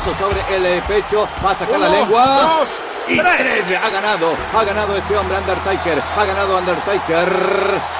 [0.00, 2.64] Sobre el pecho, va a sacar la lengua.
[3.18, 7.28] Ha ganado, ha ganado este hombre Undertaker, ha ganado Undertaker.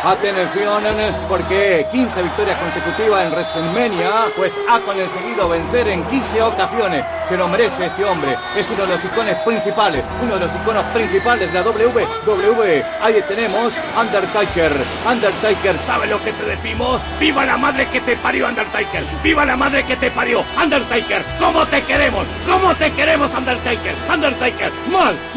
[0.05, 0.83] Atención,
[1.29, 7.05] porque 15 victorias consecutivas en WrestleMania, pues ha conseguido vencer en 15 ocasiones.
[7.29, 10.85] Se lo merece este hombre, es uno de los iconos principales, uno de los iconos
[10.87, 12.85] principales de la WWE.
[13.03, 14.73] Ahí tenemos Undertaker.
[15.09, 17.01] Undertaker, ¿sabe lo que te decimos?
[17.19, 19.05] ¡Viva la madre que te parió, Undertaker!
[19.23, 21.25] ¡Viva la madre que te parió, Undertaker!
[21.39, 22.27] ¿Cómo te queremos?
[22.47, 23.95] ¿Cómo te queremos, Undertaker?
[24.13, 24.73] Undertaker,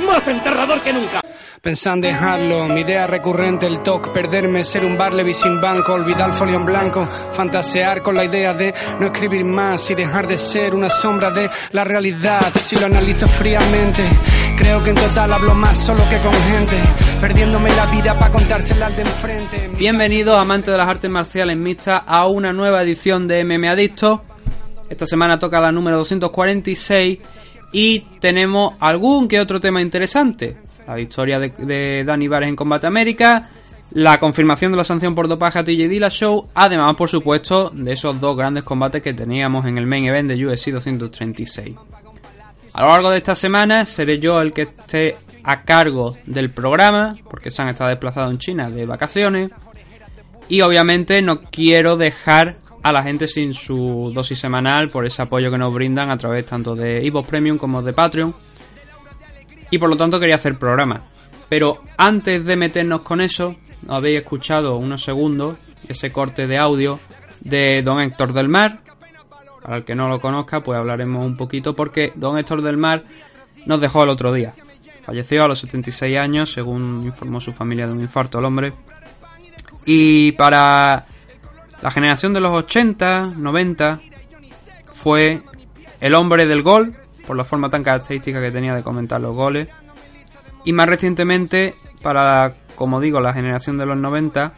[0.06, 1.22] más enterrador que nunca.
[1.62, 6.36] Pensando dejarlo, mi idea recurrente, el talk, perderme, ser un barleby sin banco, olvidar el
[6.36, 10.76] folio en blanco, fantasear con la idea de no escribir más y dejar de ser
[10.76, 12.42] una sombra de la realidad.
[12.60, 14.04] Si lo analizo fríamente,
[14.58, 16.84] creo que en total hablo más solo que con gente,
[17.22, 19.70] perdiéndome la vida para contársela al de enfrente.
[19.78, 24.22] Bienvenido, amante de las artes marciales mixtas, a una nueva edición de MM Adicto.
[24.90, 27.20] Esta semana toca la número 246
[27.74, 30.56] y tenemos algún que otro tema interesante.
[30.88, 33.50] La victoria de, Dani Vares en Combate América,
[33.92, 38.20] la confirmación de la sanción por dopaje a TJ Show, además, por supuesto, de esos
[38.22, 41.76] dos grandes combates que teníamos en el main event de UFC 236.
[42.74, 47.16] A lo largo de esta semana seré yo el que esté a cargo del programa,
[47.30, 49.52] porque se han estado desplazados en China de vacaciones.
[50.50, 55.50] Y obviamente no quiero dejar a la gente sin su dosis semanal por ese apoyo
[55.50, 58.36] que nos brindan a través tanto de Evo Premium como de Patreon.
[59.72, 61.06] Y por lo tanto quería hacer programa.
[61.48, 63.56] Pero antes de meternos con eso,
[63.88, 65.58] habéis escuchado unos segundos
[65.88, 67.00] ese corte de audio
[67.40, 68.80] de Don Héctor del Mar.
[69.62, 73.06] Para el que no lo conozca, pues hablaremos un poquito porque Don Héctor del Mar
[73.66, 74.54] nos dejó el otro día.
[75.06, 78.74] Falleció a los 76 años, según informó su familia de un infarto al hombre.
[79.86, 81.06] Y para
[81.84, 84.00] la generación de los 80, 90
[84.94, 85.42] fue
[86.00, 86.96] el hombre del gol,
[87.28, 89.68] por la forma tan característica que tenía de comentar los goles.
[90.64, 94.54] Y más recientemente, para, como digo, la generación de los 90,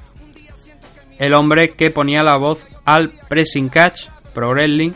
[1.18, 4.92] el hombre que ponía la voz al pressing catch, pro wrestling,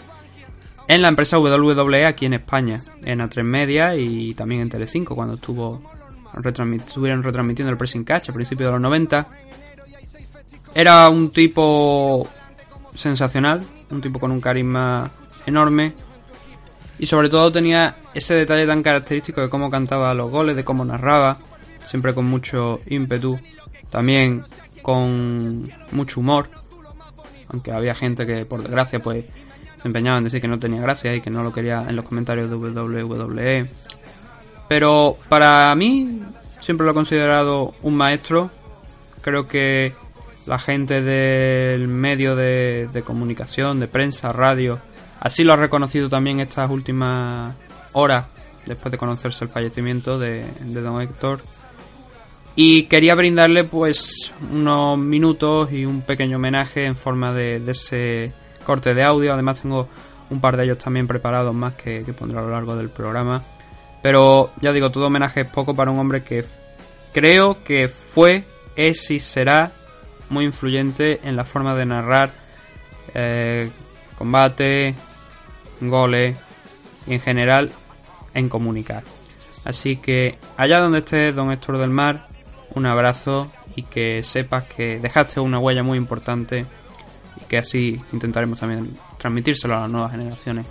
[0.87, 5.33] en la empresa WWE aquí en España, en A3 Media y también en Telecinco, cuando
[5.33, 5.81] estuvo
[6.85, 9.27] estuvieron retransmitiendo el pressing catch a principios de los 90.
[10.73, 12.27] Era un tipo
[12.95, 15.09] sensacional, un tipo con un carisma
[15.45, 15.93] enorme
[16.99, 20.83] y sobre todo tenía ese detalle tan característico de cómo cantaba los goles, de cómo
[20.83, 21.37] narraba,
[21.85, 23.39] siempre con mucho ímpetu,
[23.89, 24.43] también
[24.81, 26.49] con mucho humor,
[27.47, 29.25] aunque había gente que por desgracia pues
[29.81, 32.03] se empeñaba en decir que no tenía gracia y que no lo quería en los
[32.03, 33.69] comentarios de WWE.
[34.67, 36.21] Pero para mí
[36.59, 38.51] siempre lo he considerado un maestro.
[39.21, 39.93] Creo que
[40.49, 44.79] la gente del medio de, comunicación, de prensa, radio,
[45.19, 47.55] así lo ha reconocido también estas últimas
[47.93, 48.25] horas
[48.65, 51.41] después de conocerse el fallecimiento de, don Héctor.
[52.55, 58.33] Y quería brindarle pues unos minutos y un pequeño homenaje en forma de, ese
[58.65, 59.33] corte de audio.
[59.33, 59.87] Además tengo
[60.31, 63.43] un par de ellos también preparados más que, que pondré a lo largo del programa.
[64.01, 66.43] Pero ya digo, todo homenaje es poco para un hombre que
[67.13, 68.45] creo que fue,
[68.75, 69.73] es y será
[70.29, 72.31] muy influyente en la forma de narrar
[73.13, 73.69] eh,
[74.17, 74.95] combate,
[75.81, 76.37] goles
[77.07, 77.71] y en general
[78.33, 79.03] en comunicar.
[79.65, 82.27] Así que allá donde esté Don Héctor del Mar,
[82.75, 86.65] un abrazo y que sepas que dejaste una huella muy importante
[87.41, 90.65] y que así intentaremos también transmitírselo a las nuevas generaciones.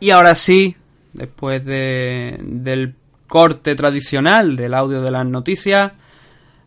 [0.00, 0.76] Y ahora sí,
[1.12, 2.94] después de, del
[3.26, 5.92] corte tradicional del audio de las noticias.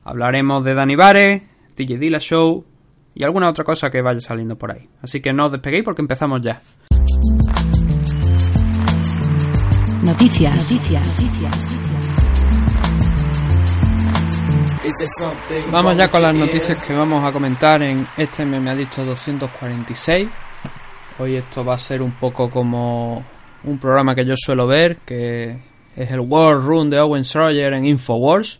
[0.03, 2.65] Hablaremos de Dani Bare, TJ Dilla Show
[3.13, 4.89] y alguna otra cosa que vaya saliendo por ahí.
[5.01, 6.61] Así que no os despeguéis porque empezamos ya.
[10.01, 10.71] Noticias.
[10.71, 11.79] Noticias.
[15.71, 20.29] Vamos ya con las noticias que vamos a comentar en este me ha dicho 246.
[21.17, 23.23] Hoy esto va a ser un poco como
[23.65, 25.57] un programa que yo suelo ver, que
[25.95, 28.59] es el World Room de Owen Schroyer en Infowars,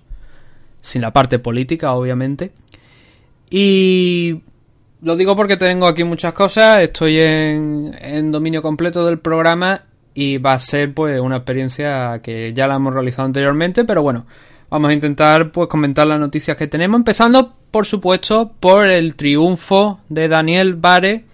[0.81, 2.51] sin la parte política, obviamente.
[3.49, 4.41] Y
[5.01, 10.37] lo digo porque tengo aquí muchas cosas, estoy en, en dominio completo del programa y
[10.37, 14.25] va a ser pues una experiencia que ya la hemos realizado anteriormente, pero bueno,
[14.69, 19.99] vamos a intentar pues comentar las noticias que tenemos, empezando por supuesto por el triunfo
[20.09, 21.25] de Daniel Vare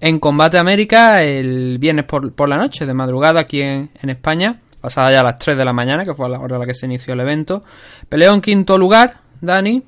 [0.00, 5.20] en Combate América el viernes por, la noche, de madrugada aquí en, España, pasada ya
[5.20, 7.14] a las 3 de la mañana, que fue la hora a la que se inició
[7.14, 7.64] el evento.
[8.08, 9.82] Peleó en quinto lugar, Dani,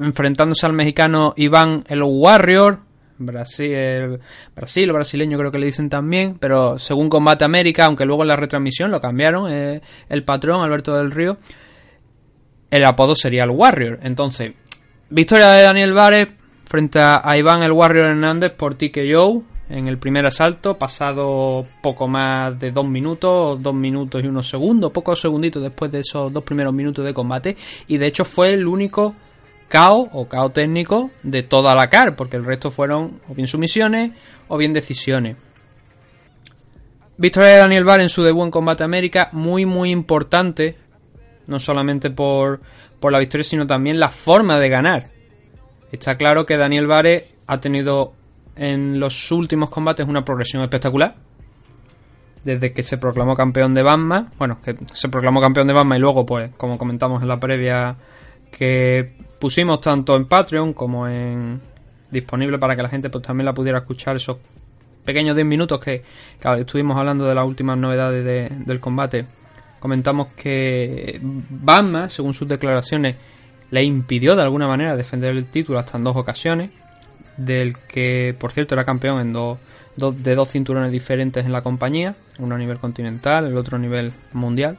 [0.00, 2.80] enfrentándose al mexicano Iván el Warrior,
[3.18, 4.18] Brasil,
[4.56, 8.36] Brasil brasileño creo que le dicen también, pero según Combate América, aunque luego en la
[8.36, 11.36] retransmisión lo cambiaron, eh, el patrón Alberto del Río,
[12.68, 14.00] el apodo sería el Warrior.
[14.02, 14.54] Entonces,
[15.08, 16.32] victoria de Daniel Vare
[16.64, 22.58] frente a Iván el Warrior Hernández por TKO en el primer asalto, pasado poco más
[22.58, 26.74] de dos minutos, dos minutos y unos segundos, pocos segunditos después de esos dos primeros
[26.74, 27.56] minutos de combate,
[27.88, 29.14] y de hecho fue el único
[29.70, 34.12] KO o KO técnico de toda la CAR, porque el resto fueron o bien sumisiones
[34.48, 35.38] o bien decisiones.
[37.16, 40.76] Victoria de Daniel Bar en su debut en Combate América, muy muy importante,
[41.46, 42.60] no solamente por,
[43.00, 45.10] por la victoria, sino también la forma de ganar.
[45.90, 48.12] Está claro que Daniel Vare ha tenido
[48.56, 51.14] en los últimos combates una progresión espectacular.
[52.44, 54.30] Desde que se proclamó campeón de Batman.
[54.36, 57.96] Bueno, que se proclamó campeón de Batman y luego, pues, como comentamos en la previa
[58.50, 61.60] que pusimos tanto en Patreon como en
[62.10, 64.36] disponible para que la gente pues también la pudiera escuchar esos
[65.04, 66.02] pequeños 10 minutos que,
[66.58, 69.26] estuvimos hablando de las últimas novedades del combate.
[69.80, 73.16] Comentamos que Batman, según sus declaraciones,
[73.70, 76.70] le impidió de alguna manera defender el título hasta en dos ocasiones
[77.36, 79.58] del que por cierto era campeón en dos,
[79.96, 84.12] de dos cinturones diferentes en la compañía, uno a nivel continental, el otro a nivel
[84.32, 84.78] mundial.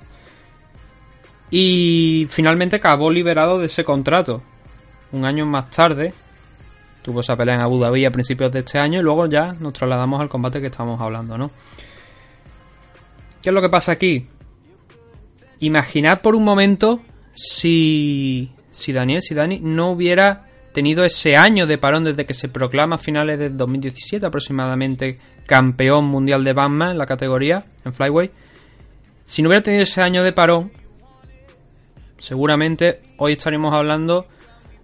[1.51, 4.41] Y finalmente acabó liberado de ese contrato.
[5.11, 6.13] Un año más tarde
[7.03, 9.73] tuvo esa pelea en Abu Dhabi a principios de este año y luego ya nos
[9.73, 11.51] trasladamos al combate que estamos hablando, ¿no?
[13.41, 14.25] ¿Qué es lo que pasa aquí?
[15.59, 17.01] Imaginad por un momento
[17.35, 22.50] si si Daniel, si Dani no hubiera tenido ese año de parón desde que se
[22.50, 28.31] proclama a finales de 2017 aproximadamente campeón mundial de Batman en la categoría, en Flyway.
[29.25, 30.72] Si no hubiera tenido ese año de parón,
[32.18, 34.28] seguramente hoy estaríamos hablando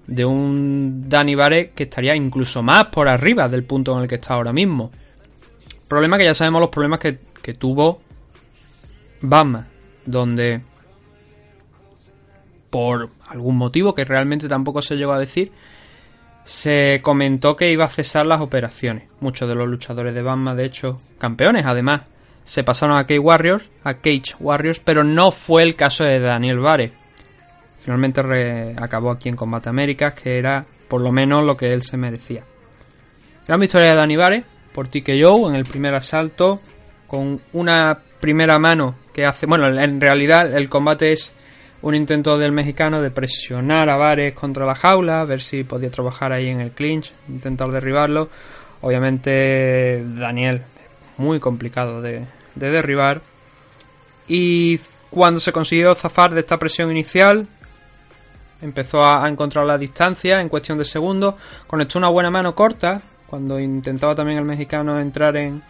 [0.08, 4.16] de un Dani Vare que estaría incluso más por arriba del punto en el que
[4.16, 4.92] está ahora mismo.
[5.88, 8.02] Problema que ya sabemos los problemas que, que tuvo
[9.22, 9.68] Batman,
[10.06, 10.62] donde
[12.70, 15.52] por algún motivo que realmente tampoco se llegó a decir,
[16.44, 19.04] se comentó que iba a cesar las operaciones.
[19.20, 22.02] Muchos de los luchadores de Batman, de hecho, campeones además,
[22.44, 26.60] se pasaron a Cage Warriors, a Cage Warriors, pero no fue el caso de Daniel
[26.60, 26.92] Vare.
[27.80, 31.98] Finalmente acabó aquí en Combate Américas, que era por lo menos lo que él se
[31.98, 32.44] merecía.
[33.48, 34.44] Gran victoria de Dani Vare
[34.74, 36.62] por TKO en el primer asalto,
[37.08, 39.46] con una primera mano que hace.
[39.46, 41.34] Bueno, en realidad el combate es
[41.81, 46.31] un intento del mexicano de presionar a Vares contra la jaula, ver si podía trabajar
[46.31, 48.30] ahí en el clinch, intentar derribarlo.
[48.81, 50.64] Obviamente Daniel,
[51.18, 53.21] muy complicado de, derribar.
[54.28, 57.48] Y cuando se consiguió zafar de esta presión inicial,
[58.62, 63.59] empezó a, encontrar la distancia en cuestión de segundos, conectó una buena mano corta, cuando
[63.59, 65.62] intentaba también el mexicano entrar en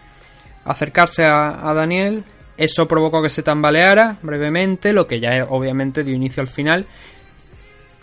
[0.65, 2.23] acercarse a Daniel
[2.59, 6.85] eso provocó que se tambaleara brevemente, lo que ya obviamente dio inicio al final,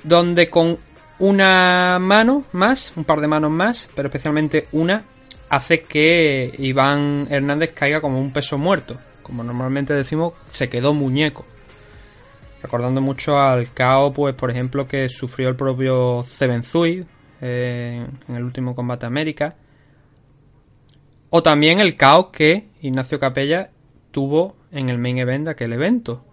[0.03, 0.79] donde con
[1.19, 5.05] una mano más, un par de manos más, pero especialmente una,
[5.51, 8.97] hace que Iván Hernández caiga como un peso muerto.
[9.23, 11.45] Como normalmente decimos, se quedó muñeco.
[12.63, 17.05] Recordando mucho al caos, pues, por ejemplo, que sufrió el propio Zebenzui
[17.43, 19.55] eh, en el último combate América.
[21.29, 23.71] O también el caos que Ignacio Capella
[24.17, 26.25] tuvo en el main event de aquel evento.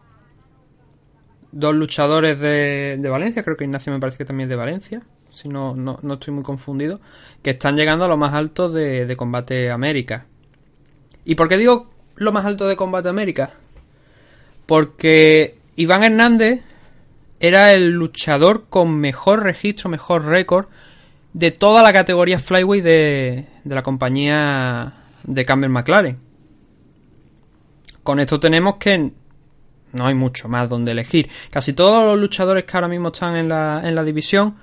[1.51, 5.01] Dos luchadores de, Valencia, creo que Ignacio me parece que también es de Valencia,
[5.33, 7.01] si no, no, estoy muy confundido,
[7.41, 10.27] que están llegando a lo más alto de, de Combate América.
[11.25, 13.51] ¿Y por qué digo lo más alto de Combate América?
[14.65, 16.61] Porque Iván Hernández
[17.41, 20.67] era el luchador con mejor registro, mejor récord
[21.33, 26.32] de toda la categoría Flyway de, de la compañía de Campbell McLaren.
[28.03, 29.11] Con esto tenemos que
[29.93, 31.29] no hay mucho más donde elegir.
[31.49, 34.55] Casi todos los luchadores que ahora mismo están en la, en la división,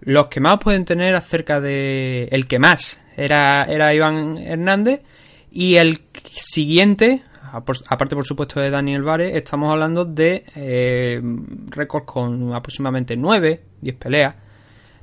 [0.00, 2.28] los que más pueden tener acerca de...
[2.30, 5.02] El que más era, era Iván Hernández
[5.50, 6.00] y el
[6.32, 7.22] siguiente,
[7.52, 11.22] aparte por supuesto de Daniel Vares, estamos hablando de eh,
[11.68, 14.34] récords con aproximadamente 9, 10 peleas.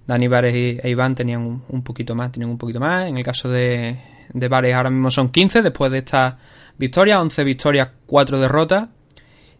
[0.05, 3.07] Dani Vares e Iván tenían un, poquito más, tienen un poquito más.
[3.07, 3.97] En el caso de,
[4.33, 6.37] de Vares ahora mismo son 15 después de esta
[6.81, 8.89] victoria, 11 victorias, 4 derrotas.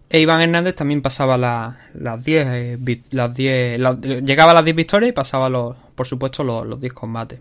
[0.09, 3.79] E Iván Hernández también pasaba las 10, eh, las 10
[4.25, 7.39] llegaba a las 10 victorias y pasaba, los, por supuesto, los, los 10 combates.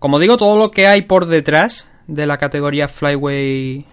[0.00, 3.86] Como digo, todo lo que hay por detrás de la categoría Flyway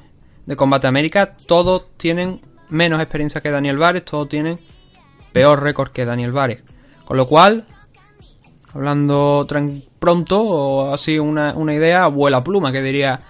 [0.46, 4.58] de Combate América, todos tienen menos experiencia que Daniel Vares, todos tienen
[5.32, 6.64] peor récord que Daniel Vares.
[7.06, 7.66] Con lo cual,
[8.74, 9.46] hablando
[10.00, 13.22] pronto, o así una, una idea, vuela pluma, que diría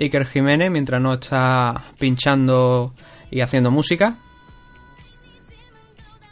[0.00, 2.94] Iker Jiménez mientras no está pinchando
[3.30, 4.16] y haciendo música.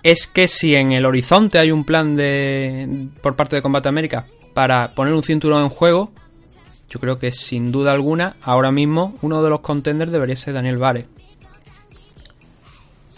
[0.02, 4.24] Es que si en el horizonte hay un plan de por parte de Combate América
[4.54, 6.12] para poner un cinturón en juego,
[6.88, 10.78] yo creo que sin duda alguna, ahora mismo uno de los contenders debería ser Daniel
[10.78, 11.06] Vare.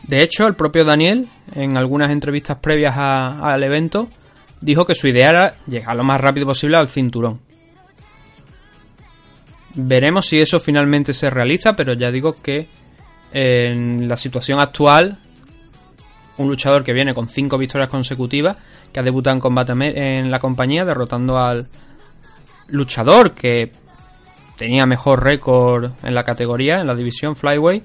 [0.09, 4.09] De hecho, el propio Daniel, en algunas entrevistas previas al evento,
[4.61, 7.50] dijo que su idea era llegar lo más rápido posible al cinturón.
[9.75, 12.69] Veremos si eso finalmente se realiza, pero ya digo que
[13.33, 15.19] en la situación actual,
[16.39, 18.59] un luchador que viene con cinco victorias consecutivas,
[18.93, 21.69] que ha debutado en combate en la compañía, derrotando al
[22.69, 23.71] luchador que
[24.57, 27.83] tenía mejor récord en la categoría, en la división Flyway,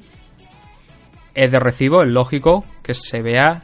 [1.35, 3.61] es de recibo, es lógico que se vea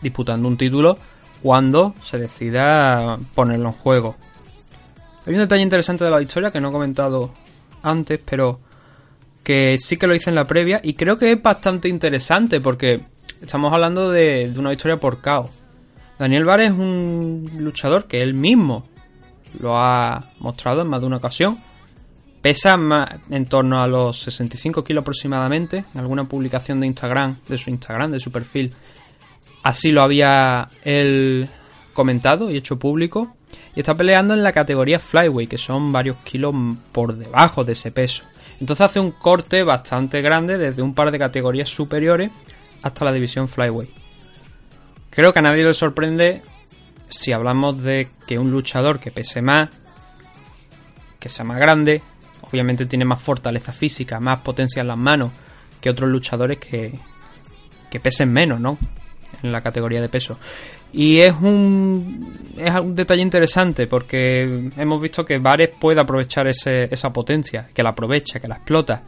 [0.00, 0.96] disputando un título
[1.42, 4.16] cuando se decida ponerlo en juego.
[5.26, 7.32] Hay un detalle interesante de la victoria que no he comentado
[7.88, 8.60] antes, pero
[9.42, 13.00] que sí que lo hice en la previa y creo que es bastante interesante porque
[13.40, 15.48] estamos hablando de, una victoria por KO.
[16.18, 18.84] Daniel Bar es un luchador que él mismo
[19.60, 21.58] lo ha mostrado en más de una ocasión.
[22.42, 22.76] Pesa
[23.30, 25.84] en torno a los 65 kilos aproximadamente.
[25.94, 28.74] En alguna publicación de Instagram, de su Instagram, de su perfil,
[29.62, 31.48] así lo había él
[31.94, 33.37] comentado y hecho público.
[33.74, 36.54] Y está peleando en la categoría Flyweight, que son varios kilos
[36.92, 38.24] por debajo de ese peso.
[38.60, 42.30] Entonces hace un corte bastante grande desde un par de categorías superiores
[42.82, 43.90] hasta la división Flyweight.
[45.10, 46.42] Creo que a nadie le sorprende
[47.08, 49.70] si hablamos de que un luchador que pese más,
[51.18, 52.02] que sea más grande,
[52.42, 55.30] obviamente tiene más fortaleza física, más potencia en las manos
[55.80, 56.98] que otros luchadores que,
[57.90, 58.78] que pesen menos, ¿no?
[59.42, 60.38] En la categoría de peso.
[60.92, 67.12] Y es un, es un detalle interesante porque hemos visto que Vares puede aprovechar esa
[67.12, 69.02] potencia, que la aprovecha, que la explota,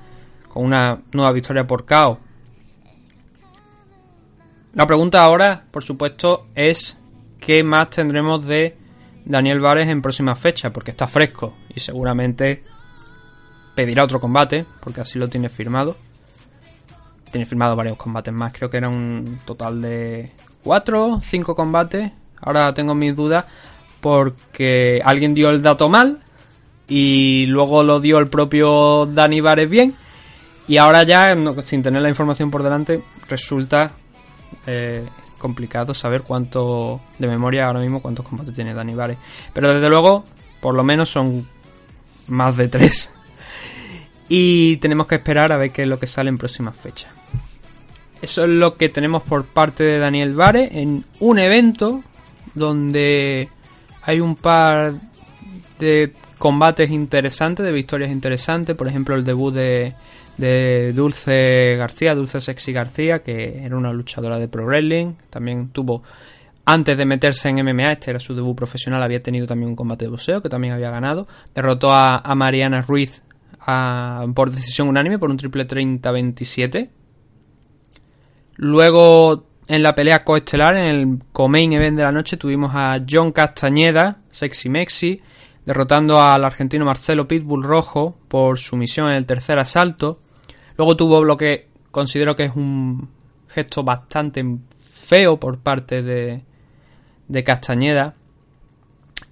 [0.48, 2.18] con una nueva victoria por KO.
[4.74, 6.98] La pregunta ahora, por supuesto, es
[7.40, 8.76] qué más tendremos de
[9.24, 12.62] Daniel Vares en próximas fechas, porque está fresco y seguramente
[13.74, 15.96] pedirá otro combate, porque así lo tiene firmado.
[17.30, 20.30] Tiene firmado varios combates más, creo que era un total de
[20.64, 22.12] 4, 5 combates.
[22.40, 23.44] Ahora tengo mis dudas
[24.00, 26.20] porque alguien dio el dato mal
[26.88, 29.94] y luego lo dio el propio Dani Vares bien.
[30.66, 33.92] Y ahora ya, sin tener la información por delante, resulta
[34.66, 35.04] eh,
[35.38, 39.18] complicado saber cuánto de memoria ahora mismo cuántos combates tiene Dani Vares.
[39.52, 40.24] Pero desde luego,
[40.60, 41.48] por lo menos son
[42.28, 43.10] más de 3.
[44.28, 47.19] Y tenemos que esperar a ver qué es lo que sale en próximas fechas.
[48.22, 52.02] Eso es lo que tenemos por parte de Daniel Vare en un evento
[52.54, 53.48] donde
[54.02, 54.94] hay un par
[55.78, 58.76] de combates interesantes, de victorias interesantes.
[58.76, 59.94] Por ejemplo, el debut de,
[60.36, 65.14] de Dulce García, Dulce Sexy García, que era una luchadora de pro wrestling.
[65.28, 66.02] También tuvo,
[66.64, 70.06] antes de meterse en MMA, este era su debut profesional, había tenido también un combate
[70.06, 71.28] de boxeo que también había ganado.
[71.54, 73.22] Derrotó a, Mariana Ruiz
[74.34, 76.88] por decisión unánime por un triple 30-27
[78.62, 83.32] Luego, en la pelea coestelar, en el co-main event de la noche, tuvimos a John
[83.32, 85.18] Castañeda, Sexy Mexi,
[85.64, 90.20] derrotando al argentino Marcelo Pitbull Rojo por su misión en el tercer asalto.
[90.76, 93.08] Luego tuvo lo que considero que es un
[93.48, 94.44] gesto bastante
[94.78, 96.42] feo por parte de,
[97.28, 98.14] de Castañeda,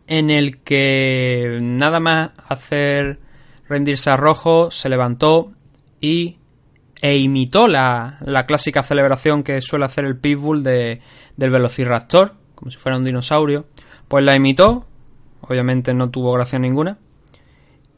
[0.07, 3.19] en el que nada más hacer
[3.69, 5.53] rendirse a Rojo, se levantó
[6.01, 6.39] y
[7.01, 11.01] e imitó la, la, clásica celebración que suele hacer el Pitbull de,
[11.37, 13.67] del Velociraptor, como si fuera un dinosaurio.
[14.09, 14.87] Pues la imitó,
[15.43, 16.99] obviamente no tuvo gracia ninguna.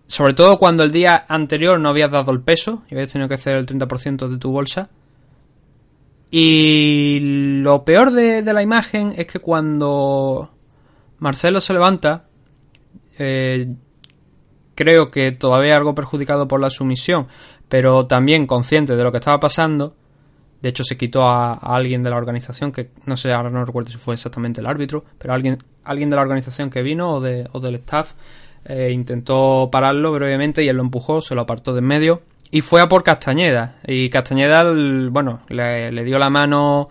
[0.06, 3.36] Sobre todo cuando el día anterior no habías dado el peso y habías tenido que
[3.36, 4.90] hacer el 30% de tu bolsa.
[6.30, 7.18] Y
[7.62, 10.50] lo peor de, de, la imagen es que cuando
[11.18, 12.24] Marcelo se levanta,
[13.18, 13.74] eh,
[14.74, 17.28] creo que todavía algo perjudicado por la sumisión,
[17.70, 19.94] pero también consciente de lo que estaba pasando.
[20.60, 23.92] De hecho, se quitó a, alguien de la organización, que no sé, ahora no recuerdo
[23.92, 27.48] si fue exactamente el árbitro, pero alguien, alguien de la organización que vino o, de,
[27.52, 28.12] o del staff
[28.64, 32.60] eh, intentó pararlo brevemente y él lo empujó, se lo apartó de en medio y
[32.60, 33.78] fue a por Castañeda.
[33.86, 34.64] Y Castañeda,
[35.08, 36.88] bueno, le, le dio la mano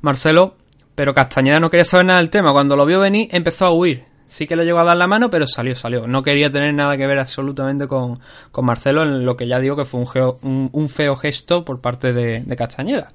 [0.00, 0.54] Marcelo,
[0.94, 2.52] pero Castañeda no quería saber nada del tema.
[2.52, 5.28] Cuando lo vio venir, empezó a huir sí que le llegó a dar la mano,
[5.28, 6.06] pero salió, salió.
[6.06, 8.20] No quería tener nada que ver absolutamente con,
[8.62, 10.00] Marcelo, en lo que ya digo que fue
[10.42, 13.12] un, un, feo gesto por parte de, Castañeda.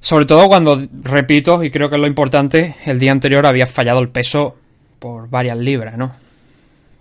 [0.00, 4.00] Sobre todo cuando, repito, y creo que es lo importante, el día anterior había fallado
[4.00, 4.56] el peso
[4.98, 6.12] por varias libras, ¿no?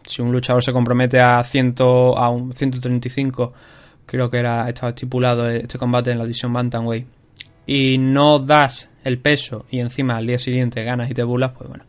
[0.06, 3.54] Si un luchador se compromete a, ciento, a un 135,
[4.06, 7.08] creo que era estaba estipulado este combate en la división Bantamweight,
[7.66, 11.70] y no das el peso y encima al día siguiente ganas y te burlas, pues
[11.70, 11.86] bueno,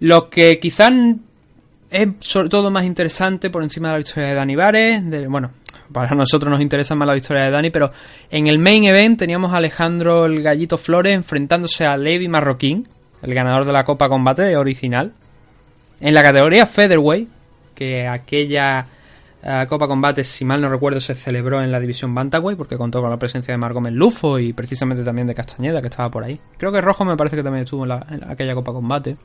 [0.00, 0.92] lo que quizás
[1.90, 5.50] es sobre todo más interesante por encima de la victoria de Dani Vares, bueno,
[5.92, 7.90] para nosotros nos interesa más la victoria de Dani, pero
[8.30, 12.86] en el main event teníamos a Alejandro el Gallito Flores enfrentándose a Levi Marroquín,
[13.22, 15.12] el ganador de la Copa Combate original,
[16.00, 17.28] en la categoría Featherweight,
[17.74, 18.86] que aquella
[19.42, 23.00] eh, Copa Combate, si mal no recuerdo, se celebró en la división Bantamweight, porque contó
[23.00, 26.40] con la presencia de Marco Lufo y precisamente también de Castañeda, que estaba por ahí.
[26.56, 27.92] Creo que Rojo me parece que también estuvo en
[28.28, 29.16] aquella Copa Combate.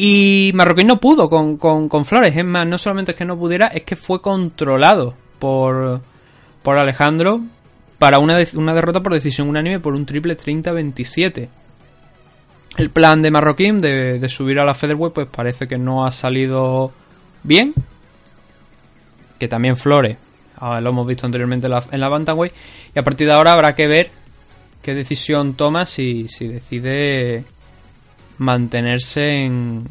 [0.00, 2.36] Y Marroquín no pudo con, con, Flores.
[2.36, 6.00] Es más, no solamente es que no pudiera, es que fue controlado por,
[6.62, 7.40] por Alejandro
[7.98, 11.48] para una, una derrota por decisión unánime por un triple 30-27.
[12.76, 16.92] El plan de Marroquín de, subir a la Featherweight pues parece que no ha salido
[17.42, 17.74] bien.
[19.36, 20.16] Que también Flores,
[20.58, 22.52] ah, lo hemos visto anteriormente en la, en.
[22.94, 24.12] Y a partir de ahora habrá que ver
[24.80, 27.44] qué decisión toma si, si decide
[28.38, 29.84] mantenerse en,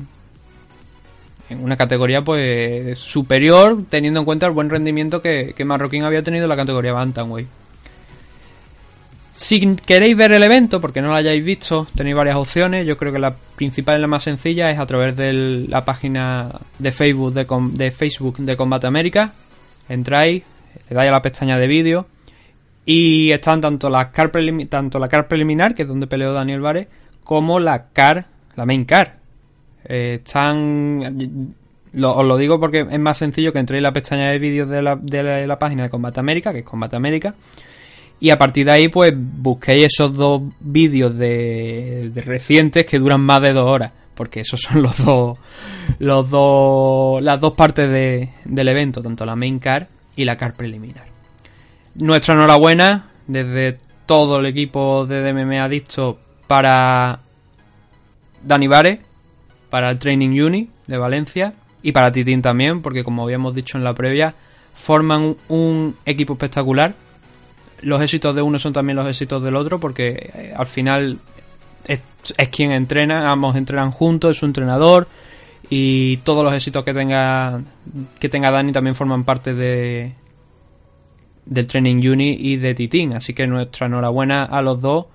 [1.50, 6.45] en una categoría pues superior teniendo en cuenta el buen rendimiento que, Marroquín había tenido
[6.45, 7.48] en la categoría Bantamweight.
[9.32, 12.88] Si queréis ver el evento, porque no lo hayáis visto, tenéis varias opciones.
[12.88, 15.32] Yo creo que la principal y la más sencilla es a través de
[15.67, 19.34] la página de Facebook de, de Facebook de Combate América.
[19.89, 20.41] Entráis,
[20.89, 22.08] le dais a la pestaña de vídeo
[22.84, 24.32] y están tanto la car,
[24.69, 26.88] tanto la car preliminar, que es donde peleó Daniel Vares,
[27.24, 28.26] como la car
[28.58, 29.20] la main car.
[29.86, 31.56] Eh, están.
[32.04, 34.82] os lo digo porque es más sencillo que entréis en la pestaña de vídeos de
[34.82, 37.36] la, de la, página de Combate América, que es Combate América.
[38.20, 43.41] Y a partir de ahí, pues busquéis esos dos vídeos de, recientes que duran más
[43.41, 43.91] de dos horas.
[44.15, 45.38] Porque esos son los dos.
[46.00, 47.22] Los dos.
[47.22, 51.06] Las dos partes de, del evento, tanto la main car y la car preliminar.
[51.93, 56.17] Nuestra enhorabuena desde todo el equipo de DMM Adicto
[56.48, 57.20] para
[58.43, 59.02] Dani Vare
[59.69, 63.84] para el Training Uni de Valencia y para Titín también, porque como habíamos dicho en
[63.84, 64.36] la previa,
[64.73, 66.93] forman un equipo espectacular.
[67.82, 71.19] Los éxitos de uno son también los éxitos del otro, porque eh, al final
[71.86, 72.02] es,
[72.52, 75.08] quien entrena, ambos entrenan juntos, es su entrenador
[75.69, 77.62] y todos los éxitos que tenga
[78.19, 80.13] que tenga Dani también forman parte de
[81.45, 85.06] del Training Uni y de Titín, así que nuestra enhorabuena a los dos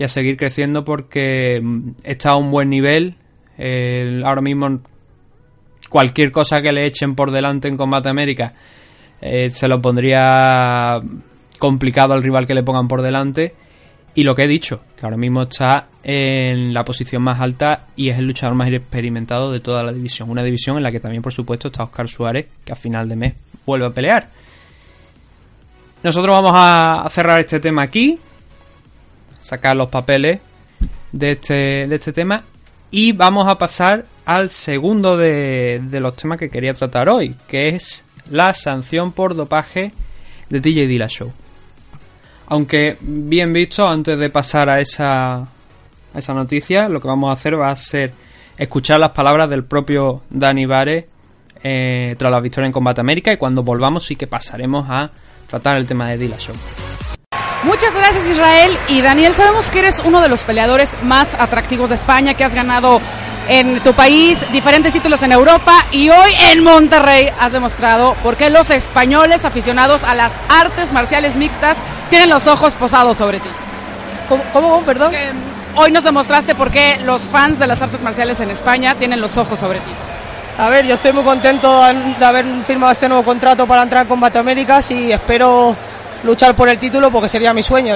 [0.00, 3.16] y a seguir creciendo porque mm, está a un buen nivel.
[4.24, 4.80] ahora mismo
[5.90, 8.54] cualquier cosa que le echen por delante en Combate América
[9.20, 11.02] eh, se lo pondría
[11.58, 13.54] complicado al rival que le pongan por delante.
[14.14, 18.08] Y lo que he dicho, que ahora mismo está en la posición más alta y
[18.08, 20.30] es el luchador más experimentado de toda la división.
[20.30, 23.16] Una división en la que también, por supuesto, está Oscar Suárez, que a final de
[23.16, 23.34] mes
[23.66, 24.30] vuelve a pelear.
[26.02, 28.18] Nosotros vamos a cerrar este tema aquí
[29.50, 30.40] sacar los papeles
[31.10, 32.44] de este, de este tema.
[32.92, 37.68] Y vamos a pasar al segundo de, de los temas que quería tratar hoy, que
[37.70, 39.92] es la sanción por dopaje
[40.48, 41.32] de DJ Dilla Show.
[42.46, 45.48] Aunque bien visto, antes de pasar a esa, a
[46.16, 48.12] esa noticia, lo que vamos a hacer va a ser
[48.56, 51.08] escuchar las palabras del propio Dani Vare
[51.62, 55.10] eh, tras la victoria en Combate América y cuando volvamos sí que pasaremos a
[55.48, 56.54] tratar el tema de Dilla Show.
[57.62, 61.94] Muchas gracias Israel y Daniel, sabemos que eres uno de los peleadores más atractivos de
[61.94, 63.02] España, que has ganado
[63.48, 68.48] en tu país diferentes títulos en Europa y hoy en Monterrey has demostrado por qué
[68.48, 71.76] los españoles aficionados a las artes marciales mixtas
[72.08, 73.50] tienen los ojos posados sobre ti.
[74.26, 74.42] ¿Cómo?
[74.54, 75.12] cómo perdón?
[75.74, 79.36] hoy nos demostraste por qué los fans de las artes marciales en España tienen los
[79.36, 79.90] ojos sobre ti.
[80.56, 81.84] A ver, yo estoy muy contento
[82.18, 85.76] de haber firmado este nuevo contrato para entrar en Combate Américas y espero
[86.22, 87.94] luchar por el título porque sería mi sueño.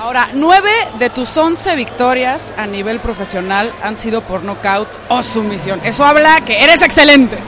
[0.00, 5.80] Ahora, nueve de tus once victorias a nivel profesional han sido por nocaut o sumisión.
[5.84, 7.38] Eso habla que eres excelente.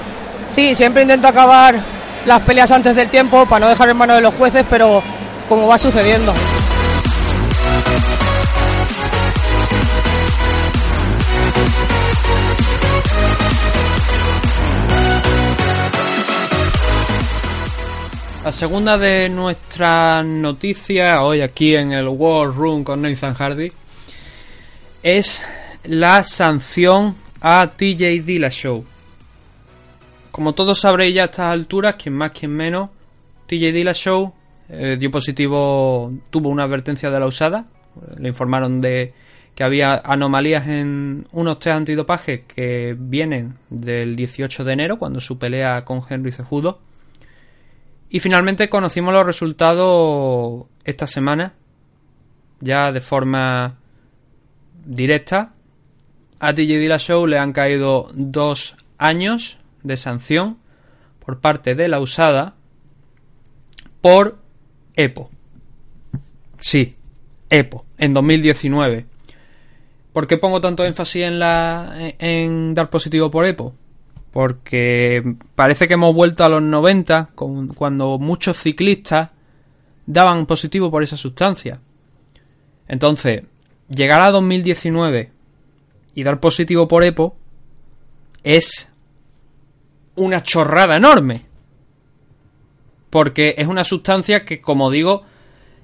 [0.48, 1.74] Sí, siempre intento acabar
[2.24, 5.02] las peleas antes del tiempo para no dejar en manos de los jueces, pero
[5.48, 6.32] como va sucediendo.
[18.46, 23.72] La segunda de nuestras noticias hoy aquí en el War Room con Nathan Hardy
[25.02, 25.44] es
[25.82, 28.84] la sanción a TJ Dillashaw.
[30.30, 32.90] Como todos sabréis ya a estas alturas, quien más, quien menos,
[33.48, 34.32] TJ Dillashaw
[34.68, 37.64] eh, dio positivo, tuvo una advertencia de la usada.
[38.16, 39.12] Le informaron de
[39.56, 45.36] que había anomalías en unos test antidopaje que vienen del 18 de enero, cuando su
[45.36, 46.85] pelea con Henry Cejudo
[48.08, 51.54] y finalmente conocimos los resultados esta semana,
[52.60, 53.78] ya de forma
[54.84, 55.52] directa.
[56.38, 60.58] A TJ Dillashaw le han caído dos años de sanción
[61.24, 62.54] por parte de la usada
[64.00, 64.38] por
[64.94, 65.28] EPO.
[66.60, 66.96] Sí,
[67.50, 69.06] EPO, en 2019.
[70.12, 73.74] ¿Por qué pongo tanto énfasis en, la, en dar positivo por EPO?
[74.36, 75.22] Porque
[75.54, 79.30] parece que hemos vuelto a los 90 cuando muchos ciclistas
[80.04, 81.80] daban positivo por esa sustancia.
[82.86, 83.44] Entonces,
[83.88, 85.30] llegar a 2019
[86.12, 87.34] y dar positivo por EPO
[88.42, 88.90] es
[90.16, 91.46] una chorrada enorme.
[93.08, 95.22] Porque es una sustancia que, como digo,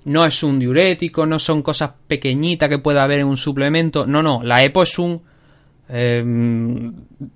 [0.04, 4.06] no es un diurético, no son cosas pequeñitas que pueda haber en un suplemento.
[4.06, 5.22] No, no, la EPO es un
[5.94, 6.90] Em,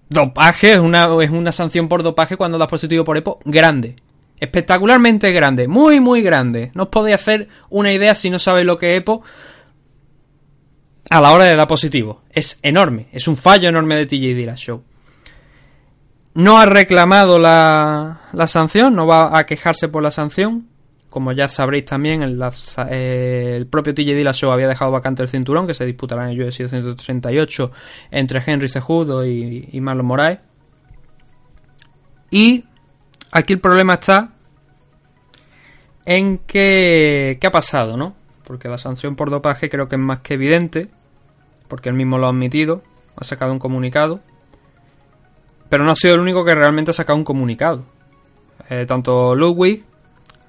[0.09, 3.97] dopaje es una, es una sanción por dopaje cuando das positivo por EPO grande.
[4.41, 5.69] Espectacularmente grande.
[5.69, 6.71] Muy, muy grande.
[6.73, 9.23] No os podéis hacer una idea si no sabéis lo que es EPO
[11.11, 12.23] a la hora de dar positivo.
[12.31, 13.09] Es enorme.
[13.13, 14.83] Es un fallo enorme de TJ Show
[16.33, 18.95] No ha reclamado la, la sanción.
[18.95, 20.67] No va a quejarse por la sanción
[21.17, 22.39] como ya sabréis también, el,
[22.91, 26.65] eh, propio TJ Dillashaw había dejado vacante el cinturón que se disputará en el UFC
[26.65, 27.73] 238
[28.11, 30.41] entre Henry Cejudo y, y Marlon Moraes.
[32.31, 32.67] Y
[33.33, 34.35] aquí el problema está
[36.05, 38.15] en que qué ha pasado, ¿no?
[38.45, 40.91] Porque la sanción por dopaje creo que es más que evidente,
[41.67, 42.83] porque él mismo lo ha admitido,
[43.17, 44.21] ha sacado un comunicado,
[45.71, 47.85] pero no ha sido el único que realmente ha sacado un comunicado.
[48.69, 49.96] Eh, tanto Ludwig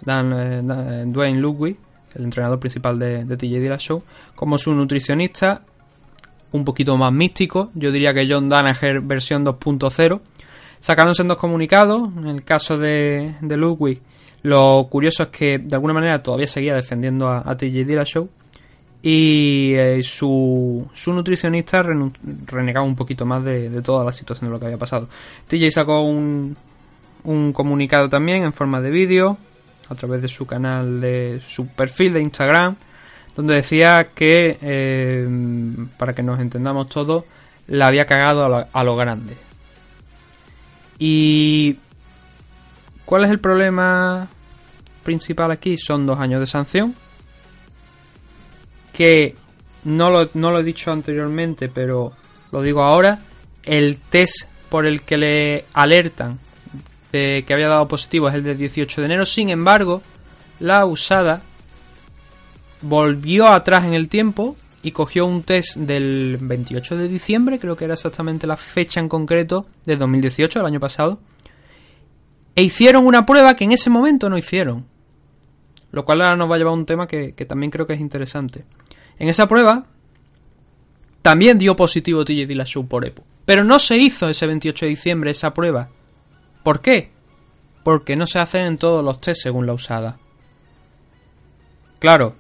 [0.02, 1.78] Dan, eh, eh, Dwayne Ludwig,
[2.16, 4.02] el entrenador principal de, de TJ Dillashaw,
[4.36, 5.62] como su nutricionista,
[6.52, 10.22] un poquito más místico, yo diría que John Danaher versión 2.0,
[10.80, 14.02] sacándose en dos comunicados, en el caso de, de Ludwig,
[14.44, 18.30] lo curioso es que de alguna manera todavía seguía defendiendo a, a TJ Dillashaw
[19.02, 21.84] y eh, su, su, nutricionista
[22.46, 25.08] renegaba un poquito más de, de, toda la situación de lo que había pasado.
[25.48, 26.56] TJ sacó un,
[27.24, 29.38] un comunicado también en forma de vídeo
[29.90, 32.76] a través de su canal, de su perfil de Instagram,
[33.36, 35.28] donde decía que, eh,
[35.98, 37.24] para que nos entendamos todos,
[37.68, 39.36] la había cagado a lo, grande.
[40.98, 41.78] ¿Y
[43.06, 44.28] cuál es el problema
[45.04, 45.78] principal aquí?
[45.78, 46.96] Son dos años de sanción.
[48.94, 49.36] Que
[49.84, 52.14] no lo, no lo he dicho anteriormente, pero
[52.52, 53.20] lo digo ahora.
[53.64, 56.40] El test por el que le alertan
[57.46, 59.26] que había dado positivo es el del 18 de enero.
[59.26, 60.02] Sin embargo,
[60.60, 61.42] la usada
[62.82, 67.86] volvió atrás en el tiempo y cogió un test del 28 de diciembre, creo que
[67.86, 71.20] era exactamente la fecha en concreto de 2018, el año pasado,
[72.56, 74.86] e hicieron una prueba que en ese momento no hicieron.
[75.92, 77.94] Lo cual ahora nos va a llevar a un tema que, que también creo que
[77.94, 78.66] es interesante.
[79.20, 79.86] En esa prueba
[81.22, 83.24] también dio positivo TJ Dillashaw por EPO.
[83.46, 85.90] Pero no se hizo ese 28 de diciembre esa prueba
[86.68, 87.12] ¿Por qué?
[87.86, 90.18] Porque no se hacen en todos los test según la usada.
[91.98, 92.36] Claro,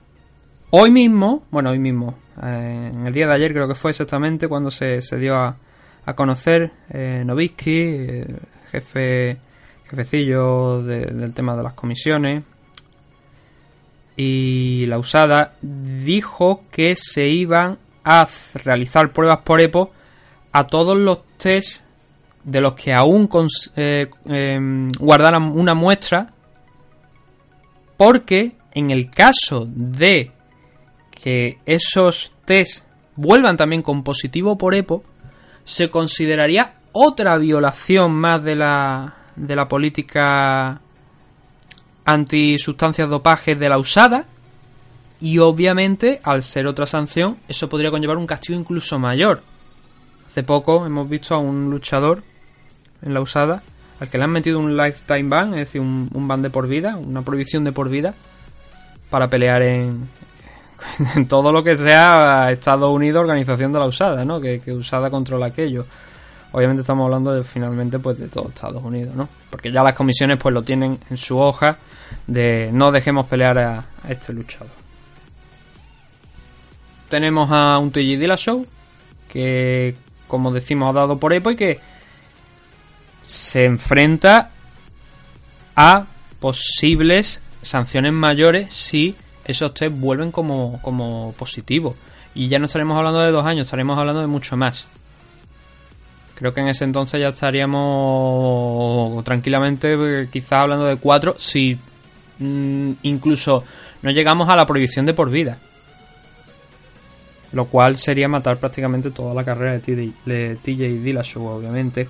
[0.69, 4.49] hoy mismo, bueno, hoy mismo, eh, en el día de ayer creo que fue exactamente
[4.49, 5.55] cuando se, dio a,
[6.13, 8.35] conocer eh, Novitsky, eh,
[8.69, 9.37] jefe,
[9.89, 12.43] jefecillo del tema de las comisiones,
[14.17, 19.89] y la usada dijo que se iban a realizar pruebas por EPO
[20.51, 21.86] a todos los test
[22.43, 23.29] de los que aún
[23.75, 26.33] eh, em, guardaran una muestra,
[27.97, 30.31] porque en el caso de
[31.11, 35.03] que esos test vuelvan también con positivo por EPO,
[35.63, 40.81] se consideraría otra violación más de la, de la política
[42.05, 44.25] antisustancias dopaje de la usada
[45.19, 49.41] y obviamente al ser otra sanción eso podría conllevar un castigo incluso mayor.
[50.37, 52.21] Hace poco hemos visto a un luchador
[53.01, 53.63] en la usada
[53.99, 56.95] al que le han metido un lifetime ban, es decir, un, ban de por vida,
[56.95, 58.13] una prohibición de por vida,
[59.09, 60.07] para pelear en,
[61.27, 64.39] todo lo que sea Estados Unidos, organización de la USADA, ¿no?
[64.39, 65.87] Que, USADA controla aquello.
[66.51, 69.27] Obviamente estamos hablando finalmente pues de todo Estados Unidos, ¿no?
[69.49, 71.77] Porque ya las comisiones pues lo tienen en su hoja
[72.27, 74.69] de no dejemos pelear a, este luchador.
[77.09, 78.63] Tenemos a un TJ Dillashaw
[79.29, 79.95] que
[80.27, 81.79] como decimos ha dado por Epo y que
[83.23, 84.51] se enfrenta
[85.75, 86.05] a
[86.39, 91.95] posibles sanciones mayores si esos test vuelven como, como positivos.
[92.35, 94.87] Y ya no estaremos hablando de dos años, estaremos hablando de mucho más.
[96.35, 101.79] Creo que en ese entonces ya estaríamos tranquilamente, eh, quizás hablando de cuatro, si
[102.37, 103.63] mm, incluso
[104.03, 105.57] no llegamos a la prohibición de por vida.
[107.53, 112.07] Lo cual sería matar prácticamente toda la carrera de TJ, de TJ Dillashaw, obviamente.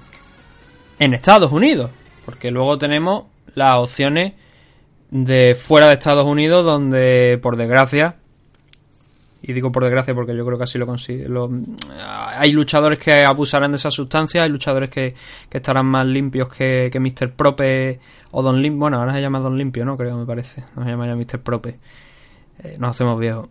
[1.00, 1.92] En Estados Unidos.
[2.26, 4.34] Porque luego tenemos las opciones
[5.12, 8.18] de fuera de Estados Unidos, donde por desgracia,
[9.42, 11.50] y digo por desgracia porque yo creo que así lo consigue, lo-
[12.38, 15.16] hay luchadores que abusarán de esa sustancia, hay luchadores que,
[15.50, 17.32] que estarán más limpios que, que Mr.
[17.32, 18.00] Prope
[18.32, 19.96] o Don Limpio, bueno, ahora se llama Don Limpio, ¿no?
[19.96, 21.40] Creo, me parece, no se llama ya Mr.
[21.42, 21.78] Prope.
[22.64, 23.48] Eh, nos hacemos viejos.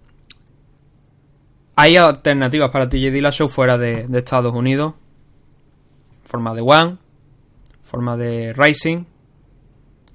[1.78, 4.94] Hay alternativas para TJ Dillashaw fuera de, Estados Unidos.
[6.24, 6.96] Forma de One,
[7.82, 9.04] forma de Rising,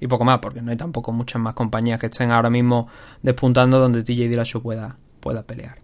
[0.00, 2.88] y poco más, porque no hay tampoco muchas más compañías que estén ahora mismo
[3.22, 5.78] despuntando donde TJ Dillashaw pueda, pueda pelear.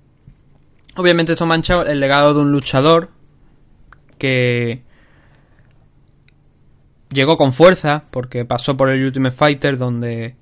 [0.96, 3.10] Obviamente esto mancha el legado de un luchador
[4.18, 4.82] que
[7.10, 10.34] llegó con fuerza porque pasó por el Ultimate Fighter donde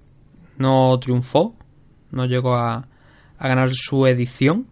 [0.56, 1.54] no triunfó,
[2.10, 2.88] no llegó a
[3.38, 4.66] ganar su edición,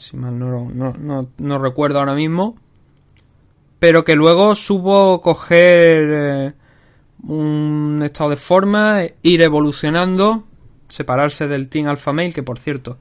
[0.00, 2.56] si mal no, no, no, recuerdo ahora mismo,
[3.78, 6.10] pero que luego supo coger...
[6.10, 6.52] eh,
[7.24, 10.44] un estado de forma, ir evolucionando,
[10.88, 12.98] separarse del Team Alpha Male, que por cierto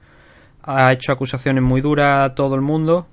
[0.63, 3.07] ha hecho acusaciones muy duras a todo el mundo,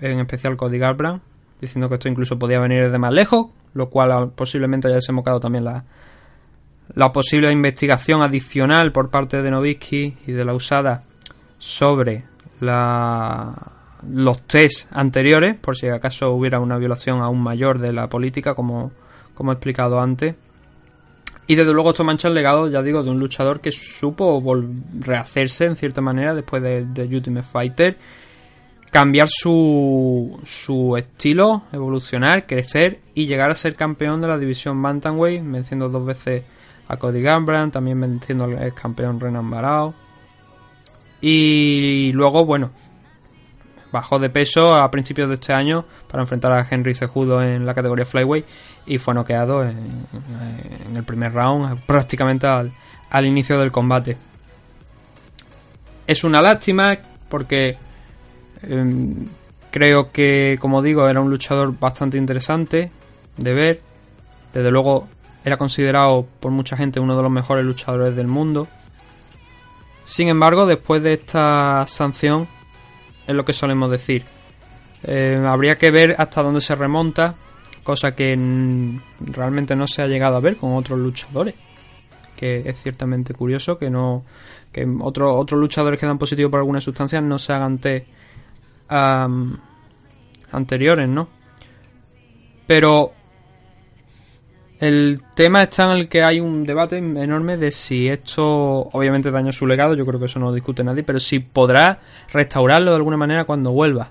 [0.00, 1.22] en especial Cody Garbrandt,
[1.60, 5.64] diciendo que esto incluso podía venir de más lejos, lo cual posiblemente haya desembocado también
[5.64, 5.84] la,
[6.94, 11.04] la posible investigación adicional por parte de Novitsky y de la usada
[11.58, 12.24] sobre
[12.62, 18.92] los test anteriores, por si acaso hubiera una violación aún mayor de la política, como,
[19.34, 20.34] como he explicado antes.
[21.46, 24.42] Y desde luego esto mancha el legado, ya digo, de un luchador que supo
[25.00, 27.98] rehacerse en cierta manera después de, Ultimate Fighter,
[28.90, 35.42] cambiar su, su estilo, evolucionar, crecer y llegar a ser campeón de la división Bantamweight,
[35.44, 36.44] venciendo dos veces
[36.88, 39.94] a Cody Garbrandt, también venciendo al campeón Renan Barao.
[41.22, 42.70] Y luego, bueno,
[43.92, 47.74] bajó de peso a principios de este año para enfrentar a Henry Cejudo en la
[47.74, 48.44] categoría Flyweight
[48.86, 50.06] y fue noqueado en,
[50.88, 54.16] en el primer round, prácticamente al, inicio del combate.
[56.06, 57.76] Es una lástima porque
[58.62, 59.28] em,
[59.70, 62.90] creo que, como digo, era un luchador bastante interesante
[63.36, 63.80] de ver.
[64.52, 65.06] Desde luego
[65.44, 68.66] era considerado por mucha gente uno de los mejores luchadores del mundo.
[70.04, 72.48] Sin embargo, después de esta sanción,
[73.26, 74.24] es lo que solemos decir.
[75.04, 77.34] Eh, habría que ver hasta dónde se remonta,
[77.82, 78.36] cosa que
[79.20, 81.54] realmente no se ha llegado a ver con otros luchadores.
[82.36, 84.24] Que es ciertamente curioso que no
[84.72, 87.78] que otros otros luchadores que dan positivo por alguna sustancia no se hagan
[90.50, 91.28] anteriores, ¿no?
[92.66, 93.12] Pero
[94.82, 98.44] el tema está en el que hay un debate enorme de si esto
[98.92, 102.00] obviamente daña su legado, yo creo que eso no lo discute nadie, pero si podrá
[102.32, 104.10] restaurarlo de alguna manera cuando vuelva.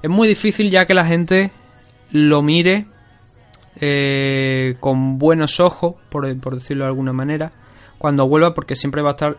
[0.00, 1.50] Es muy difícil ya que la gente
[2.12, 2.86] lo mire
[3.80, 7.50] eh, con buenos ojos, por, por decirlo de alguna manera,
[7.98, 9.36] cuando vuelva porque siempre va a estar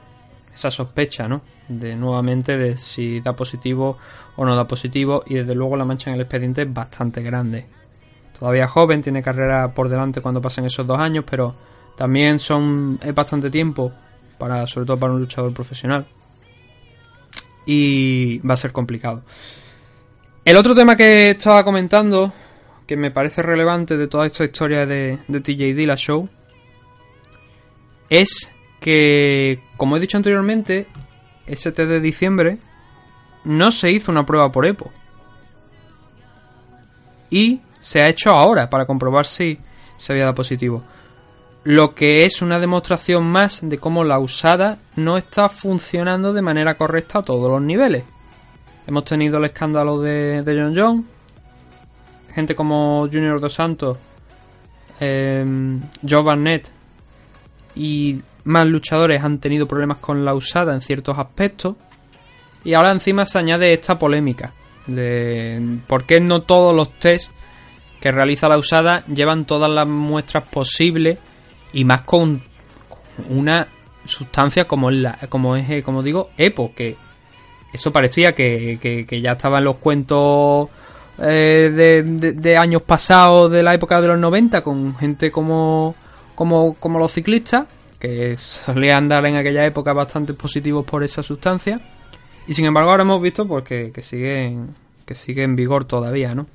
[0.53, 1.41] esa sospecha, ¿no?
[1.69, 3.97] De nuevamente de si da positivo
[4.35, 7.65] o no da positivo y desde luego la mancha en el expediente es bastante grande.
[8.39, 11.55] Todavía joven, tiene carrera por delante cuando pasen esos dos años, pero
[11.95, 13.91] también son es bastante tiempo
[14.37, 16.05] para sobre todo para un luchador profesional
[17.65, 19.23] y va a ser complicado.
[20.43, 22.31] El otro tema que estaba comentando
[22.85, 26.29] que me parece relevante de toda esta historia de, de TJ Dillashaw
[28.09, 30.87] es que, como he dicho anteriormente,
[31.47, 32.59] ese test de diciembre
[33.43, 34.91] no se hizo una prueba por EPO.
[37.31, 39.59] Y se ha hecho ahora para comprobar si
[39.95, 40.81] se había dado positivo.
[41.65, 46.73] Lo que es una demostración más de cómo la usada no está funcionando de manera
[46.73, 48.03] correcta a todos los niveles.
[48.87, 51.05] Hemos tenido el escándalo de, de John John.
[52.33, 53.99] Gente como Junior Dos Santos
[54.99, 55.45] eh,
[56.07, 56.67] Joe Barnett
[57.75, 61.75] y más luchadores han tenido problemas con la usada en ciertos aspectos.
[62.63, 64.53] Y ahora encima se añade esta polémica
[64.87, 67.29] de por qué no todos los test
[68.05, 71.17] que realiza la usada llevan todas las muestras posibles
[71.73, 72.39] y más con
[73.31, 73.67] una
[74.05, 76.97] sustancia como la, como es como digo, EPO, que
[77.73, 78.77] eso parecía que,
[79.09, 80.69] que, ya estaba en los cuentos
[81.17, 85.95] eh, de, de- años pasados de la época de los 90 con gente como,
[86.35, 87.65] como, como los ciclistas,
[87.97, 91.81] que solían dar en aquella época bastante positivos por esa sustancia.
[92.45, 94.55] Y sin embargo ahora hemos visto pues que, que sigue
[95.07, 96.45] que sigue en vigor todavía, ¿no?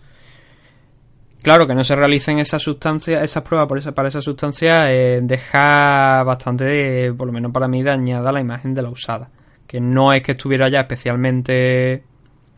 [1.42, 5.20] Claro, que no se realicen esas sustancias, esas pruebas por esa, para esa sustancia eh,
[5.22, 9.31] deja bastante, eh, por lo menos para mí, dañada la imagen de la usada.
[9.66, 12.03] Que no es que estuviera ya especialmente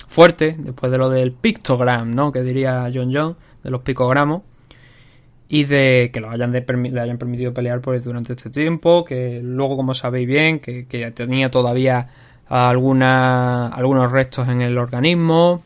[0.09, 2.33] fuerte, después de lo del pictogram, ¿no?
[2.33, 4.43] Que diría John John, de los picogramos.
[5.49, 9.05] Y de que lo hayan le hayan permitido pelear pues, durante este tiempo.
[9.05, 12.09] Que luego, como sabéis bien, que, que tenía todavía
[12.49, 15.63] alguna, algunos restos en el organismo.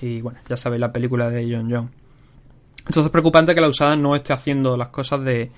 [0.00, 2.01] Y bueno, ya sabéis la película de John John.
[2.86, 5.50] Entonces es preocupante que la usada no esté haciendo las cosas de,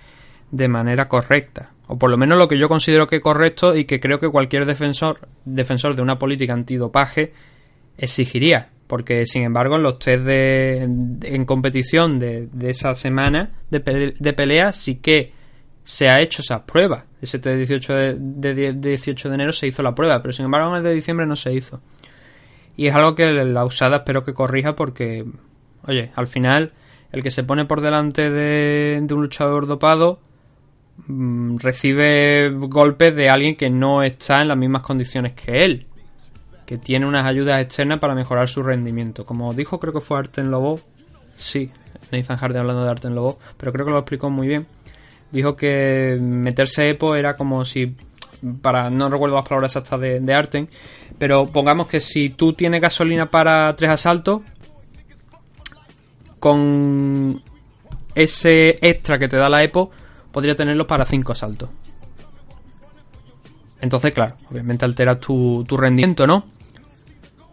[0.50, 1.70] de manera correcta.
[1.87, 4.28] O por lo menos lo que yo considero que es correcto y que creo que
[4.30, 7.32] cualquier defensor, defensor de una política antidopaje
[7.98, 8.70] exigiría.
[8.87, 14.32] Porque, sin embargo, en los test de, en competición de, de esa semana de, de
[14.34, 15.32] pelea sí que
[15.82, 17.06] se ha hecho esa prueba.
[17.20, 18.14] Ese test de 18 de,
[18.54, 20.92] de- de 18 de enero se hizo la prueba, pero sin embargo en el de
[20.94, 21.80] diciembre no se hizo.
[22.76, 25.24] Y es algo que la usada espero que corrija porque,
[25.87, 26.72] oye, al final
[27.14, 30.18] el que se pone por delante de, un luchador dopado
[31.07, 35.87] mm, recibe golpes de alguien que no está en las mismas condiciones que él,
[36.66, 39.24] que tiene unas ayudas externas para mejorar su rendimiento.
[39.24, 40.81] Como dijo, creo que fue Arten Lobo,
[41.37, 41.70] sí,
[42.11, 44.66] Nathan Hardy hablando de Arten Lobo, pero creo que lo explicó muy bien.
[45.31, 47.94] Dijo que meterse EPO era como si,
[48.62, 50.68] para no recuerdo las palabras exactas de, de Arten,
[51.18, 54.42] pero pongamos que si tú tienes gasolina para tres asaltos,
[56.44, 57.40] con
[58.14, 59.90] ese extra que te da la EPO,
[60.30, 61.70] podría tenerlo para 5 asaltos.
[63.80, 66.44] Entonces, claro, obviamente alteras tu, rendimiento, ¿no?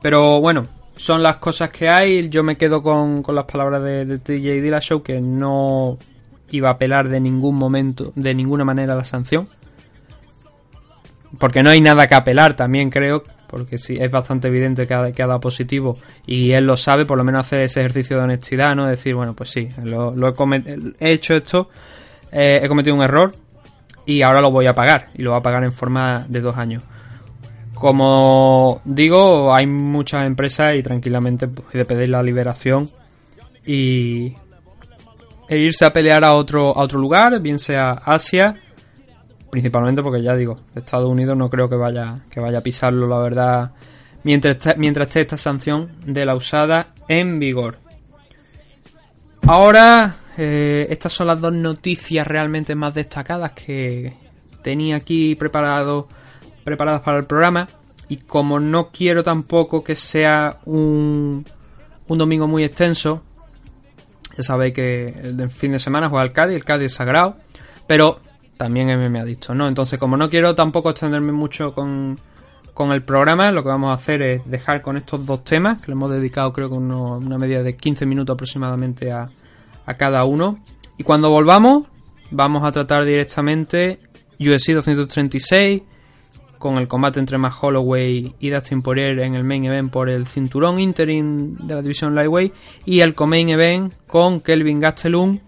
[0.02, 2.28] Pero bueno, son las cosas que hay.
[2.28, 5.98] Yo me quedo con, con las palabras de, de TJ Dillashaw que no
[6.50, 9.48] iba a apelar de ningún momento, de ninguna manera la sanción.
[11.38, 13.24] Porque no hay nada que apelar también, creo.
[13.48, 15.98] Porque sí, es bastante evidente que ha, que dado positivo.
[16.26, 18.88] Y él lo sabe, por lo menos hace ese ejercicio de honestidad, ¿no?
[18.88, 20.14] Decir, bueno, pues sí, lo,
[21.00, 21.70] he, hecho esto,
[22.32, 23.34] eh, he cometido un error
[24.06, 25.10] y ahora lo voy a pagar.
[25.16, 26.84] Y lo voy a pagar en forma de dos años.
[27.74, 32.90] Como digo, hay muchas empresas y tranquilamente puede pedir la liberación
[33.66, 34.36] y
[35.52, 38.56] e irse a pelear a otro, a otro lugar, bien sea Asia,
[39.52, 43.20] principalmente porque ya digo, Estados Unidos no creo que vaya, que vaya a pisarlo, la
[43.20, 43.72] verdad,
[44.24, 47.78] mientras, mientras esté esta sanción de la usada en vigor.
[49.48, 54.14] Ahora, eh, estas son las dos noticias realmente más destacadas que
[54.62, 56.08] tenía aquí preparado,
[56.64, 57.68] preparadas para el programa.
[58.08, 61.46] Y como no quiero tampoco que sea un,
[62.08, 63.24] un domingo muy extenso,
[64.38, 67.38] ya sabéis que el fin de semana juega el Cádiz, el Cádiz sagrado,
[67.88, 68.20] pero
[68.62, 69.68] también me ha dicho, ¿no?
[69.68, 72.16] Entonces, como no quiero tampoco extenderme mucho con,
[72.76, 75.88] con el programa, lo que vamos a hacer es dejar con estos dos temas, que
[75.88, 79.32] le hemos dedicado creo que una media de 15 minutos aproximadamente a,
[79.88, 80.60] a cada uno.
[81.00, 81.86] Y cuando volvamos,
[82.30, 83.98] vamos a tratar directamente
[84.40, 85.82] UFC 236,
[86.60, 90.28] con el combate entre Matt Holloway y Dustin Poirier en el main event por el
[90.28, 92.54] cinturón interim de la división Lightweight
[92.86, 95.40] y el co-main event con Kelvin Gastelum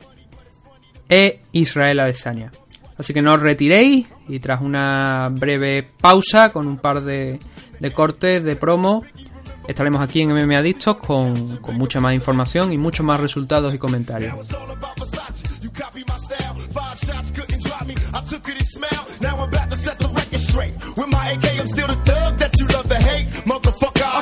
[1.08, 2.52] e Israel Adesanya.
[2.98, 7.40] Así que no os retiréis y tras una breve pausa con un par de,
[7.94, 9.04] cortes de promo
[9.68, 13.78] estaremos aquí en MMA Adictos con, con mucha más información y muchos más resultados y
[13.78, 14.36] comentarios.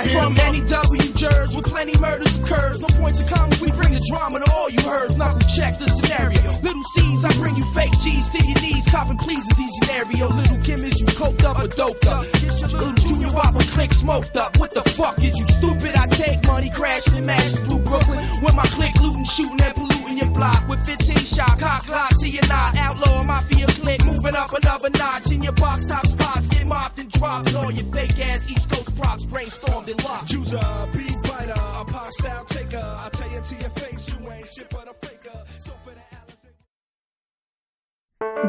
[0.02, 2.80] I from NEW jurors with plenty murders occurs.
[2.80, 5.16] No point to commas, we bring the drama to all you heard.
[5.16, 6.42] Now check the scenario.
[6.62, 8.90] Little C's, I bring you fake G's to your knees.
[8.90, 10.30] Copping pleases these scenario.
[10.30, 12.26] Little Kim is you coked up or doped up.
[12.34, 14.58] Little junior wop a click smoked up.
[14.58, 15.94] What the fuck is you stupid?
[15.96, 18.26] I take money crashing and mashing through Brooklyn.
[18.42, 20.68] With my click looting, shooting at police your block.
[20.68, 22.78] With 15 shot, cock lock to your knot.
[22.78, 25.32] Outlaw mafia click, moving up another notch.
[25.32, 27.56] In your box top spots, get mopped and dropped.
[27.56, 30.32] All your fake ass East Coast props brainstormed and locked.
[30.32, 32.78] Use a beat biter, a pop style taker.
[32.78, 35.44] I tell you to your face, you ain't shit but a faker.
[35.60, 36.02] So for the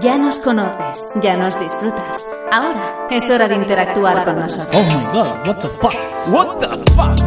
[0.02, 2.24] Ya nos conoces, ya nos disfrutas.
[2.50, 4.74] Ahora es hora de interactuar con nosotros.
[4.74, 5.94] Oh my god, what the fuck?
[6.28, 7.18] What the fuck?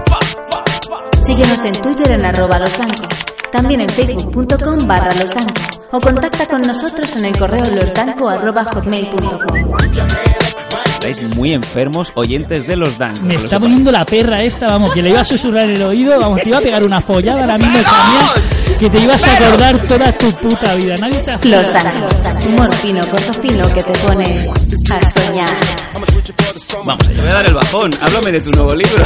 [1.21, 3.01] Síguenos en Twitter en arroba losdanco,
[3.55, 5.53] también en facebook.com barra losdanco
[5.91, 9.39] o contacta con nosotros en el correo hotmail.com.
[10.95, 13.13] Estáis muy enfermos, oyentes de los Dan.
[13.25, 16.19] Me está poniendo la perra esta, vamos, que le iba a susurrar en el oído,
[16.19, 18.33] vamos, te iba a pegar una follada ahora mismo, mía,
[18.77, 20.97] que te ibas a acordar toda tu puta vida.
[20.97, 21.87] Nadie te ha Los Dan,
[22.47, 24.49] humor fino, corto fino que te pone
[24.91, 25.49] a soñar.
[26.83, 27.91] Vamos, te voy a dar el bajón.
[28.01, 29.03] Háblame de tu nuevo libro.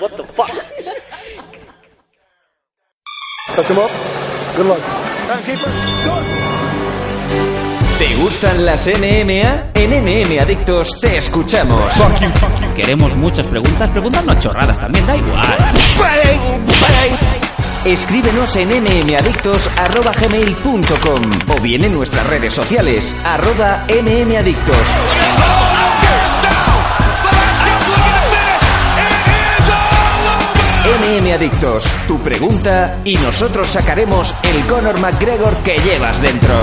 [0.00, 0.50] What the fuck?
[3.56, 3.90] Touch him up.
[4.54, 4.82] Good luck.
[7.98, 9.70] ¿Te gustan las MMA?
[9.72, 11.94] En MM Adictos te escuchamos.
[12.74, 13.90] Queremos muchas preguntas.
[13.90, 15.72] Preguntarnos chorradas también, da igual.
[17.86, 24.76] Escríbenos en mmadictos.gmail.com o bien en nuestras redes sociales, arroba mmadictos.
[31.16, 36.54] MM Adictos, tu pregunta y nosotros sacaremos el Conor McGregor que llevas dentro.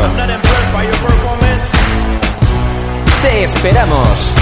[3.23, 4.35] ¡Te esperamos!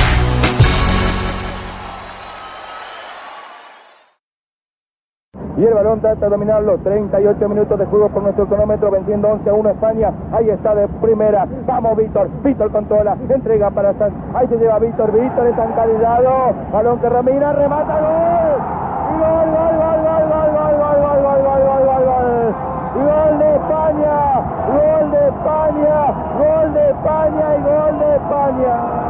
[5.56, 6.78] Y el balón trata de dominarlo.
[6.80, 10.12] 38 minutos de juego por nuestro cronómetro, venciendo 11 a 1 España.
[10.34, 11.46] Ahí está de primera.
[11.66, 12.30] Vamos, Víctor.
[12.44, 13.16] Víctor controla.
[13.30, 14.14] Entrega para Sanz.
[14.34, 15.12] Ahí se lleva Víctor.
[15.14, 16.54] Víctor es encalillado.
[16.74, 17.54] Balón que Ramira.
[17.54, 17.94] Remata.
[17.98, 19.91] Gol, gol, gol, gol,
[25.42, 26.14] España.
[26.38, 29.02] Gol de España y gol de España.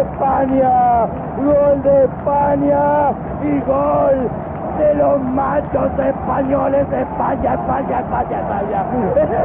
[0.00, 1.06] España,
[1.36, 3.10] gol de España
[3.42, 4.47] y gol
[4.78, 8.40] de los machos españoles, España, España, España,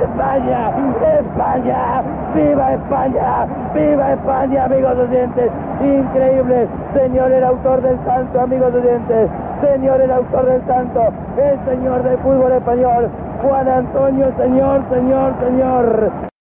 [0.03, 0.71] España,
[1.19, 2.03] España,
[2.36, 9.29] viva España, viva España, amigos oyentes, increíble, señor el autor del santo, amigos oyentes,
[9.61, 11.01] señor el autor del santo,
[11.38, 13.09] el señor del fútbol español,
[13.41, 16.32] Juan Antonio, señor, señor, señor.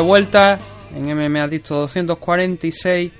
[0.00, 0.58] De vuelta
[0.96, 3.12] en MMA Adicto 246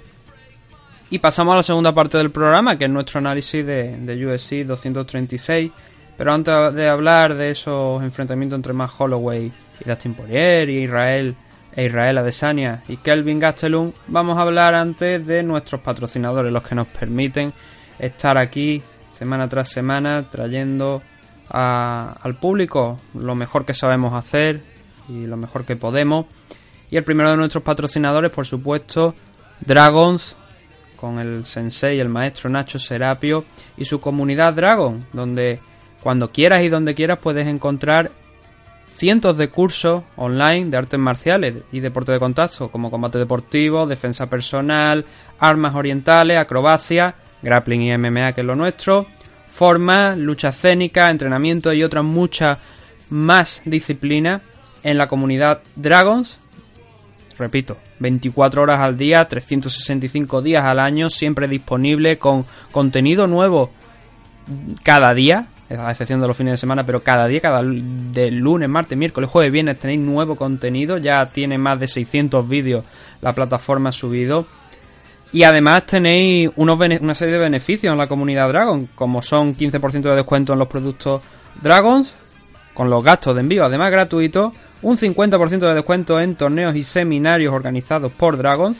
[1.10, 4.64] y pasamos a la segunda parte del programa, que es nuestro análisis de, de UFC
[4.66, 5.70] 236.
[6.16, 9.52] Pero antes de hablar de esos enfrentamientos entre Matt Holloway
[9.84, 11.34] y Dustin Poirier y Israel
[11.76, 16.74] e Israel Adesanya y Kelvin Gastelum, vamos a hablar antes de nuestros patrocinadores, los que
[16.74, 17.52] nos permiten
[17.98, 21.02] estar aquí semana tras semana trayendo
[21.50, 24.62] a- al público lo mejor que sabemos hacer
[25.10, 26.24] y lo mejor que podemos.
[26.90, 29.14] Y el primero de nuestros patrocinadores, por supuesto,
[29.60, 30.36] Dragons,
[30.96, 33.44] con el sensei, el maestro Nacho Serapio
[33.76, 35.60] y su comunidad Dragon, donde
[36.02, 38.10] cuando quieras y donde quieras puedes encontrar
[38.96, 44.28] cientos de cursos online de artes marciales y deporte de contacto, como combate deportivo, defensa
[44.28, 45.06] personal,
[45.38, 49.06] armas orientales, acrobacia, grappling y MMA, que es lo nuestro,
[49.50, 52.58] forma, lucha escénica, entrenamiento y otras muchas
[53.08, 54.42] más disciplinas
[54.82, 56.38] en la comunidad Dragons.
[57.40, 63.70] Repito, 24 horas al día, 365 días al año, siempre disponible con contenido nuevo
[64.82, 68.68] cada día, a excepción de los fines de semana, pero cada día, cada de lunes,
[68.68, 72.84] martes, miércoles, jueves, viernes tenéis nuevo contenido, ya tiene más de 600 vídeos
[73.22, 74.46] la plataforma subido.
[75.32, 80.02] Y además tenéis unos una serie de beneficios en la comunidad Dragon, como son 15%
[80.02, 81.24] de descuento en los productos
[81.62, 82.14] Dragons,
[82.74, 84.52] con los gastos de envío además gratuitos,
[84.82, 88.78] un 50% de descuento en torneos y seminarios organizados por Dragons,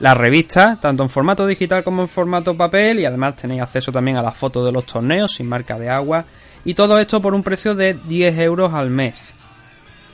[0.00, 4.16] la revista, tanto en formato digital como en formato papel, y además tenéis acceso también
[4.16, 6.24] a las fotos de los torneos sin marca de agua,
[6.64, 9.34] y todo esto por un precio de 10 euros al mes.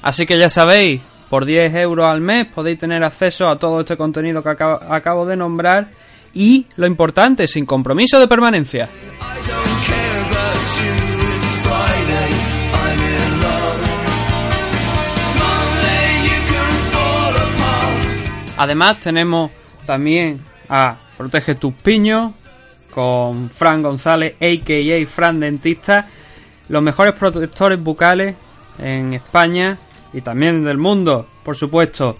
[0.03, 3.97] Así que ya sabéis, Por 10 euros al mes podéis tener acceso a todo este
[3.97, 5.89] contenido que acabo, acabo de nombrar
[6.33, 8.89] y, lo importante, sin compromiso de permanencia.
[18.59, 19.51] Además tenemos
[19.87, 22.33] también a Protege tus piños
[22.91, 25.07] con Fran González, a.k.a.
[25.07, 26.07] Fran Dentista,
[26.69, 28.35] los mejores protectores bucales
[28.79, 29.79] en España
[30.13, 32.17] y también del mundo, por supuesto,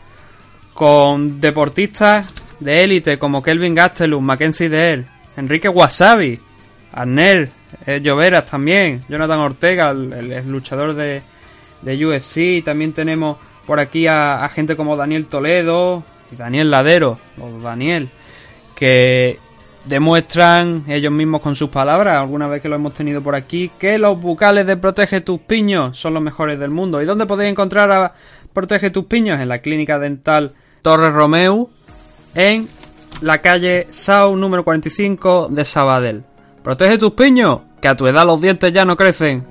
[0.75, 2.27] con deportistas
[2.61, 6.39] de élite como Kelvin Gastelum, Mackenzie Dare, Enrique Wasabi,
[6.93, 7.51] Arnel,
[7.87, 11.23] eh, Lloveras también, Jonathan Ortega, el, luchador de,
[11.83, 13.37] de UFC, también tenemos
[13.67, 16.03] por aquí a, gente como Daniel Toledo
[16.37, 18.09] Daniel Ladero, o Daniel,
[18.75, 19.39] que
[19.85, 23.99] demuestran ellos mismos con sus palabras, alguna vez que lo hemos tenido por aquí, que
[23.99, 27.01] los bucales de Protege tus piños son los mejores del mundo.
[27.01, 28.13] ¿Y dónde podéis encontrar a
[28.53, 29.41] Protege tus piños?
[29.41, 31.71] En la clínica dental Torres Romeu,
[32.35, 32.69] en
[33.23, 36.25] la calle Sau número 45 de Sabadell.
[36.63, 39.47] Protege tus piños, que a tu edad los dientes ya no crecen.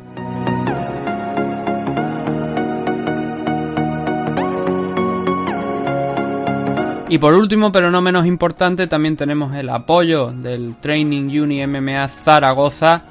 [7.10, 12.08] Y por último, pero no menos importante, también tenemos el apoyo del Training Uni MMA
[12.10, 13.02] Zaragoza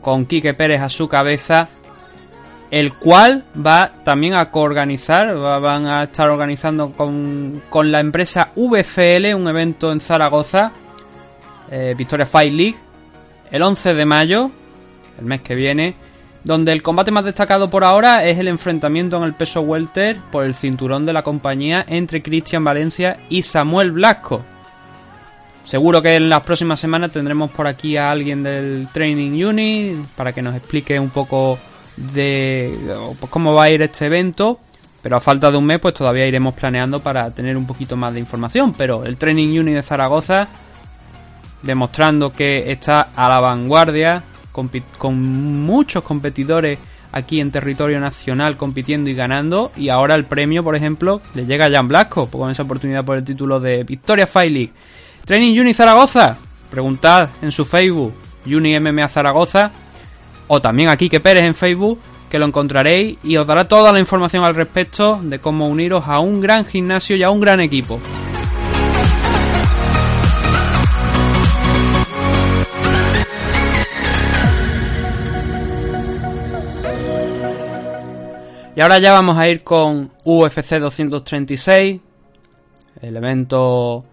[0.00, 1.68] con Quique Pérez a su cabeza,
[2.72, 8.50] el cual va también a coorganizar, va- van a estar organizando con, con la empresa
[8.56, 10.72] VFL un evento en Zaragoza,
[11.70, 12.76] eh, Victoria Fight League,
[13.52, 14.50] el 11 de mayo,
[15.20, 15.94] el mes que viene,
[16.44, 20.44] donde el combate más destacado por ahora es el enfrentamiento en el peso welter por
[20.44, 24.44] el cinturón de la compañía entre Cristian Valencia y Samuel Blasco.
[25.64, 30.34] Seguro que en las próximas semanas tendremos por aquí a alguien del Training Unit para
[30.34, 31.58] que nos explique un poco
[31.96, 32.78] de
[33.18, 34.60] pues, cómo va a ir este evento.
[35.02, 38.12] Pero a falta de un mes, pues todavía iremos planeando para tener un poquito más
[38.14, 38.72] de información.
[38.72, 40.48] Pero el Training Unit de Zaragoza,
[41.62, 44.22] demostrando que está a la vanguardia,
[44.98, 45.22] con
[45.62, 46.78] muchos competidores
[47.14, 49.72] aquí en territorio nacional compitiendo y ganando.
[49.76, 53.16] Y ahora el premio, por ejemplo, le llega a Jan Blasco con esa oportunidad por
[53.16, 54.72] el título de Victoria Fight League.
[55.24, 56.36] Training Uni Zaragoza.
[56.70, 58.14] Preguntad en su Facebook,
[58.46, 59.70] Uni MMA Zaragoza.
[60.48, 64.00] O también a Quique Pérez en Facebook, que lo encontraréis y os dará toda la
[64.00, 68.00] información al respecto de cómo uniros a un gran gimnasio y a un gran equipo.
[78.76, 82.00] Y ahora ya vamos a ir con UFC 236,
[83.02, 84.04] el evento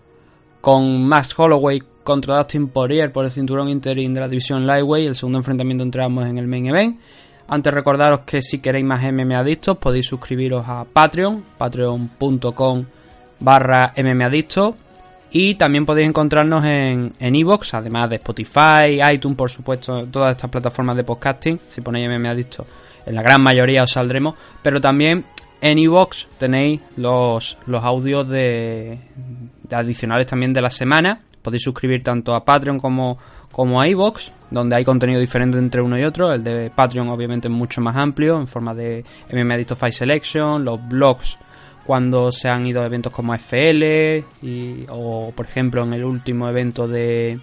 [0.62, 5.16] con Max Holloway contra Dustin Poirier por el cinturón interim de la división Lightweight, el
[5.16, 7.00] segundo enfrentamiento entre ambos en el main event.
[7.48, 12.86] Antes recordaros que si queréis más MMA Adictos podéis suscribiros a Patreon, patreon.com
[13.40, 14.76] barra MMAdictos
[15.32, 20.52] y también podéis encontrarnos en en iVoox, además de Spotify, iTunes, por supuesto, todas estas
[20.52, 21.60] plataformas de podcasting.
[21.68, 22.68] Si ponéis MMA Adictos,
[23.06, 24.36] en la gran mayoría os saldremos.
[24.62, 25.26] Pero también
[25.62, 29.00] en iVoox tenéis los, los audios de,
[29.72, 31.22] adicionales también de la semana.
[31.42, 33.18] Podéis suscribir tanto a Patreon como,
[33.52, 36.34] como a iVoox, donde hay contenido diferente entre uno y otro.
[36.34, 40.88] El de Patreon obviamente es mucho más amplio, en forma de MMA Fight Selection, los
[40.88, 41.38] blogs
[41.86, 46.48] cuando se han ido a eventos como FL y, o por ejemplo en el último
[46.48, 47.40] evento de,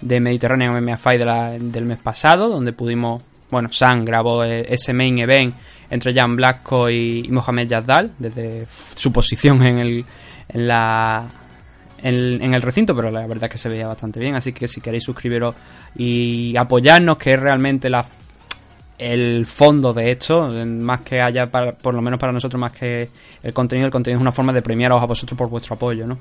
[0.00, 5.18] de Mediterranean MMA Fight del mes pasado donde pudimos bueno Sam grabó eh, ese main
[5.18, 5.54] event
[5.90, 10.04] entre Jan Blasco y, Mohamed Yazdal desde su posición en el
[10.48, 11.26] en la
[12.02, 14.34] en, en el recinto, pero la verdad es que se veía bastante bien.
[14.34, 15.54] Así que si queréis suscribiros
[15.96, 18.06] y apoyarnos, que es realmente la,
[18.98, 23.10] el fondo de esto, más que haya, para- por lo menos para nosotros, más que
[23.42, 26.18] el contenido, el contenido es una forma de premiaros a vosotros por vuestro apoyo, ¿no?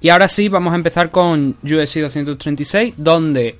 [0.00, 3.58] Y ahora sí, vamos a empezar con UFC 236, donde,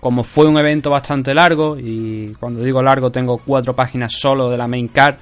[0.00, 4.56] como fue un evento bastante largo, y cuando digo largo tengo cuatro páginas solo de
[4.56, 5.16] la main card,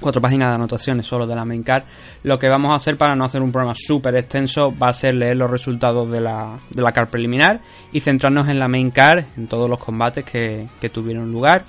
[0.00, 1.84] cuatro páginas de anotaciones solo de la main card.
[2.24, 5.14] Lo que vamos a hacer para no hacer un programa súper extenso va a ser
[5.14, 7.60] leer los resultados de la, de la card preliminar
[7.92, 11.64] y centrarnos en la main card, en todos los combates que, que tuvieron lugar.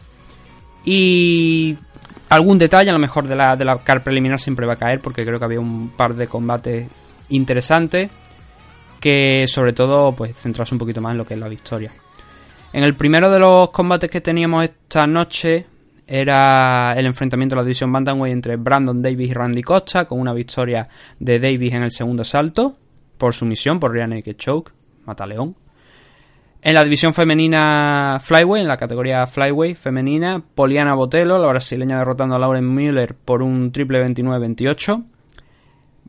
[0.85, 1.77] Y
[2.29, 4.99] algún detalle a lo mejor de la, de la card preliminar siempre va a caer
[4.99, 6.87] porque creo que había un par de combates
[7.29, 8.09] interesantes
[8.99, 11.91] que sobre todo pues centrarse un poquito más en lo que es la victoria.
[12.71, 15.65] En el primero de los combates que teníamos esta noche
[16.05, 20.33] era el enfrentamiento de la división Bantamweight entre Brandon Davis y Randy Costa, con una
[20.33, 20.87] victoria
[21.19, 22.75] de Davis en el segundo asalto,
[23.17, 24.71] por sumisión, por Rear Naked Choke,
[25.05, 25.55] Mataleón.
[26.61, 32.35] En la división femenina Flyway, en la categoría Flyway femenina, Poliana Botelo, la brasileña derrotando
[32.35, 35.03] a Lauren Müller por un triple 29-28.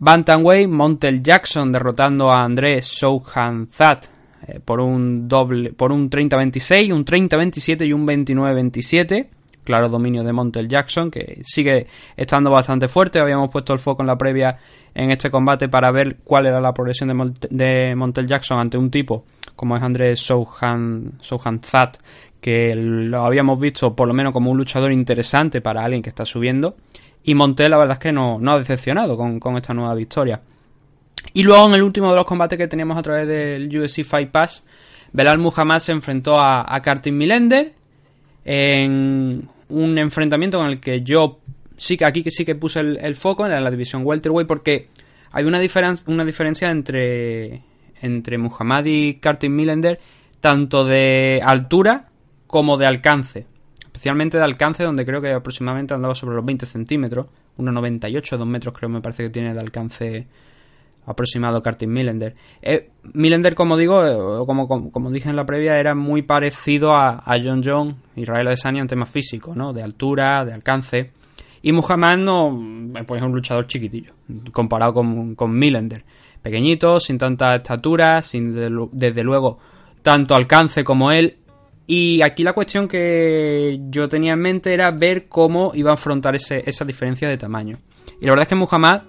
[0.00, 4.06] Bantamweight, Montel Jackson derrotando a Andrés Souhanzat
[4.48, 9.28] eh, por un doble por un 30-26, un 30-27 y un 29-27.
[9.62, 11.86] Claro dominio de Montel Jackson que sigue
[12.16, 13.20] estando bastante fuerte.
[13.20, 14.56] Habíamos puesto el foco en la previa
[14.94, 18.78] en este combate para ver cuál era la progresión de, Mont- de Montel Jackson ante
[18.78, 19.24] un tipo
[19.54, 21.98] como es Andrés Souhan, Souhanzat
[22.40, 26.24] que lo habíamos visto por lo menos como un luchador interesante para alguien que está
[26.24, 26.74] subiendo.
[27.24, 30.40] Y Montel la verdad es que no, no ha decepcionado con, con esta nueva victoria.
[31.34, 34.30] Y luego en el último de los combates que teníamos a través del UFC Fight
[34.30, 34.64] Pass,
[35.12, 37.72] Belal Muhammad se enfrentó a, a Kartin Milender
[38.44, 41.40] en un enfrentamiento en el que yo
[41.76, 44.88] sí que aquí sí que puse el, el foco en la, división welterweight porque
[45.32, 47.62] hay una, diferen- una diferencia entre
[48.02, 50.00] entre Muhammad y Kartin Milender
[50.40, 52.08] tanto de altura
[52.46, 53.46] como de alcance
[54.00, 57.26] especialmente de alcance donde creo que aproximadamente andaba sobre los 20 centímetros
[57.58, 60.26] 1,98 2 metros creo me parece que tiene de alcance
[61.04, 62.34] aproximado Kartin Millender.
[62.62, 67.22] Eh, Millender, como digo, eh, como, como, dije en la previa, era muy parecido a,
[67.24, 69.72] a John John, Israel Adesanya en temas físicos, ¿no?
[69.74, 71.10] De altura, de alcance.
[71.60, 72.58] Y Muhammad no,
[73.06, 74.12] pues es un luchador chiquitillo,
[74.52, 76.04] comparado con, con Millender.
[76.40, 79.58] Pequeñito, sin tanta estatura, sin de- desde luego
[80.02, 81.36] tanto alcance como él.
[81.92, 86.36] Y aquí la cuestión que yo tenía en mente era ver cómo iba a afrontar
[86.36, 87.78] ese- esa diferencia de tamaño.
[88.20, 89.02] Y la verdad es que Muhammad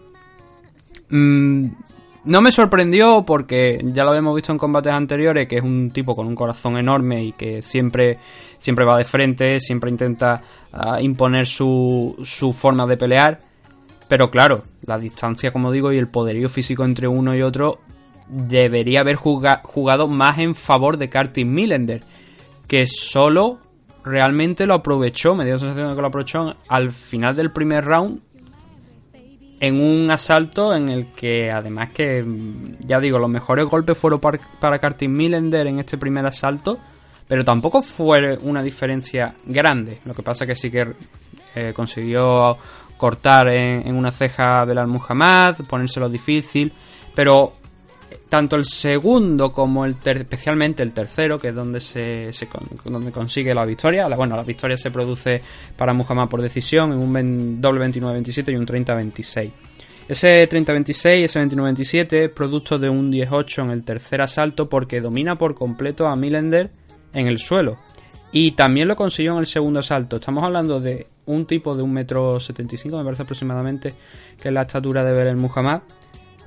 [1.13, 1.65] Mm,
[2.25, 6.15] no me sorprendió porque ya lo habíamos visto en combates anteriores, que es un tipo
[6.15, 8.17] con un corazón enorme y que siempre,
[8.57, 13.41] siempre va de frente, siempre intenta ah, imponer su, su forma de pelear.
[14.07, 17.79] Pero claro, la distancia, como digo, y el poderío físico entre uno y otro
[18.29, 22.01] debería haber juga- jugado más en favor de Kartin Millender,
[22.72, 23.59] que solo
[24.05, 27.84] realmente lo aprovechó, me dio la sensación de que lo aprovechó al final del primer
[27.84, 28.22] round
[29.59, 34.22] en un asalto en el que además que mm, ya digo los mejores golpes fueron
[34.22, 36.80] par- para Kartin Millender en este primer asalto
[37.28, 39.99] pero tampoco fue una diferencia grande.
[40.05, 40.93] Lo que pasa que sí que
[41.55, 42.57] eh, consiguió
[42.97, 46.72] cortar en, en una ceja Belal Muhammad ponérselo difícil
[47.13, 47.53] pero
[48.32, 52.32] tanto el segundo como el ter- especialmente el tercero, que es donde se,
[52.86, 54.07] donde consigue la victoria.
[54.07, 55.41] La, bueno, la victoria se produce
[55.75, 59.51] para Muhammad por decisión en un doble 29-27 y un 30-26.
[60.07, 65.36] Ese 30-26, ese 29-27 es producto de un 10-8 en el tercer asalto porque domina
[65.36, 66.71] por completo a Millender
[67.13, 67.79] en el suelo.
[68.32, 70.15] Y también lo consiguió en el segundo asalto.
[70.15, 73.93] Estamos hablando de un tipo de 1,75m, me parece aproximadamente,
[74.41, 75.82] que es la estatura de Belal Muhammad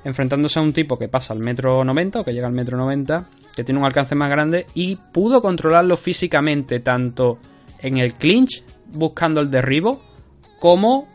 [0.05, 3.27] enfrentándose a un tipo que pasa al metro 90 o que llega al metro 90,
[3.55, 7.39] que tiene un alcance más grande y pudo controlarlo físicamente tanto
[7.79, 9.99] en el clinch buscando el derribo
[10.59, 11.07] como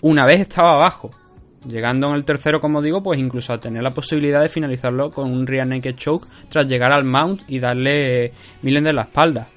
[0.00, 1.10] una vez estaba abajo.
[1.68, 5.30] Llegando en el tercero, como digo, pues incluso a tener la posibilidad de finalizarlo con
[5.30, 9.48] un rear naked choke tras llegar al mount y darle Millen de la espalda.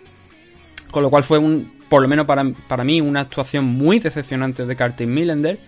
[0.91, 4.65] Con lo cual fue un, por lo menos para, para mí, una actuación muy decepcionante
[4.65, 5.59] de Kartin Millender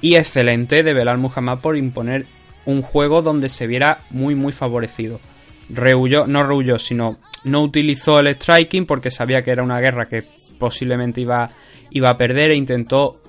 [0.00, 2.26] y excelente de Belal Muhammad por imponer
[2.64, 5.20] un juego donde se viera muy muy favorecido.
[5.68, 10.24] Rehuyó, no rehuyó, sino no utilizó el striking porque sabía que era una guerra que
[10.58, 11.50] posiblemente iba,
[11.90, 13.20] iba a perder e intentó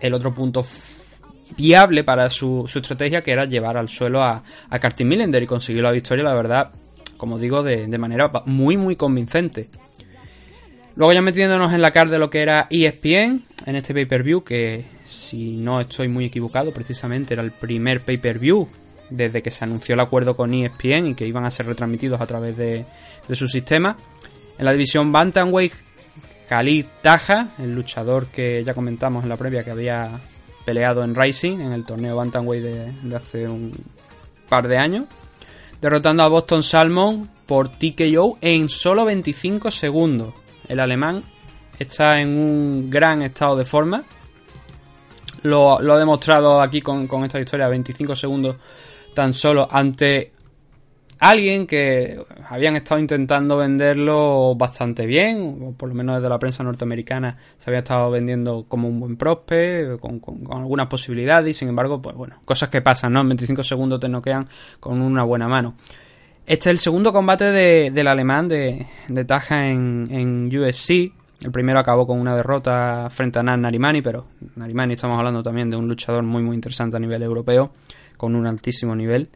[0.00, 0.64] el otro punto
[1.56, 5.46] viable para su, su estrategia que era llevar al suelo a, a Kartin Millender y
[5.46, 6.72] consiguió la victoria, la verdad,
[7.16, 9.68] como digo, de, de manera muy muy convincente.
[10.96, 14.84] Luego ya metiéndonos en la card de lo que era ESPN, en este pay-per-view, que
[15.10, 18.68] si no estoy muy equivocado, precisamente era el primer pay-per-view
[19.10, 22.26] desde que se anunció el acuerdo con ESPN y que iban a ser retransmitidos a
[22.26, 22.86] través de,
[23.26, 23.96] de su sistema.
[24.56, 25.72] En la división Bantamweight,
[26.48, 30.20] Khalid Taja, el luchador que ya comentamos en la previa que había
[30.64, 33.72] peleado en Rising, en el torneo Bantamweight de, de hace un
[34.48, 35.06] par de años,
[35.80, 40.34] derrotando a Boston Salmon por TKO en solo 25 segundos.
[40.68, 41.24] El alemán
[41.80, 44.04] está en un gran estado de forma.
[45.42, 48.56] Lo, lo ha demostrado aquí con, con esta victoria, 25 segundos
[49.14, 50.32] tan solo ante
[51.18, 52.18] alguien que
[52.48, 57.68] habían estado intentando venderlo bastante bien, o por lo menos desde la prensa norteamericana se
[57.70, 62.00] había estado vendiendo como un buen prospe, con, con- con algunas posibilidades, y sin embargo,
[62.00, 63.20] pues bueno, cosas que pasan, ¿no?
[63.20, 65.74] En 25 segundos te noquean con una buena mano.
[66.46, 71.12] Este es el segundo combate de- del alemán de, de Taja en, en UFC.
[71.42, 74.26] El primero acabó con una derrota frente a Nan Narimani, pero
[74.56, 77.72] Narimani estamos hablando también de un luchador muy muy interesante a nivel europeo,
[78.16, 79.30] con un altísimo nivel.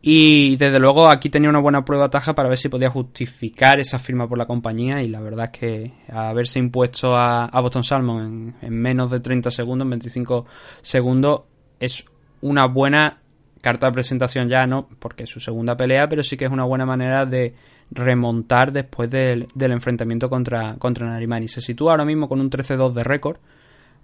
[0.00, 3.98] Y desde luego aquí tenía una buena prueba taja para ver si podía justificar esa
[3.98, 8.54] firma por la compañía y la verdad es que haberse impuesto a, Boston Salmon en,
[8.60, 10.44] en menos de 30 segundos, en 25
[10.82, 11.42] segundos,
[11.80, 12.04] es
[12.42, 13.22] una buena
[13.62, 16.64] carta de presentación ya, no porque es su segunda pelea, pero sí que es una
[16.64, 17.54] buena manera de
[17.90, 21.48] remontar después del, del enfrentamiento contra, contra Narimani.
[21.48, 23.38] Se sitúa ahora mismo con un 13-2 de récord,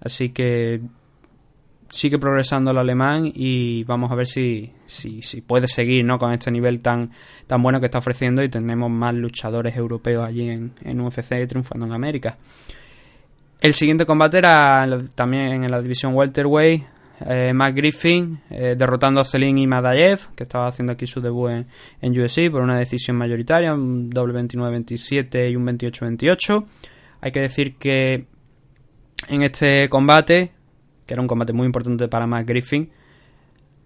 [0.01, 0.81] así que
[1.91, 6.19] sigue progresando el alemán y vamos a ver si, si, si puede seguir ¿no?
[6.19, 7.11] con este nivel tan,
[7.47, 11.87] tan bueno que está ofreciendo y tenemos más luchadores europeos allí en, en UFC triunfando
[11.87, 12.39] en América.
[13.61, 16.83] El siguiente combate era también en la división welterweight,
[17.27, 21.51] eh, Matt Griffin eh, derrotando a Selin y Madayev, que estaba haciendo aquí su debut
[21.51, 21.67] en,
[22.01, 26.65] en UFC por una decisión mayoritaria, un doble 29-27 y un 28-28.
[27.21, 28.27] Hay que decir que
[29.29, 30.53] en este combate,
[31.07, 32.91] que era un combate muy importante para Matt Griffin,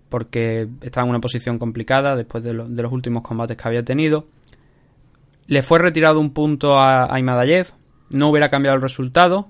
[0.08, 3.82] porque estaba en una posición complicada después de, lo- de los últimos combates que había
[3.82, 4.26] tenido,
[5.46, 7.68] le fue retirado un punto a, a Imadayev,
[8.10, 9.48] no hubiera cambiado el resultado,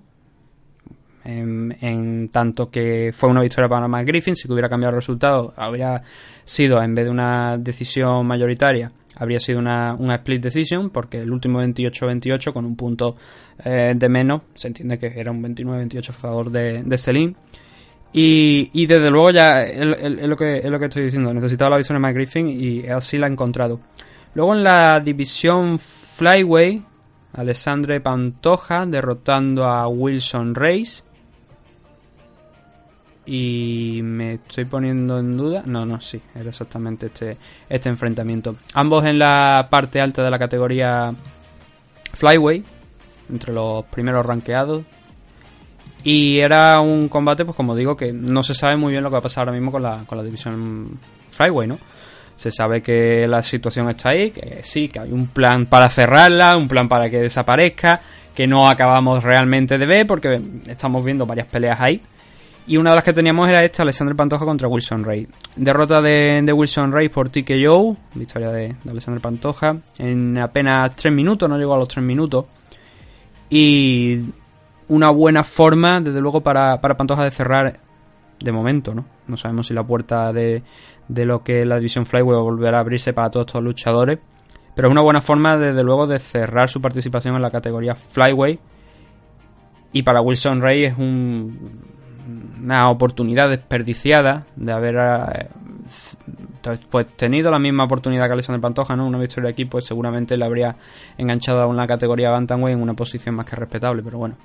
[1.24, 5.54] en, tanto que fue una victoria para Matt Griffin, si que hubiera cambiado el resultado,
[5.56, 6.02] habría
[6.44, 11.30] sido, en vez de una decisión mayoritaria, habría sido una, una split decision, porque el
[11.30, 13.16] último 28-28 con un punto
[13.64, 17.34] eh, de menos, se entiende que era un 29-28 a favor de, de Celine.
[18.12, 21.78] Y, y desde luego ya es, lo que, es lo que estoy diciendo, necesitaba la
[21.78, 23.80] visión de Matt Griffin y así la ha encontrado.
[24.34, 26.82] Luego en la división Flyway,
[27.32, 31.03] Alessandre Pantoja derrotando a Wilson Reis.
[33.26, 35.62] Y me estoy poniendo en duda.
[35.64, 38.56] No, no, sí, era exactamente este, este enfrentamiento.
[38.74, 41.12] Ambos en la parte alta de la categoría
[42.12, 42.62] Flyway,
[43.30, 44.82] entre los primeros rankeados.
[46.02, 49.14] Y era un combate, pues como digo, que no se sabe muy bien lo que
[49.14, 50.98] va a pasar ahora mismo con la, con la división
[51.30, 51.78] Flyway, ¿no?
[52.36, 56.56] Se sabe que la situación está ahí, que sí, que hay un plan para cerrarla,
[56.56, 58.00] un plan para que desaparezca,
[58.34, 62.02] que no acabamos realmente de ver porque estamos viendo varias peleas ahí.
[62.66, 65.28] Y una de las que teníamos era esta, Alexander Pantoja contra Wilson Ray.
[65.56, 71.48] Derrota de, de Wilson Ray por TKO, victoria de, de Pantoja, en apenas 3 minutos,
[71.48, 72.46] no llegó a los 3 minutos.
[73.50, 74.20] Y
[74.88, 77.80] una buena forma, desde luego, para, para Pantoja de cerrar
[78.40, 79.04] de momento, ¿no?
[79.26, 80.62] No sabemos si la puerta de,
[81.08, 84.20] de lo que es la división Flyway volverá a abrirse para todos estos luchadores.
[84.74, 88.58] Pero es una buena forma, desde luego, de cerrar su participación en la categoría Flyway.
[89.92, 91.93] Y para Wilson Ray es un,
[92.64, 95.48] una oportunidad desperdiciada de haber eh,
[96.90, 99.06] pues tenido la misma oportunidad que Alexander Pantoja, ¿no?
[99.06, 100.74] Una victoria aquí, pues seguramente le habría
[101.18, 104.36] enganchado a una categoría Bantamweight en una posición más que respetable, pero bueno.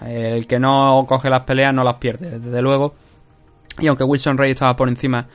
[0.00, 2.94] El que no coge las peleas no las pierde, desde luego.
[3.78, 5.26] Y aunque Wilson Ray estaba por encima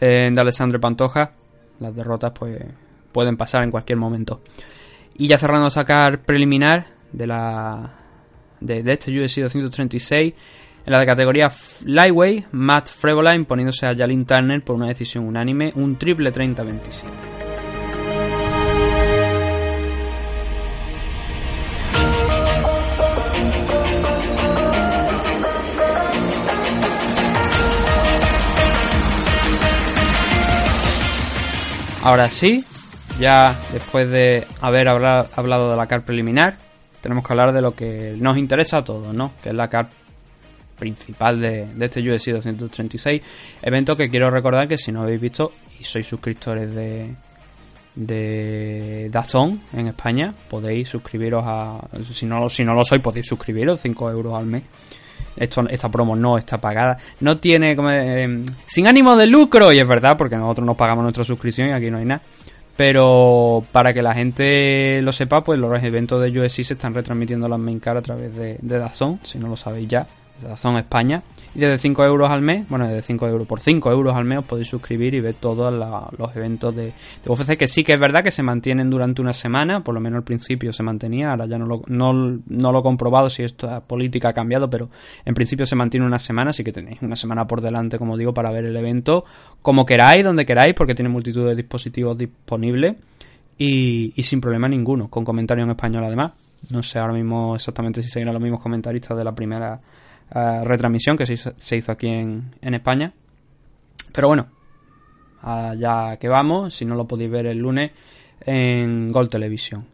[0.00, 1.32] eh, de Alexander Pantoja,
[1.80, 2.56] las derrotas pues
[3.10, 4.42] pueden pasar en cualquier momento.
[5.16, 7.94] Y ya cerrando sacar preliminar de la
[8.60, 10.34] de, de este UFC 236
[10.88, 11.50] en la categoría
[11.84, 18.18] Lightweight, Matt Frebola imponiéndose a Jalin Turner por una decisión unánime, un triple 30-27.
[32.02, 32.64] Ahora sí,
[33.18, 36.56] ya después de haber habla- hablado de la CAR preliminar,
[37.02, 39.32] tenemos que hablar de lo que nos interesa a todos, ¿no?
[39.42, 39.88] Que es la CAR
[40.78, 43.22] principal de, de este UFC 236.
[43.62, 47.14] Evento que quiero recordar que si no habéis visto y sois suscriptores de
[47.98, 51.80] de Dazón en España, podéis suscribiros a...
[52.12, 54.62] Si no, si no lo sois, podéis suscribiros, 5 euros al mes.
[55.36, 56.96] Esto, esta promo no está pagada.
[57.20, 57.90] No tiene como...
[57.90, 61.72] eh, sin ánimo de lucro, y es verdad, porque nosotros nos pagamos nuestra suscripción y
[61.72, 62.22] aquí no hay nada.
[62.76, 67.48] Pero para que la gente lo sepa, pues los eventos de UFC se están retransmitiendo
[67.48, 70.06] las main card a través de, de Dazón, si no lo sabéis ya,
[70.42, 71.22] Dazón España.
[71.54, 74.38] Y desde 5 euros al mes, bueno, desde 5 euros por 5 euros al mes
[74.38, 76.92] os podéis suscribir y ver todos los eventos de,
[77.24, 80.00] de UFC, que sí que es verdad que se mantienen durante una semana, por lo
[80.00, 83.42] menos al principio se mantenía, ahora ya no lo, no, no lo he comprobado si
[83.42, 84.90] esta política ha cambiado, pero
[85.24, 88.34] en principio se mantiene una semana, así que tenéis una semana por delante, como digo,
[88.34, 89.24] para ver el evento
[89.62, 92.96] como queráis, donde queráis, porque tiene multitud de dispositivos disponibles
[93.58, 96.32] y, sin problema ninguno, con comentario en español además.
[96.70, 99.80] No sé ahora mismo exactamente si seguirán los mismos comentaristas de la primera
[100.34, 103.12] eh, retransmisión que se hizo, aquí en, España.
[104.12, 104.48] Pero bueno,
[105.42, 107.92] allá que vamos, si no lo podéis ver el lunes
[108.40, 109.86] en Gol Televisión.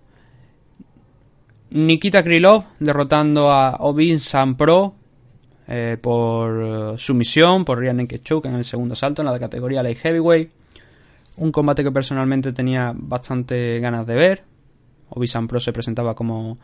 [1.70, 4.95] Nikita Krylov derrotando a Ovin San Pro
[5.66, 9.99] eh, por eh, sumisión, por Ryan Nekechuk en el segundo salto en la categoría Light
[9.99, 10.51] Heavyweight.
[11.37, 14.45] Un combate que personalmente tenía bastante ganas de ver.
[15.11, 16.59] Obisan Pro se presentaba como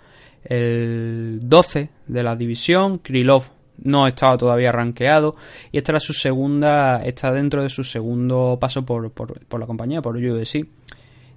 [0.45, 2.99] el 12 de la división.
[2.99, 5.37] Krylov no estaba todavía rankeado.
[5.73, 7.03] Y esta era su segunda.
[7.05, 10.67] Está dentro de su segundo paso por, por, por la compañía, por UFC.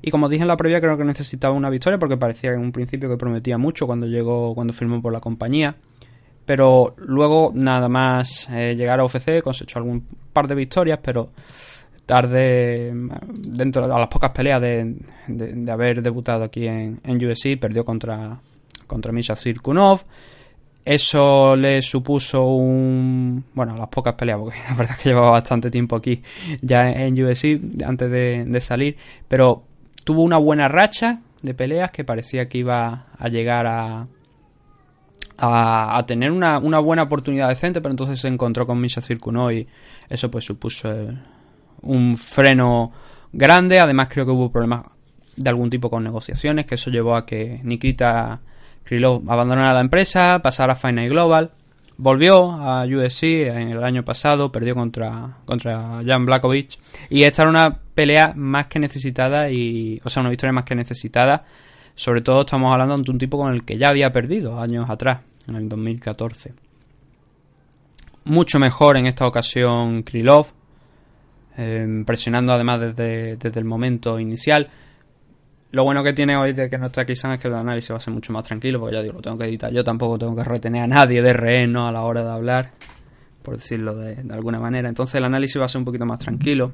[0.02, 2.72] Y como dije en la previa, creo que necesitaba una victoria porque parecía en un
[2.74, 5.76] principio que prometía mucho cuando llegó, cuando firmó por la compañía.
[6.46, 11.30] Pero luego nada más eh, llegar a UFC, cosechó algún par de victorias, pero
[12.06, 12.92] tarde,
[13.34, 14.94] dentro de las pocas peleas de,
[15.28, 17.18] de- haber debutado aquí en, en
[17.60, 18.40] perdió contra,
[18.88, 20.02] contra Misha Cirkunov.
[20.86, 23.46] Eso le supuso un.
[23.54, 26.22] Bueno, las pocas peleas, porque la verdad es que llevaba bastante tiempo aquí
[26.62, 28.98] ya en UFC antes de, salir.
[29.28, 29.64] Pero
[30.04, 34.08] tuvo una buena racha de peleas que parecía que iba a llegar a.
[35.38, 39.68] a, tener una, una buena oportunidad decente, pero entonces se encontró con Misha Cirkunov y
[40.10, 41.18] eso pues supuso eh,
[41.84, 42.92] un freno
[43.32, 43.80] grande.
[43.80, 44.84] Además, creo que hubo problemas
[45.38, 48.42] de algún tipo con negociaciones, que eso llevó a que Nikita
[48.84, 51.52] Krylov abandonara la empresa, pasara a Final Global,
[51.98, 56.78] volvió a UFC en el año pasado, perdió contra, contra Jan Blakovic,
[57.10, 60.76] y esta era una pelea más que necesitada, y, o sea, una victoria más que
[60.76, 61.46] necesitada.
[61.96, 65.22] Sobre todo estamos hablando de un tipo con el que ya había perdido años atrás,
[65.48, 66.54] en el 2014.
[68.26, 70.48] Mucho mejor en esta ocasión Krylov,
[71.58, 74.70] eh, presionando además desde, desde el momento inicial.
[75.74, 77.98] Lo bueno que tiene hoy de que no está aquí es que el análisis va
[77.98, 79.74] a ser mucho más tranquilo, porque ya digo, lo tengo que editar.
[79.74, 81.88] Yo tampoco tengo que retener a nadie de rehén ¿no?
[81.88, 82.74] a la hora de hablar,
[83.42, 84.88] por decirlo de, alguna manera.
[84.88, 86.74] Entonces el análisis va a ser un poquito más tranquilo.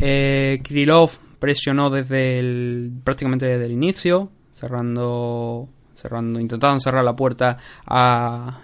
[0.00, 7.58] Eh, Krylov presionó desde el, prácticamente desde el inicio, cerrando, cerrando, intentando cerrar la puerta
[7.86, 8.62] a,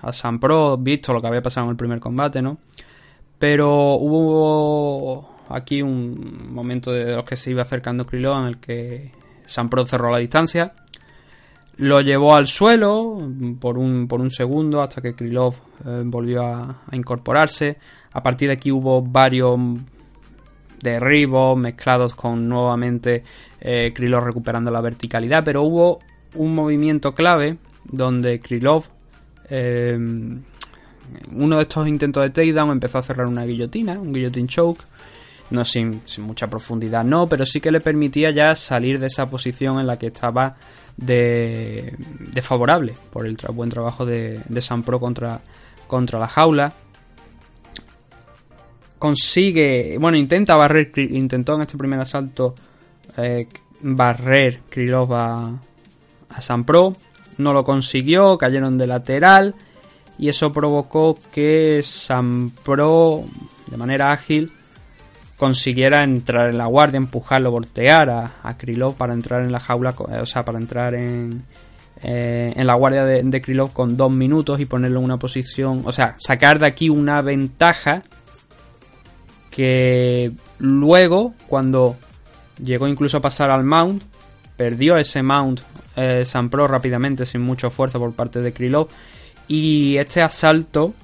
[0.00, 2.56] a Sam Pro, visto lo que había pasado en el primer combate, ¿no?
[3.36, 9.12] Pero hubo aquí un momento de los que se iba acercando Krylov en el que
[9.46, 10.72] Sam Pro cerró la distancia.
[11.76, 13.18] Lo llevó al suelo
[13.60, 15.54] por un, por un segundo hasta que Krylov
[15.86, 17.78] eh, volvió a, incorporarse.
[18.12, 19.58] A partir de aquí hubo varios
[20.80, 23.22] derribos mezclados con nuevamente
[23.60, 26.00] eh, Krylov recuperando la verticalidad, pero hubo
[26.34, 28.84] un movimiento clave donde Krylov
[29.48, 29.98] eh,
[31.32, 34.84] uno de estos intentos de takedown empezó a cerrar una guillotina, un guillotine choke.
[35.52, 39.28] No sin, sin, mucha profundidad, no, pero sí que le permitía ya salir de esa
[39.28, 40.56] posición en la que estaba
[40.96, 45.40] de, de favorable por el buen trabajo de, de San Pro contra,
[45.86, 46.72] contra la jaula.
[48.98, 52.54] Consigue, bueno, intenta barrer, intentó en este primer asalto
[53.16, 53.46] eh,
[53.80, 55.60] barrer Krylov a,
[56.28, 56.96] a San Pro.
[57.38, 59.54] No lo consiguió, cayeron de lateral
[60.18, 63.24] y eso provocó que San Pro
[63.66, 64.52] de manera ágil
[65.42, 69.92] consiguiera entrar en la guardia, empujarlo, voltear a, a Krylov para entrar en la jaula,
[69.98, 71.42] o sea, para entrar en,
[72.00, 75.82] eh, en la guardia de, de, Krylov con dos minutos y ponerlo en una posición,
[75.84, 78.02] o sea, sacar de aquí una ventaja
[79.50, 80.30] que
[80.60, 81.96] luego, cuando
[82.62, 84.00] llegó incluso a pasar al mount,
[84.56, 85.60] perdió ese mount
[85.96, 86.22] eh,
[86.68, 88.86] rápidamente, sin mucho esfuerzo por parte de Krylov
[89.48, 90.94] y este asalto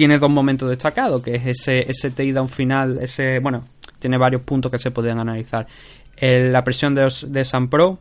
[0.00, 3.64] tiene dos momentos destacados, que es ese, ese takedown final, ese, bueno,
[3.98, 5.66] tiene varios puntos que se podrían analizar.
[6.18, 7.98] La presión de, de San Pro,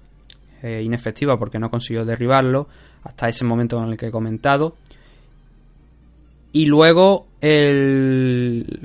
[0.64, 2.70] eh, inefectiva porque no consiguió derribarlo,
[3.04, 4.78] hasta ese momento en el que he comentado.
[6.54, 8.80] Y luego el,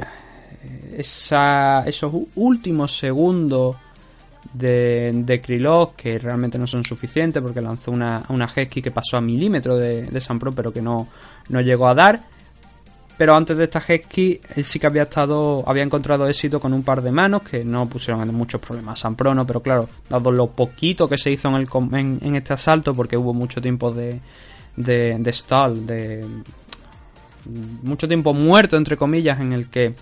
[0.96, 3.76] esos últimos segundos
[4.52, 9.20] de, de Krylov que realmente no son suficientes porque lanzó una, una que pasó a
[9.20, 11.06] milímetro de, de San Pro pero que no,
[11.48, 12.33] no llegó a dar.
[13.16, 16.82] Pero antes de esta Hesky, él sí que había estado, había encontrado éxito con un
[16.82, 19.46] par de manos que no pusieron muchos problemas a San Pro, ¿no?
[19.46, 23.16] Pero claro, dado lo poquito que se hizo en, el, en, en este asalto, porque
[23.16, 24.20] hubo mucho tiempo de,
[24.76, 26.26] de, stall, de
[27.82, 29.94] mucho tiempo muerto, entre comillas, en el que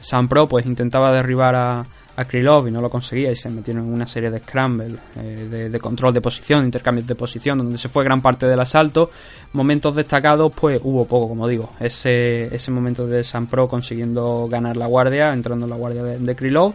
[0.00, 1.86] San Pro pues intentaba derribar a,
[2.16, 5.68] a Krylov y no lo conseguía y se metieron en una serie de scramble, eh,
[5.70, 9.10] de, control de posición, intercambios de posición, donde se fue gran parte del asalto.
[9.52, 11.70] Momentos destacados, pues hubo poco, como digo.
[11.80, 16.36] Ese, momento de San Pro consiguiendo ganar la guardia, entrando en la guardia de, de
[16.36, 16.74] Krylov,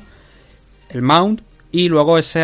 [0.90, 2.36] el mount, y luego ese,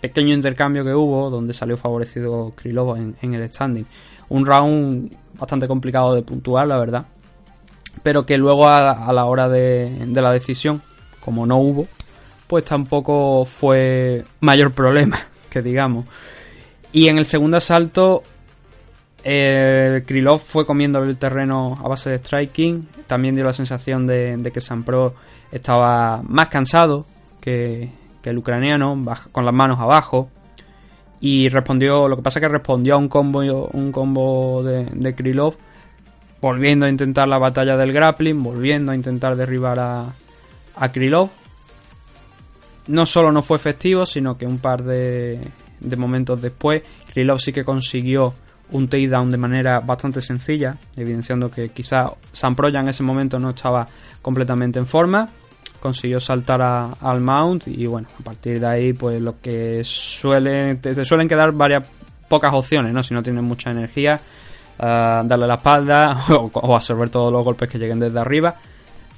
[0.00, 3.86] pequeño intercambio que hubo, donde salió favorecido Krylov en, en el standing.
[4.28, 7.06] Un round bastante complicado de puntuar, la verdad.
[8.02, 10.82] Pero que luego a, la hora de la decisión,
[11.24, 11.86] como no hubo,
[12.46, 15.20] pues tampoco fue mayor problema,
[15.50, 16.04] que digamos.
[16.92, 18.22] Y en el segundo asalto,
[19.22, 22.86] Krylov fue comiendo el terreno a base de striking.
[23.06, 25.14] También dio la sensación de, de que Sampro
[25.50, 27.06] estaba más cansado
[27.40, 27.90] que,
[28.22, 29.02] el ucraniano,
[29.32, 30.28] con las manos abajo.
[31.20, 33.40] Y respondió, lo que pasa es que respondió a un combo,
[33.72, 35.54] un combo de, de Krylov,
[36.40, 40.06] volviendo a intentar la batalla del grappling, volviendo a intentar derribar a,
[40.76, 41.30] a Krylov.
[42.86, 45.40] No solo no fue efectivo, sino que un par de,
[45.96, 48.34] momentos después, Krylov sí que consiguió
[48.70, 53.50] un takedown de manera bastante sencilla, evidenciando que quizá Sampro ya en ese momento no
[53.50, 53.86] estaba
[54.20, 55.28] completamente en forma.
[55.80, 60.74] Consiguió saltar a- al mount y bueno, a partir de ahí pues lo que suele,
[60.76, 61.86] te, te suelen quedar varias
[62.28, 63.02] pocas opciones, ¿no?
[63.02, 64.18] Si no tienes mucha energía,
[64.78, 68.54] ah, darle la espalda o, o absorber todos los golpes que lleguen desde arriba.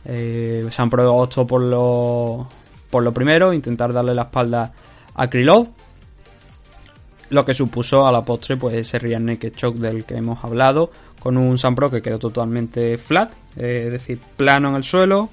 [0.06, 2.48] Eh, Sampro optó por lo,
[2.90, 4.72] por lo primero, intentar darle la espalda
[5.14, 5.68] a Krylov,
[7.30, 11.36] lo que supuso a la postre pues ese rear naked del que hemos hablado con
[11.36, 15.28] un Sampro que quedó totalmente flat eh, es decir plano en el suelo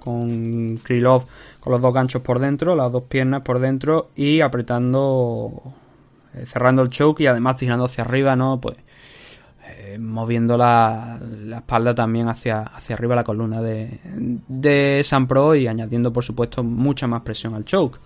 [0.00, 1.26] con Krylov
[1.60, 5.62] con los dos ganchos por dentro las dos piernas por dentro y apretando
[6.34, 8.76] eh, cerrando el choke y además tirando hacia arriba no pues
[9.98, 14.00] moviendo la, la espalda también hacia, hacia arriba la columna de,
[14.48, 17.98] de Sampro y añadiendo por supuesto mucha más presión al choke.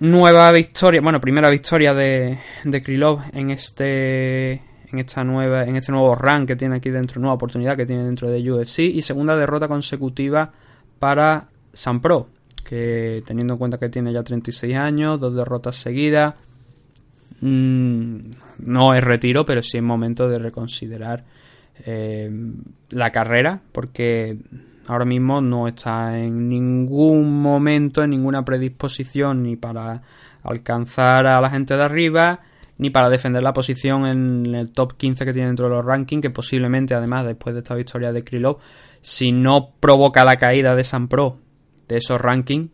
[0.00, 4.52] Nueva victoria, bueno, primera victoria de, de Krylov en este
[4.92, 8.04] en esta nueva en este nuevo rank que tiene aquí dentro, nueva oportunidad que tiene
[8.04, 10.50] dentro de UFC y segunda derrota consecutiva
[10.98, 12.28] para Sampro,
[12.64, 16.34] que teniendo en cuenta que tiene ya 36 años, dos derrotas seguidas,
[17.40, 18.16] mm,
[18.58, 21.24] no es retiro, pero sí es momento de reconsiderar
[21.84, 22.30] eh,
[22.90, 24.36] la carrera porque
[24.86, 30.02] ahora mismo no está en ningún momento, en ninguna predisposición ni para
[30.42, 32.40] alcanzar a la gente de arriba,
[32.78, 36.22] ni para defender la posición en el top 15 que tiene dentro de los rankings,
[36.22, 38.58] que posiblemente además después de esta victoria de Krylov,
[39.00, 41.38] si no provoca la caída de San Pro
[41.88, 42.70] de esos rankings,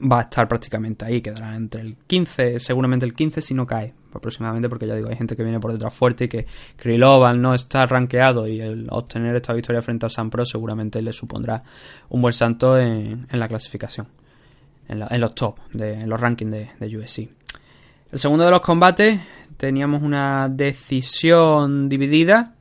[0.00, 3.94] va a estar prácticamente ahí, quedará entre el 15, seguramente el 15 si no cae,
[4.12, 6.46] aproximadamente, porque ya digo, hay gente que viene por detrás fuerte y que
[6.76, 11.12] Krylov no estar rankeado y el obtener esta victoria frente a San Pro seguramente le
[11.12, 11.62] supondrá
[12.10, 14.06] un buen salto en, en la clasificación,
[14.88, 17.28] en, la- en los top, de, en los rankings de, de.
[18.12, 19.20] El segundo de los combates
[19.56, 22.54] teníamos una decisión dividida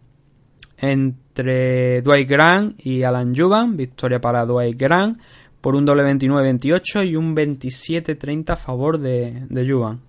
[0.79, 5.19] entre Dwight Grant y Alan Juban, victoria para Dwight Grant
[5.67, 9.99] por un doble 29-28 y un 27-30 a favor de, de Juban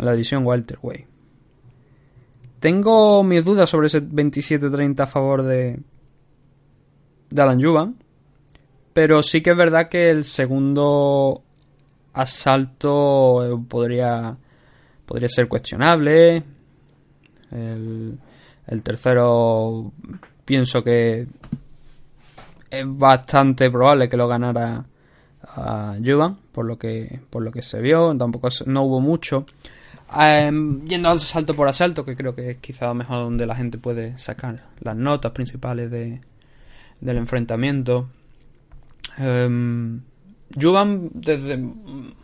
[0.00, 1.06] en la división welterweight.
[2.58, 5.78] Tengo mis dudas sobre ese 27-30 a favor de,
[7.30, 7.94] de Alan Juban,
[8.92, 11.44] pero sí que es verdad que el segundo
[12.12, 14.36] asalto eh, podría
[15.06, 16.42] podría ser cuestionable.
[17.52, 19.92] El tercero
[20.44, 21.28] pienso que
[22.80, 24.84] es bastante probable que lo ganara
[25.42, 28.16] a Juvan por lo que por lo que se vio.
[28.16, 29.46] Tampoco no hubo mucho.
[30.16, 33.78] Em, yendo al asalto por asalto que creo que es quizá mejor donde la gente
[33.78, 36.20] puede sacar las notas principales de,
[37.00, 38.08] del enfrentamiento.
[39.18, 40.00] Em,
[40.60, 41.58] Juvan desde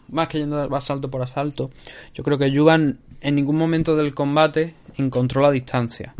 [0.08, 1.70] más que yendo de asalto por asalto
[2.14, 6.14] yo creo que Juvan en ningún momento del combate encontró la distancia.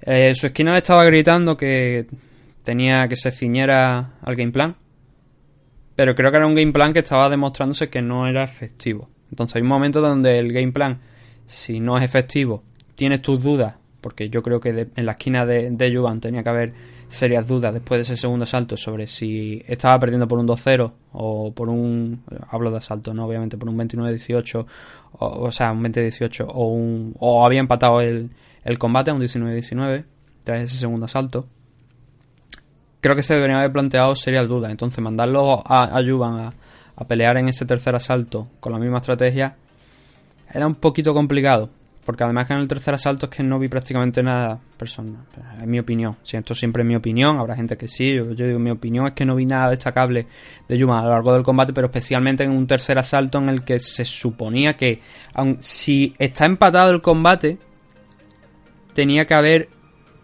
[0.00, 2.06] Eh, su esquina le estaba gritando que
[2.64, 4.76] tenía que se ciñera al game plan.
[5.96, 9.08] Pero creo que era un game plan que estaba demostrándose que no era efectivo.
[9.30, 11.00] Entonces hay un momento donde el game plan,
[11.46, 12.62] si no es efectivo,
[12.96, 16.42] tienes tus dudas, porque yo creo que de- en la esquina de, de Juvan tenía
[16.42, 16.72] que haber
[17.08, 21.52] serias dudas después de ese segundo salto sobre si estaba perdiendo por un 2-0 o
[21.54, 22.22] por un...
[22.50, 23.26] Hablo de asalto, ¿no?
[23.26, 24.66] Obviamente por un 29-18,
[25.12, 27.14] o, o sea, un 20-18 o un...
[27.20, 28.30] o había empatado el,
[28.64, 30.04] el combate a un 19-19
[30.42, 31.46] tras ese segundo asalto
[33.04, 34.70] creo que se deberían haber planteado serias dudas.
[34.70, 36.52] Entonces, mandarlo a, a
[36.96, 39.56] a, pelear en ese tercer asalto con la misma estrategia
[40.50, 41.68] era un poquito complicado.
[42.06, 45.20] Porque además que en el tercer asalto es que no vi prácticamente nada personal.
[45.60, 46.16] En mi opinión.
[46.22, 48.14] Si esto siempre es mi opinión, habrá gente que sí.
[48.14, 50.26] Yo, yo digo, mi opinión es que no vi nada destacable
[50.66, 53.64] de Juvan a lo largo del combate, pero especialmente en un tercer asalto en el
[53.64, 55.02] que se suponía que,
[55.34, 57.58] aun si está empatado el combate,
[58.94, 59.68] tenía que haber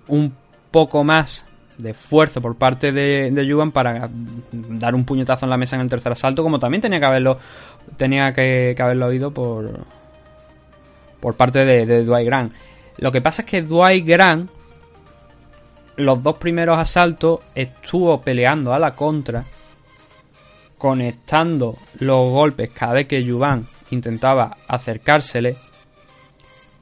[0.09, 0.35] un
[0.71, 1.45] poco más
[1.83, 4.09] de esfuerzo por parte de, de Juvan para
[4.53, 7.39] dar un puñetazo en la mesa en el tercer asalto, como también tenía que haberlo
[7.97, 9.87] tenía que, haberlo oído por
[11.21, 12.53] por parte de, de Dwight Grant.
[12.99, 14.51] Lo que pasa es que Dwight Grant
[16.01, 19.45] los dos primeros asaltos estuvo peleando a la contra,
[20.79, 25.57] conectando los golpes cada vez que Juvan intentaba acercársele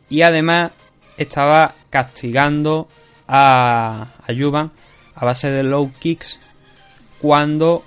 [0.08, 0.72] Y además
[1.16, 2.88] estaba castigando
[3.26, 4.70] a, a Juvan
[5.18, 6.38] a base de low kicks
[7.20, 7.82] cuando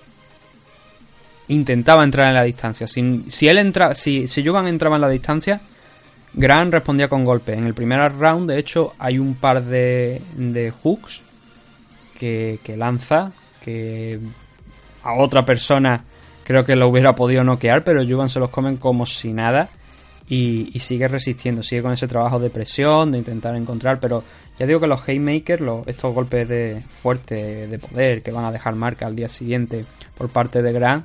[1.47, 2.87] intentaba entrar en la distancia.
[2.87, 5.61] Si, si él entra, si, si Juvan entraba en la distancia,
[6.33, 7.57] Grant respondía con golpes.
[7.57, 11.21] En el primer round, de hecho, hay un par de, de hooks
[12.19, 13.31] que, que lanza,
[13.63, 14.19] que
[15.03, 16.03] a otra persona
[16.43, 19.69] creo que lo hubiera podido noquear, pero Juvan se los comen como si nada
[20.27, 24.23] y sigue resistiendo, sigue con ese trabajo de presión, de intentar encontrar, pero
[24.61, 28.75] ya digo que los haymakers, estos golpes de fuerte de poder que van a dejar
[28.75, 29.85] marca al día siguiente
[30.15, 31.03] por parte de Grant,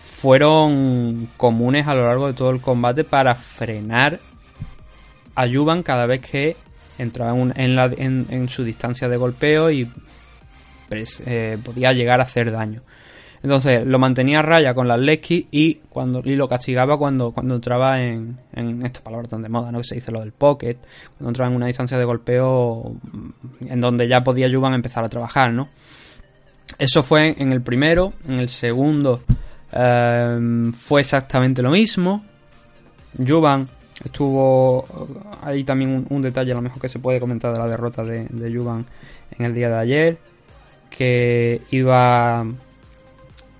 [0.00, 4.20] fueron comunes a lo largo de todo el combate para frenar
[5.34, 6.54] a Juvan cada vez que
[6.98, 9.90] entraba en, su distancia de golpeo y
[11.26, 12.82] eh, podía llegar a hacer daño.
[13.42, 17.54] Entonces lo mantenía a raya con las Lesky y cuando y lo castigaba cuando, cuando
[17.54, 19.78] entraba en, en esta palabra tan de moda, ¿no?
[19.78, 20.76] Que se dice lo del pocket,
[21.16, 25.08] cuando entraba en una distancia de golpeo mm, en donde ya podía Juvan empezar a
[25.08, 25.68] trabajar, ¿no?
[26.78, 29.22] Eso fue en el primero, en el segundo
[29.72, 32.24] eh, fue exactamente lo mismo.
[33.24, 33.68] Juvan
[34.04, 34.84] estuvo
[35.42, 38.26] hay también un, detalle a lo mejor que se puede comentar de la derrota de,
[38.26, 40.18] de en el día de ayer
[40.90, 42.44] que iba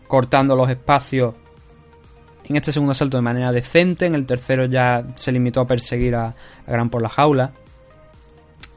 [0.09, 1.35] cortando los espacios
[2.49, 6.15] en este segundo asalto de manera decente, en el tercero ya se limitó a perseguir
[6.15, 6.35] a,
[6.67, 7.53] Gran por la jaula.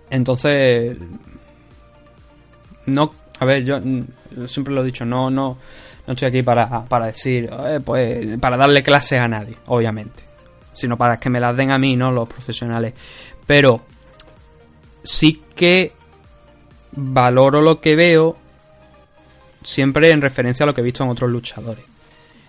[0.10, 0.98] Entonces,
[2.86, 3.80] no, a ver, yo
[4.48, 5.58] siempre lo he dicho, no, no,
[6.06, 7.50] no estoy aquí para, para decir,
[7.86, 10.24] pues, para darle clases a nadie, obviamente,
[10.74, 12.12] sino para que me las den a mí, ¿no?
[12.12, 12.94] Los profesionales.
[13.48, 13.82] Pero
[15.02, 15.94] sí que
[16.92, 18.36] valoro lo que veo
[19.64, 21.84] siempre en referencia a lo que he visto en otros luchadores.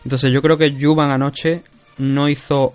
[0.04, 1.62] Entonces yo creo que Juvan anoche
[1.98, 2.74] no hizo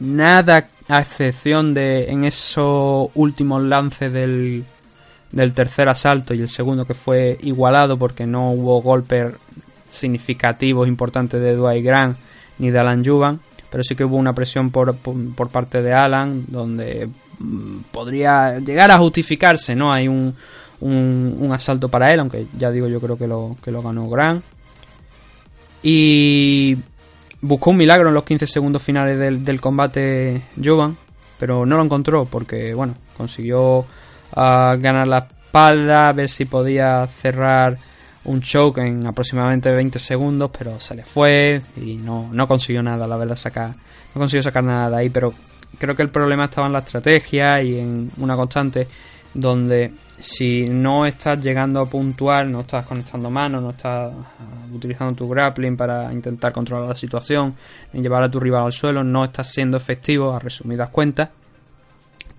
[0.00, 4.64] nada a excepción de en esos últimos lances del,
[5.30, 9.34] del tercer asalto y el segundo que fue igualado porque no hubo golpes
[9.86, 12.18] significativos importantes de Dwight Grant
[12.58, 13.40] ni de Alan Juvan
[13.70, 17.08] pero sí que hubo una presión por, por, por parte de Alan donde
[17.38, 20.34] mm, podría llegar a justificarse no hay un,
[20.80, 24.44] un, asalto para él aunque ya digo yo creo que lo, que lo ganó Grant.
[25.82, 26.76] Y
[27.40, 30.96] buscó un milagro en los 15 segundos finales del, del combate Jovan,
[31.38, 33.86] pero no lo encontró porque, bueno, consiguió
[34.34, 37.78] ah, ganar la espalda, ver si podía cerrar
[38.24, 43.06] un choke en aproximadamente 20 segundos, pero se le fue y no, no consiguió nada,
[43.06, 45.32] la verdad, sacar, no consiguió sacar nada de ahí, pero
[45.78, 48.86] creo que el problema estaba en la estrategia y en una constante
[49.34, 55.14] donde si no estás llegando a puntuar, no estás conectando manos, no estás uh, utilizando
[55.14, 57.54] tu grappling para intentar controlar la situación,
[57.92, 61.30] llevar a tu rival al suelo, no estás siendo efectivo, a resumidas cuentas,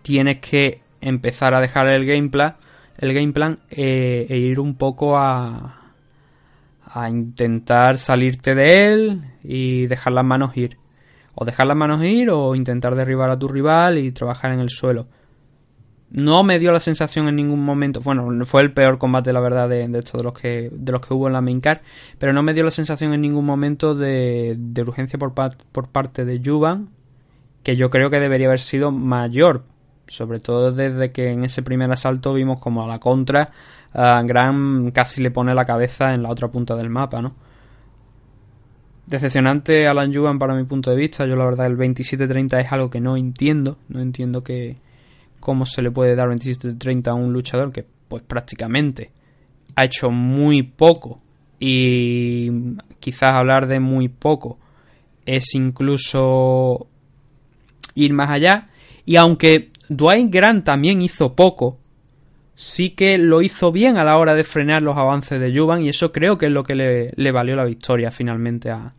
[0.01, 2.55] tienes que empezar a dejar el game plan,
[2.97, 5.81] el game plan eh, e ir un poco a
[6.93, 10.77] a intentar salirte de él y dejar las manos ir.
[11.33, 14.69] O dejar las manos ir o intentar derribar a tu rival y trabajar en el
[14.69, 15.07] suelo.
[16.14, 19.70] No me dio la sensación en ningún momento, bueno, fue el peor combate la verdad
[19.70, 21.80] de, de estos de los que de los que hubo en la main card,
[22.20, 25.88] pero no me dio la sensación en ningún momento de, de urgencia por, pa- por
[25.88, 26.89] parte de Juvan,
[27.64, 29.64] que yo creo que debería haber sido mayor,
[30.07, 33.51] sobre todo desde que en ese primer asalto vimos como a la contra
[33.93, 37.36] uh, Graham casi le pone la cabeza en la otra punta del mapa, ¿no?
[39.08, 42.89] Decepcionante Alan Juvan para mi punto de vista, yo la verdad el 27-30 es algo
[42.89, 44.78] que no entiendo, no entiendo que
[45.42, 49.12] cómo se le puede dar 27-30 a un luchador que pues prácticamente
[49.76, 51.22] ha hecho muy poco.
[51.59, 52.50] Y
[53.01, 54.58] quizás hablar de muy poco
[55.26, 56.88] es incluso
[57.96, 58.70] ir más allá.
[59.05, 61.80] Y aunque Dwayne Grant también hizo poco
[62.55, 65.89] sí que lo hizo bien a la hora de frenar los avances de Juvan y
[65.89, 68.93] eso creo que es lo que le, le valió la victoria finalmente a,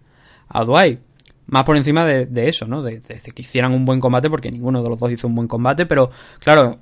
[0.48, 0.98] a Dwight
[1.46, 2.82] más por encima de, de eso, ¿no?
[2.82, 5.86] De, que hicieran un buen combate, porque ninguno de los dos hizo un buen combate,
[5.86, 6.78] pero claro,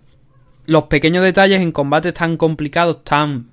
[0.66, 3.48] los pequeños detalles en combates tan complicados, tan,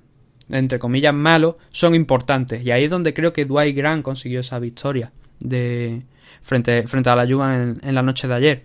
[0.50, 2.64] entre comillas, malos, son importantes.
[2.64, 5.10] Y ahí es donde creo que Dwight Grant consiguió esa victoria
[5.40, 6.02] de
[6.42, 8.64] frente, frente a la Juvan en, en, la noche de ayer.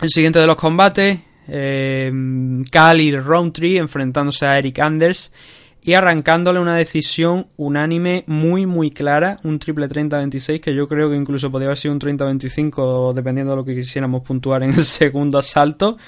[0.00, 2.10] El siguiente de los combates, eh,
[2.70, 5.32] Cal enfrentándose a Eric Anders
[5.82, 11.16] y arrancándole una decisión unánime muy muy clara, un triple 30-26 que yo creo que
[11.16, 15.38] incluso podría haber sido un 30-25 dependiendo de lo que quisiéramos puntuar en el segundo
[15.38, 15.98] asalto,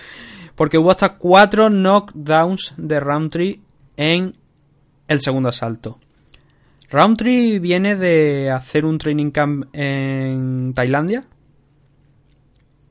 [0.54, 3.60] porque hubo hasta cuatro knockdowns de Roundtree
[3.96, 4.36] en
[5.08, 5.98] el segundo asalto.
[6.90, 11.24] Roundtree viene de hacer un training camp en Tailandia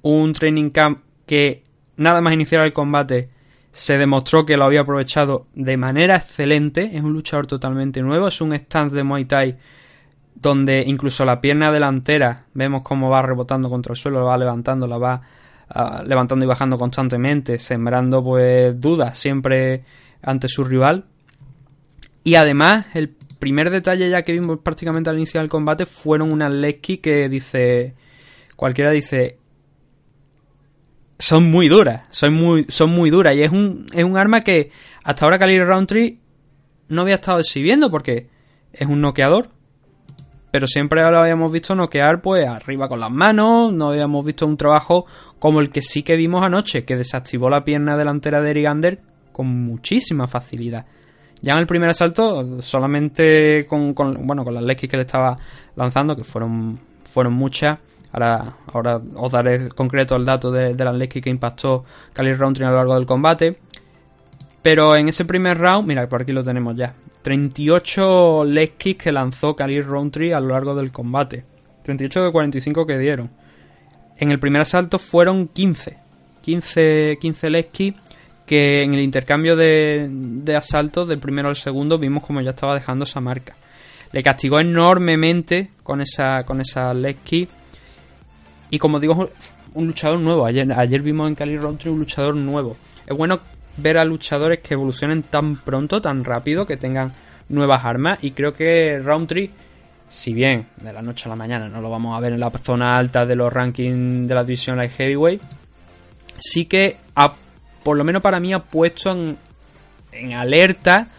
[0.03, 1.63] un training camp que
[1.97, 3.29] nada más iniciar el combate
[3.73, 6.91] se demostró que lo había aprovechado de manera excelente.
[6.93, 9.57] Es un luchador totalmente nuevo, es un stance de Muay Thai
[10.35, 14.85] donde incluso la pierna delantera vemos cómo va rebotando contra el suelo, la va levantando,
[14.85, 15.21] la va
[15.69, 19.83] ah, levantando y bajando constantemente, sembrando pues dudas siempre
[20.21, 21.05] ante su rival.
[22.23, 26.51] Y además, el primer detalle ya que vimos prácticamente al inicio del combate fueron unas
[26.51, 27.95] Lesky que dice.
[28.55, 29.39] Cualquiera dice.
[31.19, 33.35] Son muy duras, son muy, son muy duras.
[33.35, 34.71] Y es un, es un arma que
[35.03, 36.19] hasta ahora Khalil Roundtree
[36.89, 38.29] no había estado exhibiendo porque
[38.71, 39.49] es un noqueador.
[40.51, 43.73] Pero siempre lo habíamos visto noquear pues arriba con las manos.
[43.73, 45.05] No habíamos visto un trabajo
[45.39, 49.47] como el que sí que vimos anoche, que desactivó la pierna delantera de Erigander con
[49.47, 50.85] muchísima facilidad.
[51.41, 55.37] Ya en el primer asalto, solamente con, con bueno, con las Lekis que le estaba
[55.75, 57.79] lanzando, que fueron, fueron muchas.
[58.13, 61.83] Ahora, os daré concreto el dato de, de Lekis que impactó
[62.13, 63.57] Khalil Roundtree a lo largo del combate.
[64.61, 66.93] Pero en ese primer round, mira, por aquí lo tenemos ya.
[67.23, 71.43] 38 leg kicks que lanzó Khalil Roundtree a lo largo del combate.
[71.83, 73.31] 38 de 45 que dieron.
[74.17, 75.97] En el primer asalto fueron 15.
[76.41, 77.69] 15, 15 leg
[78.45, 82.75] que en el intercambio de, de asaltos del primero al segundo vimos como ya estaba
[82.75, 83.55] dejando esa marca.
[84.11, 87.17] Le castigó enormemente con esa, con esa leg.
[88.73, 89.29] Y como digo,
[89.75, 90.47] un luchador nuevo.
[90.47, 92.75] Ayer, vimos en Khalil Roundtree un luchador nuevo.
[93.05, 93.39] Es bueno
[93.77, 97.13] ver a luchadores que evolucionen tan pronto, tan rápido, que tengan
[97.49, 98.17] nuevas armas.
[98.23, 99.51] Y creo que Roundtree,
[100.09, 102.49] si bien de la noche a la mañana no lo vamos a ver en la
[102.49, 105.43] zona alta de los rankings de la división Light Heavyweight,
[106.39, 107.31] sí que ha,
[107.83, 109.37] por lo menos para mí ha puesto en,
[110.13, 111.09] en alerta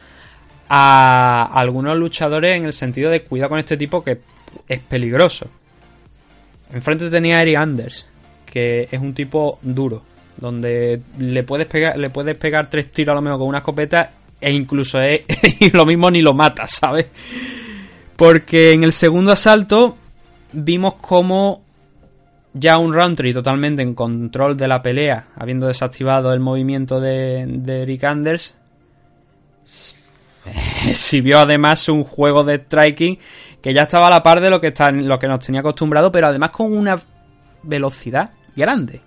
[0.69, 4.19] a algunos luchadores en el sentido de cuidado con este tipo que
[4.67, 5.49] es peligroso.
[6.75, 8.07] Enfrente tenía a Eric Anders,
[8.45, 10.03] que es un tipo duro
[10.37, 14.11] donde le puedes pegar, le puedes pegar tres tiros a lo mejor con una escopeta
[14.41, 15.23] e incluso es
[15.73, 17.07] lo mismo ni lo matas, ¿sabes?
[18.17, 19.97] Porque en el segundo asalto
[20.53, 21.63] vimos como
[22.53, 27.83] ya un Roundtree totalmente en control de la pelea, habiendo desactivado el movimiento de, de
[27.83, 28.55] Eric Anders,
[31.23, 33.19] vio además un juego de striking
[33.65, 36.13] que ya estaba a la par de lo que, está, lo que nos tenía acostumbrado,
[36.13, 37.01] pero además con una
[37.63, 39.01] velocidad grande.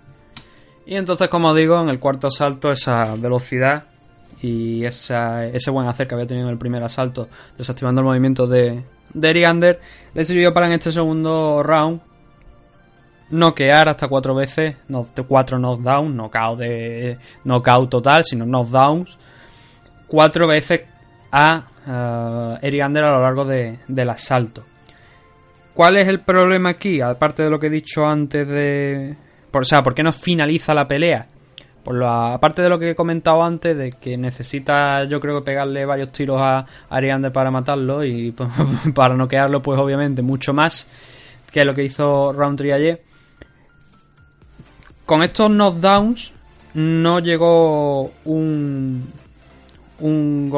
[0.84, 3.84] Y entonces, como digo, en el cuarto asalto esa velocidad
[4.42, 8.82] y ese buen hacer que había tenido en el primer asalto, desactivando el movimiento de,
[9.14, 9.80] de Eriander,
[10.12, 12.00] le sirvió para en este segundo round
[13.30, 19.16] noquear hasta cuatro veces, no, cuatro knockdowns, knockout de knockout total, sino knockdowns,
[20.08, 20.80] cuatro veces
[21.30, 24.64] a uh, Eriander a lo largo de, del asalto.
[25.74, 27.00] ¿Cuál es el problema aquí?
[27.00, 29.16] Aparte de lo que he dicho antes de,
[29.52, 31.26] o sea, ¿por qué no finaliza la pelea?
[32.06, 36.12] Aparte de lo que he comentado antes, de que necesita, yo creo que pegarle varios
[36.12, 38.34] tiros a Ariander para matarlo y
[38.94, 40.86] para noquearlo, pues obviamente mucho más
[41.50, 43.02] que lo que hizo Roundtree ayer.
[45.06, 46.32] Con estos knockdowns
[46.74, 49.10] no llegó un,
[50.00, 50.50] un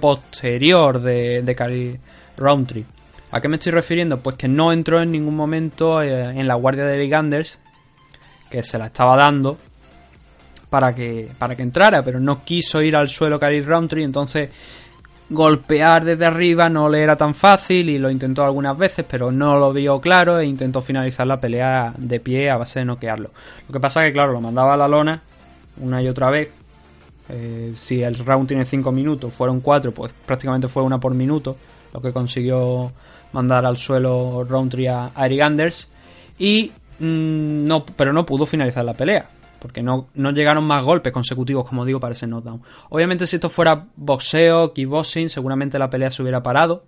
[0.00, 1.98] posterior de, de Cari
[2.36, 2.84] Roundtree.
[3.30, 4.20] ¿A qué me estoy refiriendo?
[4.20, 7.58] Pues que no entró en ningún momento eh, en la guardia de Eric Anders
[8.50, 9.58] que se la estaba dando
[10.70, 14.50] para que, para que entrara, pero no quiso ir al suelo Khalil Roundtree, entonces
[15.30, 19.58] golpear desde arriba no le era tan fácil y lo intentó algunas veces, pero no
[19.58, 23.30] lo vio claro e intentó finalizar la pelea de pie a base de noquearlo.
[23.66, 25.22] Lo que pasa que, claro, lo mandaba a la lona
[25.80, 26.57] una y otra vez.
[27.28, 31.56] Eh, si el round tiene 5 minutos, fueron 4, pues prácticamente fue una por minuto
[31.92, 32.92] lo que consiguió
[33.32, 35.90] mandar al suelo Roundtree a Eric Anders.
[36.38, 39.28] Y Mm, no, pero no pudo finalizar la pelea.
[39.58, 42.62] Porque no, no llegaron más golpes consecutivos, como digo, para ese knockdown.
[42.90, 46.84] Obviamente, si esto fuera boxeo, kickboxing, seguramente la pelea se hubiera parado.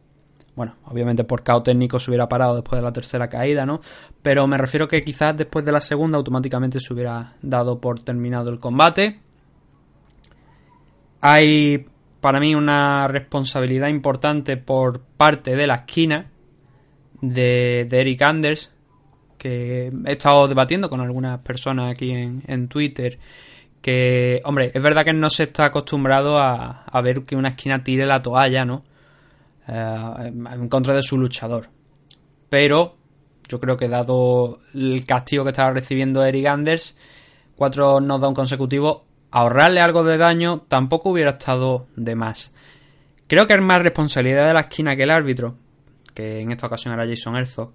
[0.55, 3.81] Bueno, obviamente por caos técnico se hubiera parado después de la tercera caída, ¿no?
[4.23, 8.51] Pero me refiero que quizás después de la segunda automáticamente se hubiera dado por terminado
[8.51, 9.21] el combate.
[11.21, 11.87] Hay
[12.21, 16.31] para mí una responsabilidad importante por parte de la esquina
[17.21, 18.75] de, de Eric Anders
[19.41, 23.19] que he estado debatiendo con algunas personas aquí en, Twitter
[23.81, 28.05] que, hombre, es verdad que no se está acostumbrado a, ver que una esquina tire
[28.05, 28.85] la toalla, ¿no?
[29.67, 31.69] Eh, en contra de su luchador.
[32.51, 32.97] Pero
[33.49, 36.99] yo creo que dado el castigo que estaba recibiendo Eric Anders,
[37.57, 38.99] cuatro knockdowns consecutivos,
[39.31, 42.53] ahorrarle algo de daño tampoco hubiera estado de más.
[43.27, 45.55] Creo que es más responsabilidad de la esquina que el árbitro,
[46.15, 47.73] que en esta ocasión era Jason Herzog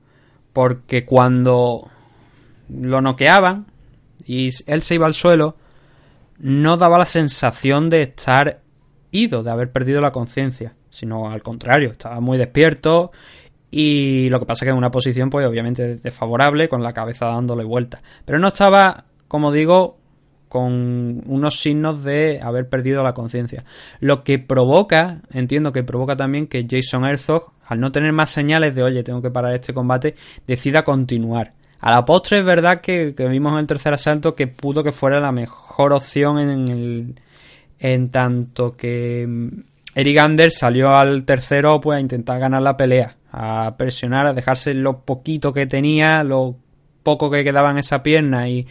[0.56, 1.90] porque cuando
[2.70, 3.66] lo noqueaban,
[4.26, 5.58] y él se iba al suelo,
[6.40, 8.62] no daba la sensación de estar
[9.12, 13.12] ido, de haber perdido la conciencia, sino al contrario, estaba muy despierto
[13.70, 17.26] y lo que pasa es que en una posición pues obviamente desfavorable, con la cabeza
[17.26, 18.02] dándole vuelta.
[18.24, 19.98] Pero no estaba, como digo,
[20.56, 23.66] con unos signos de haber perdido la conciencia.
[24.00, 28.74] Lo que provoca, entiendo que provoca también que Jason Herzog, al no tener más señales
[28.74, 30.16] de oye, tengo que parar este combate,
[30.48, 31.52] decida continuar.
[31.82, 35.20] A la postre es verdad que, vimos en el tercer asalto que pudo que fuera
[35.20, 37.16] la mejor opción en el,
[37.78, 39.48] en tanto que mm,
[39.94, 44.74] Eric Anders salió al tercero pues a intentar ganar la pelea, a presionar, a dejarse
[44.74, 46.56] lo poquito que tenía, lo
[47.04, 48.66] poco que quedaba en esa pierna y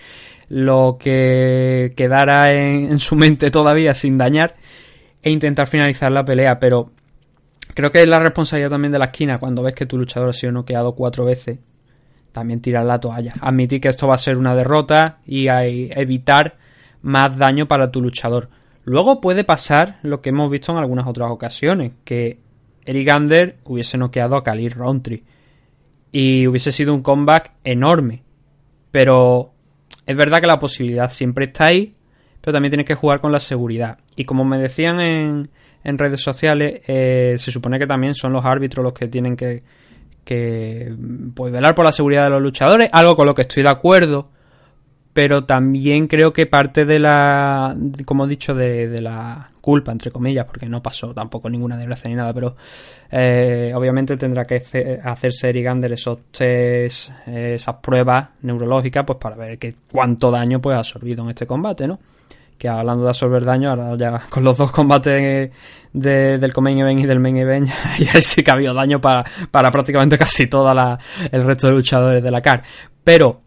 [0.49, 4.55] lo que quedara en, su mente todavía sin dañar
[5.23, 6.93] e intentar finalizar la pelea, pero
[7.75, 10.33] creo que es la responsabilidad también de la esquina cuando ves que tu luchador ha
[10.33, 11.59] sido noqueado cuatro veces
[12.35, 13.33] también tirar la toalla.
[13.41, 16.57] Admitir que esto va a ser una derrota y evitar
[17.01, 18.51] más daño para tu luchador.
[18.85, 22.41] Luego puede pasar lo que hemos visto en algunas otras ocasiones, que
[22.85, 25.23] Eric Gander hubiese noqueado a Khalil Roundtree
[26.13, 28.25] y hubiese sido un comeback enorme.
[28.91, 29.54] Pero
[30.07, 31.95] es verdad que la posibilidad siempre está ahí,
[32.41, 33.99] pero también tienes que jugar con la seguridad.
[34.17, 35.51] Y como me decían en,
[35.83, 39.63] en redes sociales, eh, se supone que también son los árbitros los que tienen que,
[40.25, 40.95] que
[41.35, 44.31] pues velar por la seguridad de los luchadores, algo con lo que estoy de acuerdo,
[45.15, 47.75] pero también creo que parte de la,
[48.05, 52.17] como he dicho, de, la culpa, entre comillas, porque no pasó tampoco ninguna desgracia ni
[52.17, 52.57] nada, pero
[53.13, 54.57] eh, obviamente tendrá que
[55.05, 60.75] hacerse Eric Gander esos test, esas pruebas neurológicas, pues para ver que cuánto daño pues
[60.75, 62.01] ha absorbido en este combate, ¿no?
[62.59, 65.51] que hablando de absorber daño, ahora ya con los dos combates
[65.93, 67.69] de, del Main Event y del Main Event,
[67.99, 70.99] ya sí que ha habido daño para, para prácticamente casi toda
[71.31, 72.63] el resto de luchadores de la CAR.
[73.03, 73.43] Pero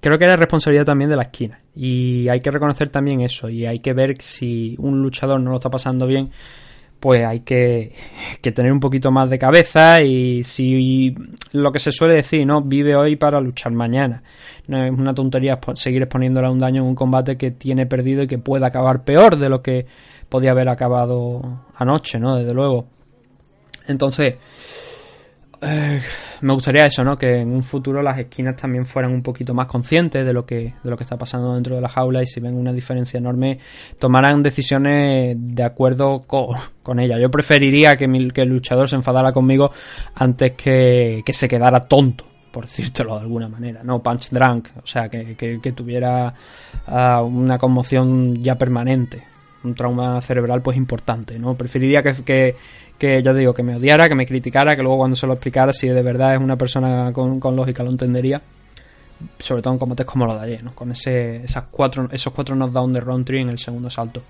[0.00, 1.60] creo que era responsabilidad también de la esquina.
[1.74, 3.48] Y hay que reconocer también eso.
[3.48, 6.30] Y hay que ver si un luchador no lo está pasando bien
[7.00, 7.94] pues hay que,
[8.42, 11.14] que, tener un poquito más de cabeza y si
[11.52, 12.60] lo que se suele decir, ¿no?
[12.60, 14.22] Vive hoy para luchar mañana.
[14.68, 18.22] No es una tontería seguir exponiéndole a un daño en un combate que tiene perdido
[18.22, 19.86] y que puede acabar peor de lo que
[20.28, 22.36] podía haber acabado anoche, ¿no?
[22.36, 22.86] Desde luego.
[23.88, 24.34] Entonces,
[25.62, 26.00] eh,
[26.40, 27.18] me gustaría eso, ¿no?
[27.18, 30.74] Que en un futuro las esquinas también fueran un poquito más conscientes de lo que,
[30.82, 33.58] de lo que está pasando dentro de la jaula y si ven una diferencia enorme,
[33.98, 37.18] tomaran decisiones de acuerdo con, ella.
[37.18, 39.70] Yo preferiría que, que, el luchador se enfadara conmigo
[40.14, 44.86] antes que, que se quedara tonto por decírtelo de alguna manera, no punch drunk, o
[44.86, 46.32] sea, que, que, tuviera
[46.88, 49.22] uh, una conmoción ya permanente,
[49.64, 51.54] un trauma cerebral pues importante, ¿no?
[51.54, 52.56] Preferiría que, que,
[52.98, 55.72] que ya digo, que me odiara, que me criticara, que luego cuando se lo explicara,
[55.72, 58.40] si de verdad es una persona con, lógica, lo entendería.
[59.38, 60.74] Sobre todo en combates como lo de ayer, ¿no?
[60.74, 64.22] Con ese, esas cuatro, esos cuatro knockdown de Roundtree en el segundo salto.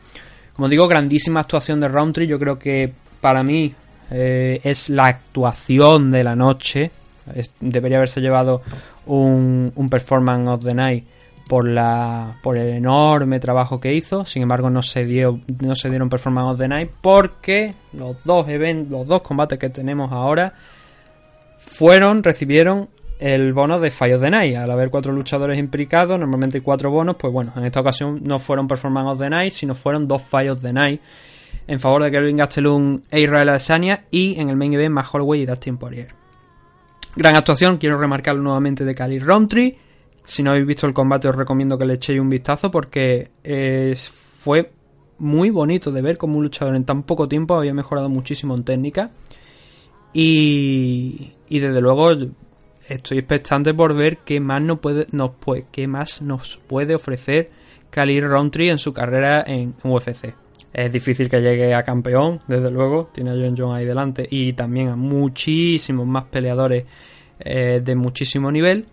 [0.52, 2.27] Como digo, grandísima actuación de Roundtree.
[2.27, 3.73] Yo creo que para mí
[4.11, 6.90] eh, es la actuación de la noche.
[7.61, 8.62] debería haberse llevado
[9.07, 11.05] un, un performance of the night
[11.51, 14.24] por la por el enorme trabajo que hizo.
[14.24, 18.48] Sin embargo, no se dio no se dieron performance of the night porque los dos
[18.48, 20.55] eventos, los dos combates que tenemos ahora
[21.59, 24.55] fueron recibieron el bono de Fire of the Night.
[24.55, 28.68] Al haber cuatro luchadores implicados, normalmente cuatro bonos, pues bueno, en esta ocasión no fueron
[28.68, 31.01] Performance of the Night, sino fueron dos Fire of the Night
[31.66, 35.40] en favor de Kelvin Gastelum e Israel Adesanya y en el main event más Holloway
[35.40, 36.14] y Dustin Poirier.
[37.16, 39.89] Gran actuación, quiero remarcarlo nuevamente de Cali Roundtree
[40.24, 43.30] si no habéis visto el combate os recomiendo que le echéis un vistazo porque
[44.38, 44.72] fue
[45.18, 48.64] muy bonito de ver cómo un luchador en tan poco tiempo había mejorado muchísimo en
[48.64, 49.10] técnica.
[50.12, 52.10] Y, y desde luego
[52.88, 57.51] estoy expectante por ver qué más, no puede, nos, puede, qué más nos puede ofrecer
[57.90, 60.34] Khalil Roundtree en su carrera en UFC.
[60.72, 64.52] Es difícil que llegue a campeón, desde luego, tiene a John John ahí delante y
[64.52, 66.84] también a muchísimos más peleadores
[67.40, 68.86] eh, de muchísimo nivel.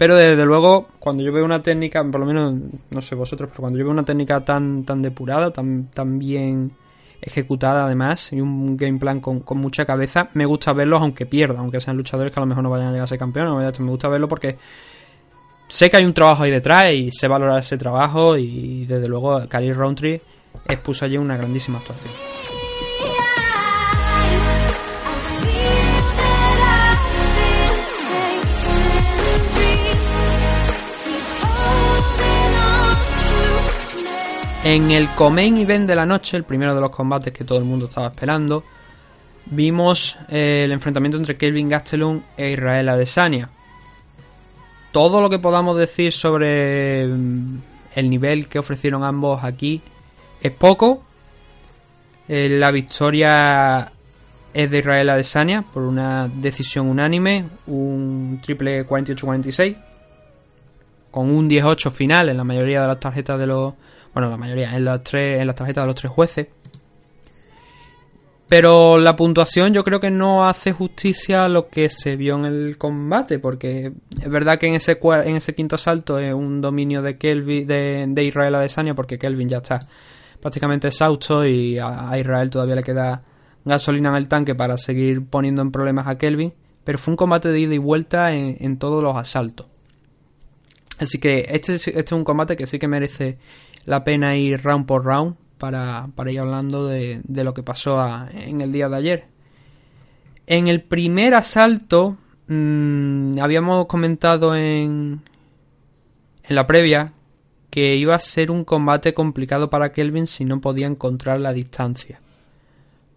[0.00, 2.54] Pero desde luego, cuando yo veo una técnica, por lo menos,
[2.88, 6.72] no sé vosotros, pero cuando yo veo una técnica tan, tan depurada, tan, tan bien
[7.20, 11.82] ejecutada además, y un game plan con, mucha cabeza, me gusta verlos aunque pierda, aunque
[11.82, 14.08] sean luchadores que a lo mejor no vayan a llegar a ser campeones, me gusta
[14.08, 14.56] verlo porque
[15.68, 19.46] sé que hay un trabajo ahí detrás y sé valorar ese trabajo y desde luego
[19.50, 20.22] Khalil Roundtree
[20.66, 22.39] expuso allí una grandísima actuación.
[34.62, 37.64] En el Comain Event de la noche, el primero de los combates que todo el
[37.64, 38.62] mundo estaba esperando,
[39.46, 43.48] vimos eh, el enfrentamiento entre Kelvin Gastelum e Israel Adesanya.
[44.92, 47.58] todo lo que podamos decir sobre mm,
[47.94, 49.80] el nivel que ofrecieron ambos aquí
[50.42, 51.04] es poco.
[52.28, 53.90] Eh, la victoria
[54.52, 59.76] es de Israel Adesanya por una decisión unánime, un triple 48-46,
[61.10, 63.74] con un 18 final en la mayoría de las tarjetas de los.
[64.14, 66.46] Bueno, la mayoría, en las, tres, en las tarjetas de los tres jueces.
[68.48, 72.46] Pero la puntuación yo creo que no hace justicia a lo que se vio en
[72.46, 77.00] el combate, porque es verdad que en ese, en ese quinto asalto es un dominio
[77.00, 79.78] de Kelvin, de, de Israel Adesanya, porque Kelvin ya está
[80.40, 83.22] prácticamente exhausto y a, a Israel todavía le queda
[83.64, 86.52] gasolina en el tanque para seguir poniendo en problemas a Kelvin.
[86.82, 89.68] Pero fue un combate de ida y vuelta en, en todos los asaltos.
[90.98, 93.38] Así que este, es- este es un combate que sí que merece
[93.84, 98.00] la pena ir round por round para, para ir hablando de, de lo que pasó
[98.32, 99.24] en el día de ayer.
[100.46, 102.16] En el primer asalto,
[102.48, 105.20] mm, habíamos comentado en,
[106.42, 107.12] en la previa
[107.70, 112.20] que iba a ser un combate complicado para Kelvin si no podía encontrar la distancia.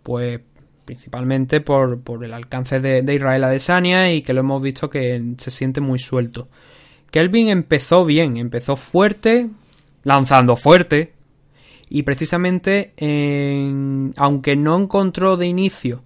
[0.04, 0.42] Pues
[0.86, 5.34] principalmente por, por el alcance de, de Israel Adesanya y que lo hemos visto que
[5.38, 6.50] se siente muy suelto.
[7.10, 9.50] Kelvin empezó bien, empezó fuerte,
[10.04, 11.14] lanzando fuerte,
[11.90, 16.02] y precisamente, en- aunque no encontró de inicio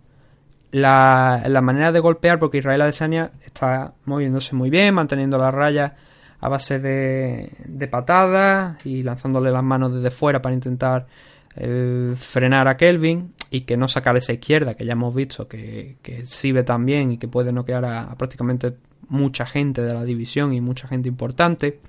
[0.72, 5.96] la, la manera de golpear, porque Israel Adesanya está moviéndose muy bien, manteniendo la raya
[6.40, 11.08] a base de, de patadas y lanzándole las manos desde fuera para intentar
[11.56, 15.96] eh, frenar a Kelvin y que no sacar esa izquierda, que ya hemos visto que,
[16.04, 18.74] que sirve también y que puede noquear a, a prácticamente
[19.10, 21.80] mucha gente de la división y mucha gente importante.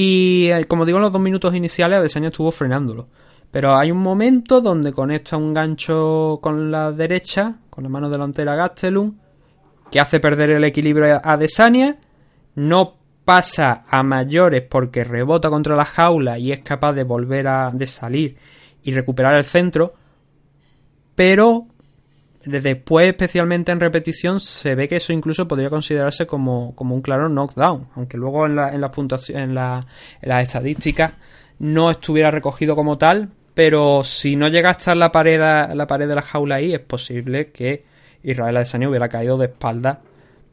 [0.00, 3.08] Y eh, como digo, en los dos minutos iniciales Adesanya estuvo frenándolo.
[3.50, 8.54] Pero hay un momento donde conecta un gancho con la derecha, con la mano delantera
[8.54, 9.16] Gastelum,
[9.90, 11.96] que hace perder el equilibrio a Adesanya.
[12.54, 12.94] No
[13.24, 17.86] pasa a mayores porque rebota contra la jaula y es capaz de volver a de
[17.88, 18.36] salir
[18.84, 19.94] y recuperar el centro.
[21.16, 21.66] Pero
[22.50, 27.28] después, especialmente en repetición, se ve que eso incluso podría considerarse como, como un claro
[27.28, 27.88] knockdown.
[27.94, 29.86] Aunque luego en la, en la puntuación, en la,
[30.20, 31.12] en las estadísticas
[31.58, 33.30] no estuviera recogido como tal.
[33.54, 36.80] Pero si no llega a estar la pared, la pared de la jaula ahí, es
[36.80, 37.84] posible que
[38.22, 40.00] Israel Adesanya hubiera caído de espalda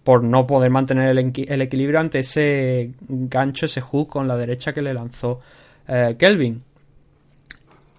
[0.04, 4.82] por no poder mantener el equilibrio ante ese gancho, ese hook con la derecha que
[4.82, 5.40] le lanzó
[5.88, 6.62] eh, Kelvin.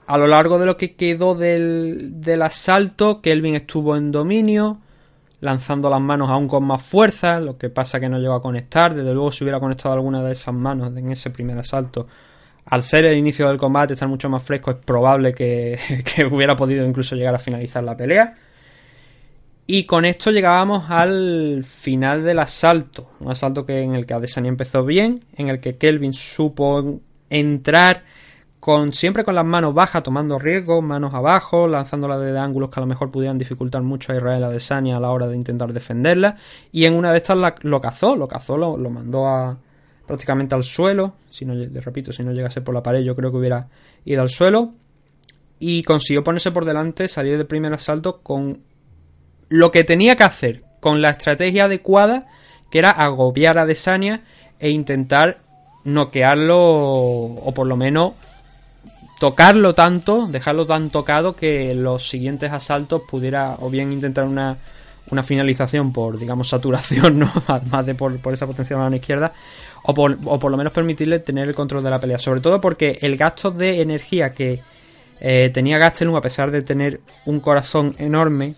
[0.06, 4.78] A lo largo de lo que quedó del, del asalto, Kelvin estuvo en dominio,
[5.40, 8.94] lanzando las manos aún con más fuerza, lo que pasa que no llegó a conectar.
[8.94, 12.06] Desde luego, si hubiera conectado alguna de esas manos en ese primer asalto,
[12.66, 15.78] al ser el inicio del combate, estar mucho más fresco, es probable que,
[16.14, 18.34] que hubiera podido incluso llegar a finalizar la pelea.
[19.68, 23.10] Y con esto llegábamos al final del asalto.
[23.18, 28.04] Un asalto que, en el que Adesanya empezó bien, en el que Kelvin supo entrar
[28.66, 32.82] con siempre con las manos bajas, tomando riesgos, manos abajo, lanzándola desde ángulos que a
[32.82, 36.34] lo mejor pudieran dificultar mucho a Israel Adesanya a la hora de intentar defenderla.
[36.72, 39.56] Y en una de estas lo cazó, lo cazó, lo, lo mandó a
[40.04, 41.12] prácticamente al suelo.
[41.28, 43.68] Si no, lle- repito, si no llegase por la pared, yo creo que hubiera
[44.04, 44.72] ido al suelo.
[45.60, 48.62] Y consiguió ponerse por delante, salir del primer asalto con
[49.48, 52.26] lo que tenía que hacer, con la estrategia adecuada,
[52.72, 54.24] que era agobiar a Adesanya
[54.58, 55.38] e intentar
[55.84, 58.14] noquearlo o por lo menos
[59.18, 64.56] tocarlo tanto, dejarlo tan tocado que los siguientes asaltos pudiera o bien intentar una,
[65.10, 67.32] una finalización por, digamos, saturación, ¿no?
[67.70, 69.32] Más de por, por esa potencia de mano izquierda,
[69.84, 72.18] o por, o por lo menos permitirle tener el control de la pelea.
[72.18, 74.60] Sobre todo porque el gasto de energía que
[75.20, 78.54] eh, tenía Gastelum, a pesar de tener un corazón enorme,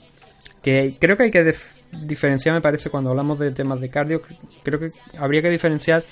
[0.63, 4.23] que creo que hay que dif- diferenciar, me parece, cuando hablamos de temas de cardio,
[4.65, 6.03] creo que habría que diferenciar,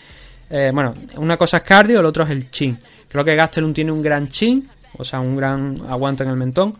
[0.50, 2.78] eh, bueno, una cosa es cardio, el otro es el chin.
[3.16, 4.68] Creo que Gastelum tiene un gran chin,
[4.98, 6.74] o sea, un gran aguante en el mentón.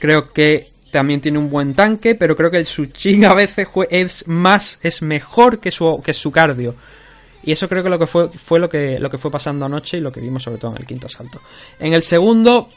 [0.00, 4.26] Creo que también tiene un buen tanque, pero creo que su chin a veces es
[4.26, 6.74] más, es mejor que su, que su cardio.
[7.44, 9.98] Y eso creo que lo que fue, fue lo que, lo que fue pasando anoche
[9.98, 11.40] y lo que vimos sobre todo en el quinto asalto.
[11.78, 12.68] En el segundo,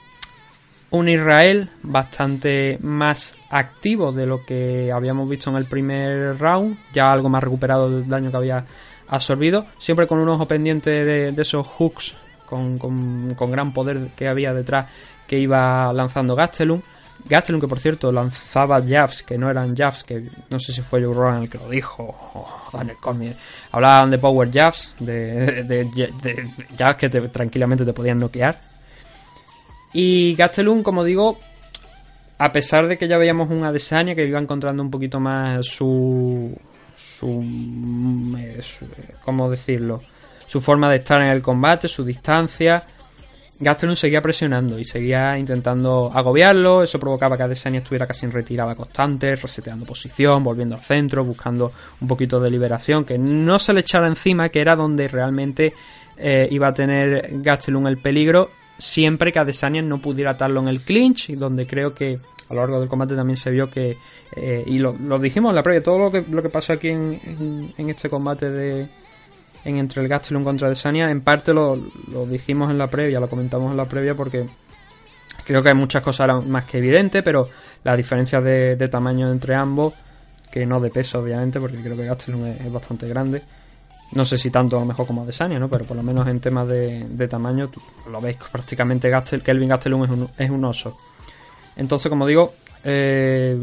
[0.92, 7.12] un Israel bastante más activo de lo que habíamos visto en el primer round, ya
[7.12, 8.66] algo más recuperado del daño que había
[9.08, 12.16] absorbido, siempre con un ojo pendiente de esos hooks
[12.52, 14.88] con, con- gran poder que había detrás
[15.28, 16.82] que iba lanzando Gastelum.
[17.30, 21.04] Gastelum que por cierto lanzaba jabs que no eran jabs, que no sé si fue
[21.04, 22.48] Joe Rogan el que lo dijo, o
[22.78, 23.36] Daniel Cormier.
[23.72, 28.60] Hablaban de power jabs, de, de, de- jabs que te- tranquilamente te podían noquear.
[29.94, 31.38] Y Gastelum, como digo,
[32.38, 36.58] a pesar de que ya veíamos un Adesanya que iba encontrando un poquito más su,
[36.98, 37.44] su,
[38.38, 38.88] eh, su-
[39.24, 40.02] ¿cómo decirlo?
[40.52, 42.84] Su forma de estar en el combate, su distancia.
[43.58, 46.84] Gastelum seguía presionando y seguía intentando agobiarlo.
[46.84, 51.72] Eso provocaba que Adesanya estuviera casi en retirada constante, reseteando posición, volviendo al centro, buscando
[52.02, 55.74] un poquito de liberación, que no se le echara encima, que era donde realmente
[56.18, 60.82] eh, iba a tener Gastelum el peligro, siempre que Adesanya no pudiera atarlo en el
[60.82, 62.20] clinch, y donde creo que
[62.50, 63.96] a lo largo del combate también se vio que,
[64.36, 66.90] eh, y lo, lo dijimos en la previa, todo lo que, lo que pasó aquí
[66.90, 68.90] en, en- en este combate de,
[69.64, 71.76] en entre el Gastelum contra Adesanya, en parte lo,
[72.12, 74.48] lo dijimos en la previa, lo comentamos en la previa porque
[75.46, 77.48] creo que hay muchas cosas más que evidentes, pero
[77.84, 79.94] la diferencia de, de tamaño entre ambos,
[80.52, 83.42] que no de peso obviamente, porque creo que Gastelum es, bastante grande.
[84.14, 85.70] No sé si tanto a lo mejor como Adesanya, ¿no?
[85.70, 87.72] Pero por lo menos en temas de, de tamaño,
[88.10, 90.98] lo ves prácticamente Gastel, Kelvin Gastelum es un, es un oso.
[91.78, 93.56] Entonces, como digo, eh,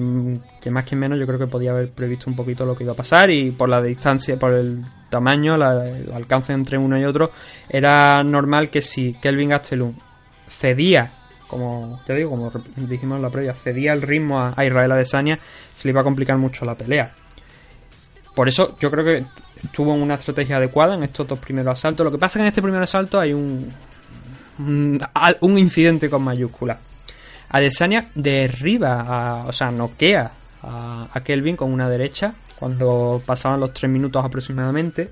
[0.61, 2.93] que más que menos yo creo que podía haber previsto un poquito lo que iba
[2.93, 7.31] a pasar y por la distancia, por el tamaño, el alcance entre uno y otro,
[7.69, 9.95] era normal que si Kelvin Gastelum
[10.49, 11.11] cedía,
[11.49, 15.39] como te digo, como dijimos en la previa, cedía el ritmo a, Israel Adesanya,
[15.73, 17.13] se le iba a complicar mucho la pelea.
[18.35, 19.25] Por eso yo creo que
[19.73, 22.05] tuvo una estrategia adecuada en estos dos primeros asaltos.
[22.05, 23.69] Lo que pasa es que en este primer asalto hay un,
[24.61, 25.01] un,
[25.41, 26.79] un incidente con mayúsculas.
[27.51, 30.31] Adesanya derriba, a- o sea, noquea
[30.63, 35.11] a, Kelvin con una derecha cuando pasaban los 3 minutos aproximadamente.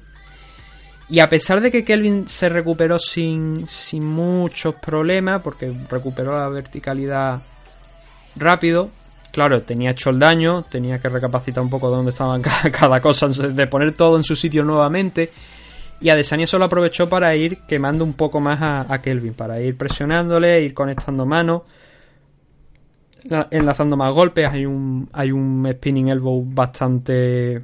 [1.08, 6.48] Y a pesar de que Kelvin se recuperó sin, sin muchos problemas, porque recuperó la
[6.48, 7.42] verticalidad
[8.34, 8.90] rápido,
[9.32, 12.42] claro, tenía hecho el daño, tenía que recapacitar un poco de dónde estaban
[12.72, 15.30] cada, cosa, de poner todo en su sitio nuevamente.
[16.00, 19.76] Y Adesanya solo aprovechó para ir quemando un poco más a, a Kelvin, para ir
[19.78, 21.62] presionándole, ir conectando manos,
[23.50, 24.48] enlazando más golpes.
[24.48, 27.60] Hay un, hay un spinning elbow bastante,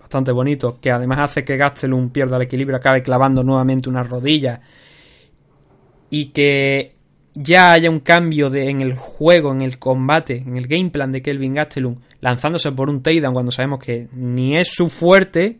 [0.00, 4.60] bastante bonito, que además hace que Gastelum pierda el equilibrio, acabe clavando nuevamente una rodilla.
[6.10, 6.94] Y que
[7.34, 11.12] ya haya un cambio de, en el juego, en el combate, en el game plan
[11.12, 15.58] de Kelvin Gastelum, lanzándose por un takedown cuando sabemos que ni es su fuerte,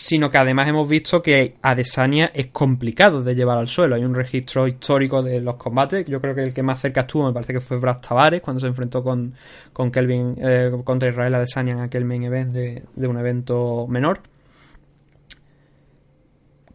[0.00, 3.96] sino que además hemos visto que Adesanya es complicado de llevar al suelo.
[3.96, 6.06] Hay un registro histórico de los combates.
[6.06, 8.60] Yo creo que el que más cerca estuvo me parece que fue Brad Tavares cuando
[8.60, 9.34] se enfrentó con,
[9.72, 14.20] con Kelvin eh, contra Israel Adesanya en aquel main event de, de un evento menor.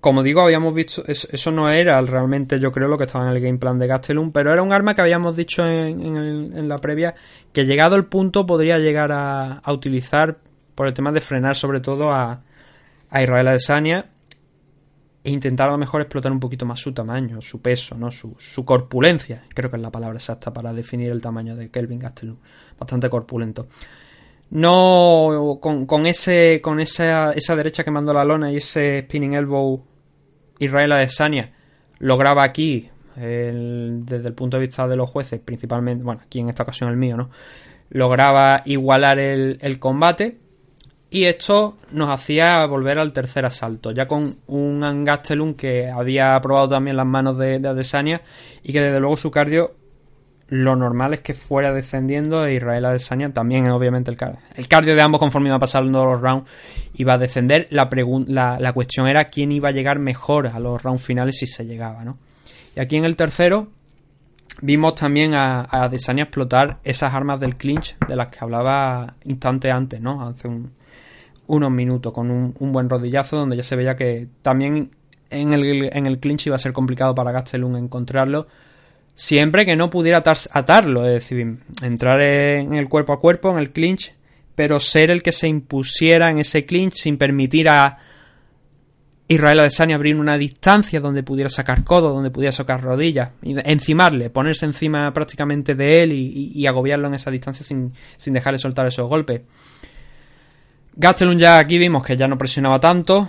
[0.02, 3.42] Como digo, habíamos visto, eso, no era realmente, yo creo, lo que estaba en el
[3.42, 6.68] game plan de Gastelum, pero era un arma que habíamos dicho en, en el- en
[6.68, 7.16] la previa
[7.54, 10.40] que llegado el punto podría llegar a, a utilizar
[10.76, 12.42] por el tema de frenar sobre todo a,
[13.14, 14.06] a Israel Adesanya
[15.24, 18.10] e intentar a lo mejor explotar un poquito más su tamaño, su peso, ¿no?
[18.12, 19.44] su, corpulencia.
[19.54, 22.38] Creo que es la palabra exacta para definir el tamaño de Kelvin Gastelum.
[22.78, 23.68] Bastante corpulento.
[24.50, 29.86] No con, ese con esa, esa derecha que mandó la lona y ese spinning elbow
[30.58, 31.54] Israel Adesanya
[32.00, 36.64] lograba aquí desde el punto de vista de los jueces, principalmente, bueno, aquí en esta
[36.64, 37.30] ocasión el mío, ¿no?
[37.92, 40.43] Lograba igualar el combate
[41.14, 46.70] y esto nos hacía volver al tercer asalto, ya con un Angastelum que había probado
[46.70, 48.22] también las manos de, de Adesanya
[48.64, 49.76] y que desde luego su cardio
[50.48, 54.96] lo normal es que fuera descendiendo e Israel Adesanya también obviamente el, car- el cardio
[54.96, 56.50] de ambos conforme iba pasando los rounds
[56.96, 57.88] iba a descender la,
[58.28, 61.64] la, la cuestión era quién iba a llegar mejor a los rounds finales si se
[61.66, 62.18] llegaba ¿no?
[62.76, 63.68] y aquí en el tercero
[64.62, 69.72] vimos también a, a Adesanya explotar esas armas del clinch de las que hablaba instantes
[69.72, 70.28] antes ¿no?
[70.28, 70.74] hace un,
[71.54, 74.92] unos minutos con un, buen rodillazo donde ya se veía que también
[75.30, 78.48] en el, en el clinch iba a ser complicado para Gastelum encontrarlo
[79.16, 83.58] siempre que no pudiera atar- atarlo, es decir, entrar en el cuerpo a cuerpo, en
[83.60, 84.14] el clinch,
[84.56, 87.98] pero ser el que se impusiera en ese clinch sin permitir a
[89.28, 94.66] Israel Adesanya abrir una distancia donde pudiera sacar codo, donde pudiera sacar rodillas, encimarle, ponerse
[94.66, 98.86] encima prácticamente de él y, y- y agobiarlo en esa distancia sin, sin dejarle soltar
[98.86, 99.42] esos golpes.
[100.96, 103.28] Gastelum ya aquí vimos que ya no presionaba tanto,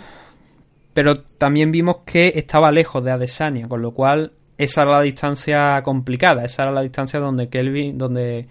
[0.92, 5.82] pero también vimos que estaba lejos de Adesanya, con lo cual esa era la distancia
[5.82, 8.46] complicada, esa era la distancia donde Kelvin, donde,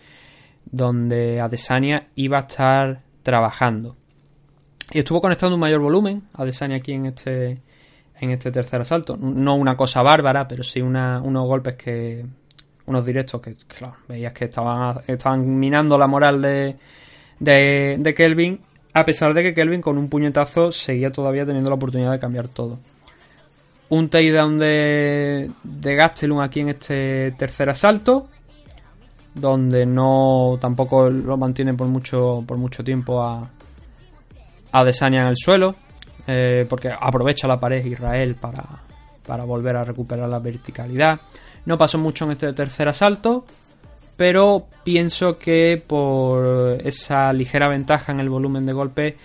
[0.66, 3.96] donde Adesanya iba a estar trabajando.
[4.92, 7.62] Y estuvo conectando un mayor volumen Adesanya aquí en este
[8.20, 9.18] en este tercer asalto.
[9.18, 12.26] No una cosa bárbara, pero sí una- unos golpes que
[12.86, 13.56] unos directos que,
[14.08, 16.76] veías que estaban, estaban minando la moral de,
[17.40, 18.60] de Kelvin,
[18.94, 22.48] a pesar de que Kelvin con un puñetazo seguía todavía teniendo la oportunidad de cambiar
[22.48, 22.80] todo.
[23.90, 28.28] Un takedown de, de Gastelum aquí en este tercer asalto,
[29.36, 33.50] donde no tampoco lo mantiene por mucho, por mucho tiempo a,
[34.72, 35.76] Adesanya en el suelo,
[36.26, 38.64] eh, porque aprovecha la pared Israel para,
[39.26, 41.22] para volver a recuperar la verticalidad.
[41.66, 43.46] No pasó mucho en este tercer asalto,
[44.16, 49.18] pero pienso que por esa ligera ventaja en el volumen de golpe,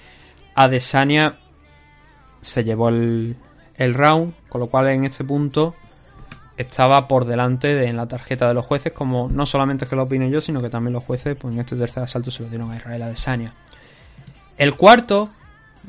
[0.54, 1.36] Adesanya
[2.40, 3.36] se llevó el,
[3.78, 5.74] round, con lo cual en este punto
[6.56, 9.96] estaba por delante de, en la tarjeta de los jueces, como no solamente es que
[9.96, 12.48] lo opine yo, sino que también los jueces pues en este tercer asalto se lo
[12.48, 13.54] dieron a Israel Adesanya.
[14.56, 15.28] El cuarto,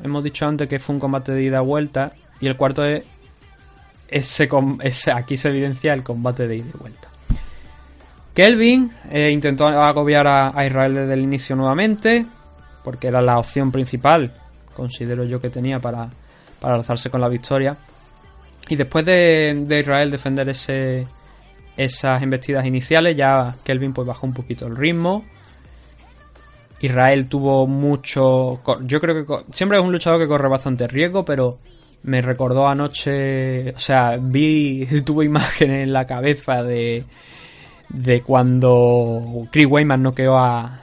[0.04, 3.02] hemos dicho antes que fue un combate de ida y vuelta, y el cuarto es,
[5.12, 7.09] aquí se evidencia el combate de ida y vuelta.
[8.34, 12.24] Kelvin eh, intentó agobiar a, Israel desde el inicio nuevamente,
[12.84, 14.32] porque era la opción principal,
[14.74, 16.08] considero yo que tenía para,
[16.60, 17.76] para alzarse con la victoria.
[18.68, 24.76] Y después de, Israel defender esas embestidas iniciales, ya Kelvin pues bajó un poquito el
[24.76, 25.24] ritmo.
[26.80, 28.60] Israel tuvo mucho...
[28.82, 31.58] Yo creo que siempre es un luchador que corre bastante riesgo, pero
[32.04, 33.72] me recordó anoche...
[33.72, 34.86] O sea, vi...
[35.04, 37.04] Tuve imágenes en la cabeza de...
[37.90, 40.80] De cuando Chris Weyman noqueó a,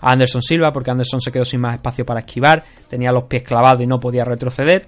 [0.00, 3.42] a Anderson Silva, porque Anderson se quedó sin más espacio para esquivar, tenía los pies
[3.42, 4.86] clavados y no podía retroceder.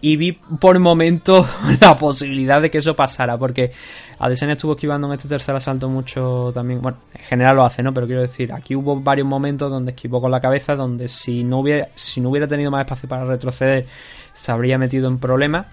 [0.00, 1.48] Y vi por momentos
[1.80, 3.72] la posibilidad de que eso pasara, porque
[4.18, 6.82] Adesanya estuvo esquivando en este tercer asalto mucho también.
[6.82, 7.94] Bueno, en general lo hace, ¿no?
[7.94, 11.60] Pero quiero decir, aquí hubo varios momentos donde esquivó con la cabeza, donde si no
[11.60, 13.86] hubiera, si no hubiera tenido más espacio para retroceder,
[14.34, 15.68] se habría metido en problemas.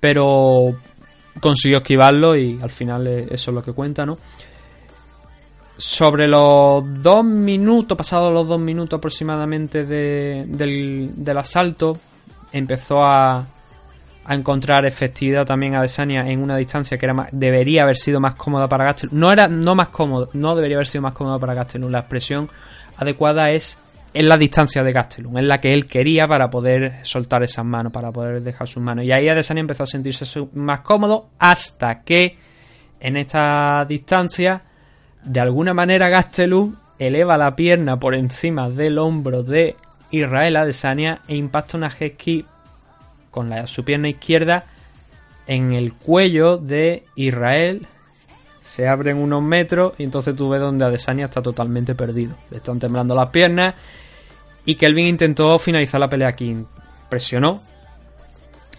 [0.00, 0.74] Pero
[1.40, 4.18] consiguió esquivarlo y al final eh, eso es lo que cuenta, ¿no?
[5.76, 11.96] Sobre los dos minutos, pasados los dos minutos aproximadamente de- del, del asalto,
[12.52, 13.46] empezó a,
[14.24, 18.18] a encontrar efectividad también a Adesanya en una distancia que era más- debería haber sido
[18.18, 19.16] más cómoda para Gastelum.
[19.20, 21.92] No era no más cómodo, no debería haber sido más cómoda para Gastelum.
[21.92, 22.48] La expresión
[22.96, 23.78] adecuada es
[24.14, 27.92] en la distancia de Gastelum, es la que él quería para poder soltar esas manos,
[27.92, 29.04] para poder dejar sus manos.
[29.04, 32.38] Y ahí Adesanya empezó a sentirse más cómodo hasta que
[33.00, 34.62] en esta distancia,
[35.22, 39.76] de alguna manera Gastelum eleva la pierna por encima del hombro de
[40.10, 42.46] Israel Adesanya e impacta una kick
[43.30, 44.64] con la, su pierna izquierda
[45.46, 47.86] en el cuello de Israel.
[48.60, 52.34] Se abren unos metros y entonces tú ves donde Adesanya está totalmente perdido.
[52.50, 53.74] Le están temblando las piernas
[54.64, 56.56] y Kelvin intentó finalizar la pelea aquí.
[57.08, 57.60] Presionó,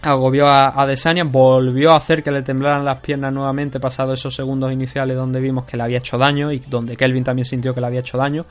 [0.02, 4.72] agobió a Adesanya, volvió a hacer que le temblaran las piernas nuevamente pasados esos segundos
[4.72, 7.86] iniciales donde vimos que le había hecho daño y donde Kelvin también sintió que le
[7.86, 8.46] había hecho daño.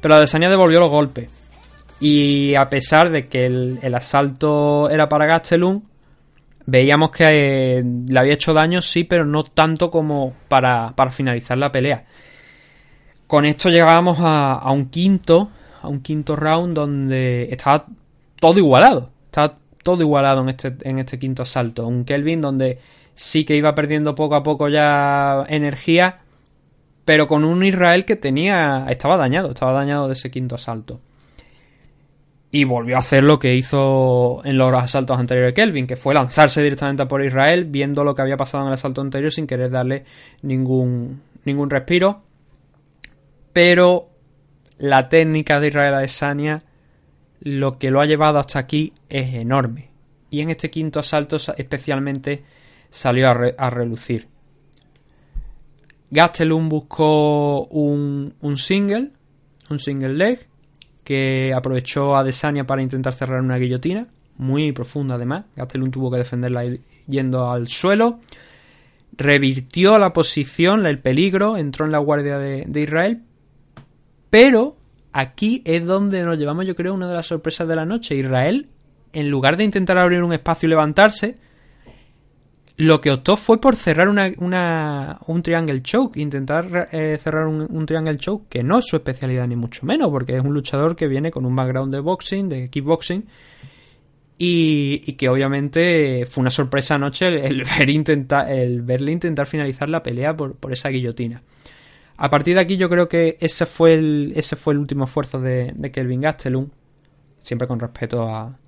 [0.00, 1.30] Pero Adesanya devolvió los golpes.
[2.00, 5.80] Y a pesar de que el, el asalto era para Gastelum,
[6.66, 7.24] veíamos que
[7.78, 12.04] eh, le había hecho daño, sí, pero no tanto como para, para finalizar la pelea.
[13.26, 15.50] Con esto llegábamos a, a un quinto,
[15.82, 17.86] a un quinto round donde estaba
[18.40, 19.10] todo igualado.
[19.26, 21.86] Estaba todo igualado en este, en este quinto asalto.
[21.86, 22.78] Un Kelvin donde
[23.14, 26.20] sí que iba perdiendo poco a poco ya energía,
[27.04, 28.86] pero con un Israel que tenía.
[28.88, 31.00] estaba dañado, estaba dañado de ese quinto asalto.
[32.56, 36.14] Y volvió a hacer lo que hizo en los asaltos anteriores de Kelvin, que fue
[36.14, 39.72] lanzarse directamente por Israel, viendo lo que había pasado en el asalto anterior sin querer
[39.72, 40.04] darle
[40.42, 42.22] ningún, ningún respiro.
[43.52, 44.08] Pero
[44.78, 46.62] la técnica de Israel Adesanya,
[47.40, 49.90] lo que lo ha llevado hasta aquí es enorme.
[50.30, 52.44] Y en este quinto asalto sa- especialmente
[52.88, 54.28] salió a, a relucir.
[56.08, 59.10] Gastelum buscó un, un single,
[59.70, 60.46] un single leg,
[61.04, 65.44] que aprovechó a Adesanya para intentar cerrar una guillotina, muy profunda además.
[65.54, 66.64] Gastelum tuvo que defenderla
[67.06, 68.20] yendo al suelo.
[69.16, 73.22] Revirtió la posición, el peligro, entró en la guardia de, de Israel.
[74.30, 74.76] Pero
[75.12, 78.16] aquí es donde nos llevamos, yo creo, una de las sorpresas de la noche.
[78.16, 78.68] Israel,
[79.12, 81.36] en lugar de intentar abrir un espacio y levantarse,
[82.76, 87.86] lo que optó fue por cerrar una, una- un triangle choke, intentar eh, cerrar un,
[87.86, 91.06] triangle choke, que no es su especialidad ni mucho menos, porque es un luchador que
[91.06, 93.26] viene con un background de boxing, de kickboxing,
[94.36, 99.88] y, y que obviamente fue una sorpresa anoche el, ver intentar, el verle intentar finalizar
[99.88, 101.42] la pelea por, por esa guillotina.
[102.16, 105.40] A partir de aquí yo creo que ese fue el, ese fue el último esfuerzo
[105.40, 106.68] de, de Kelvin Gastelum,
[107.42, 108.58] siempre con respeto a,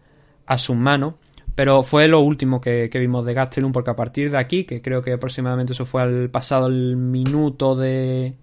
[0.47, 1.15] a sus manos,
[1.57, 5.03] pero fue lo último que, vimos de Gastelum, porque a partir de aquí, que creo
[5.03, 8.35] que aproximadamente eso fue al pasado el minuto de...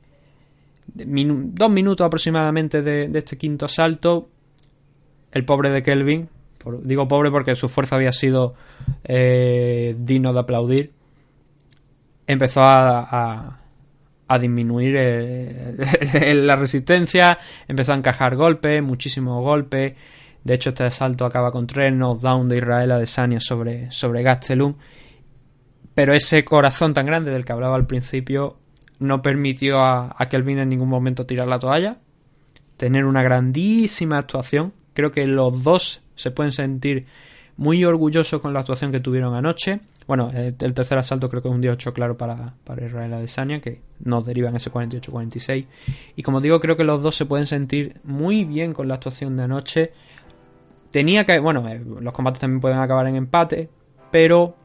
[0.87, 4.29] dos minutos aproximadamente de, de este quinto asalto,
[5.31, 6.27] el pobre de Kelvin,
[6.81, 8.55] digo pobre porque su fuerza había sido
[9.03, 10.91] eh, digno de aplaudir,
[12.25, 13.59] empezó a, a,
[14.27, 17.37] a disminuir eh, la resistencia,
[17.67, 19.93] empezó a encajar golpes, muchísimos golpes,
[20.43, 24.75] De hecho, este asalto acaba con tres knockdown de Israel Adesanya sobre, sobre Gastelum.
[25.95, 28.57] Pero ese corazón tan grande del que hablaba al principio
[28.99, 31.97] no permitió a, a Kelvin en ningún momento tirar la toalla.
[32.77, 34.73] Tener una grandísima actuación.
[34.93, 37.05] Creo que los dos se pueden sentir
[37.57, 39.81] muy orgullosos con la actuación que tuvieron anoche.
[40.07, 43.61] Bueno, el, tercer asalto creo que es un día 8 claro para, para Israel Adesanya,
[43.61, 45.65] que nos deriva en ese 48-46.
[46.15, 49.37] Y como digo, creo que los dos se pueden sentir muy bien con la actuación
[49.37, 49.91] de anoche.
[50.93, 53.67] Tenía que, bueno, eh, los combates también pueden acabar en empate,
[54.11, 54.55] pero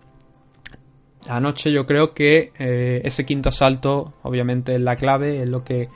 [1.27, 5.89] anoche yo creo que eh, ese quinto asalto, obviamente, es la clave, es lo que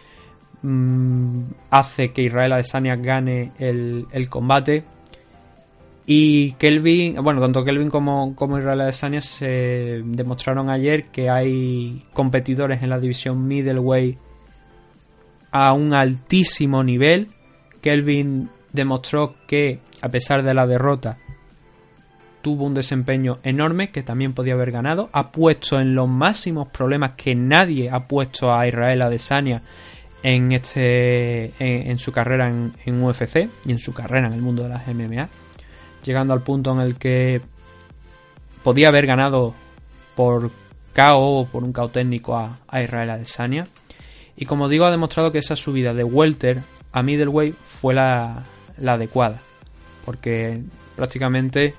[0.62, 4.84] mm, hace que Israel Adesanya gane el, el combate.
[6.06, 12.82] Y Kelvin, bueno, tanto Kelvin como, como Israel Adesanya se demostraron ayer que hay competidores
[12.82, 14.16] en la división middleweight
[15.50, 17.28] a un altísimo nivel.
[17.82, 21.18] Kelvin demostró que, a pesar de la derrota,
[22.42, 25.08] tuvo un desempeño enorme que también podía haber ganado.
[25.12, 29.62] Ha puesto en los máximos problemas que nadie ha puesto a Israel Adesanya
[30.24, 34.62] en este en, su carrera en, en UFC y en su carrera en el mundo
[34.62, 35.28] de las MMA
[36.04, 37.40] llegando al punto en el que
[38.62, 39.54] podía haber ganado
[40.14, 40.50] por
[40.94, 43.66] KO o por un KO técnico a, a, Israel Adesanya.
[44.36, 46.62] Y como digo, ha demostrado que esa subida de welter
[46.92, 48.44] a middleweight fue la,
[48.78, 49.40] la adecuada.
[50.04, 50.62] Porque
[50.96, 51.74] prácticamente,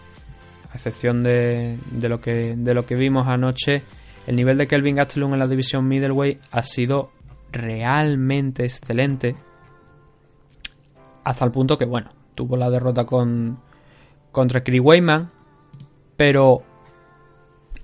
[0.72, 3.84] a excepción de, de, lo que, de lo que vimos anoche,
[4.28, 7.12] el nivel de Kelvin Gastelum en la división middleweight ha sido
[7.52, 9.36] realmente excelente.
[11.24, 13.60] Hasta el punto que, bueno, tuvo la derrota con,
[14.32, 15.30] contra Chris Weyman,
[16.18, 16.64] pero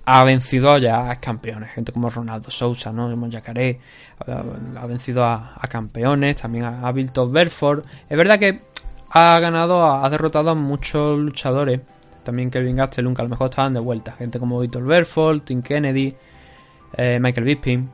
[0.04, 3.10] ha vencido ya a campeones, gente como Ronaldo Sousa, ¿no?
[3.10, 3.78] El Yacaré,
[4.26, 4.42] ha,
[4.80, 7.84] ha vencido a, campeones, también a, a Bilton Berford.
[8.08, 8.69] Es verdad que
[9.10, 11.80] ha ganado, ha derrotado a muchos luchadores,
[12.22, 15.62] también Kevin Gastelum, que a lo mejor estaban de vuelta, gente como Víctor Berford, Tim
[15.62, 16.14] Kennedy,
[16.96, 17.90] eh, Michael Bisping,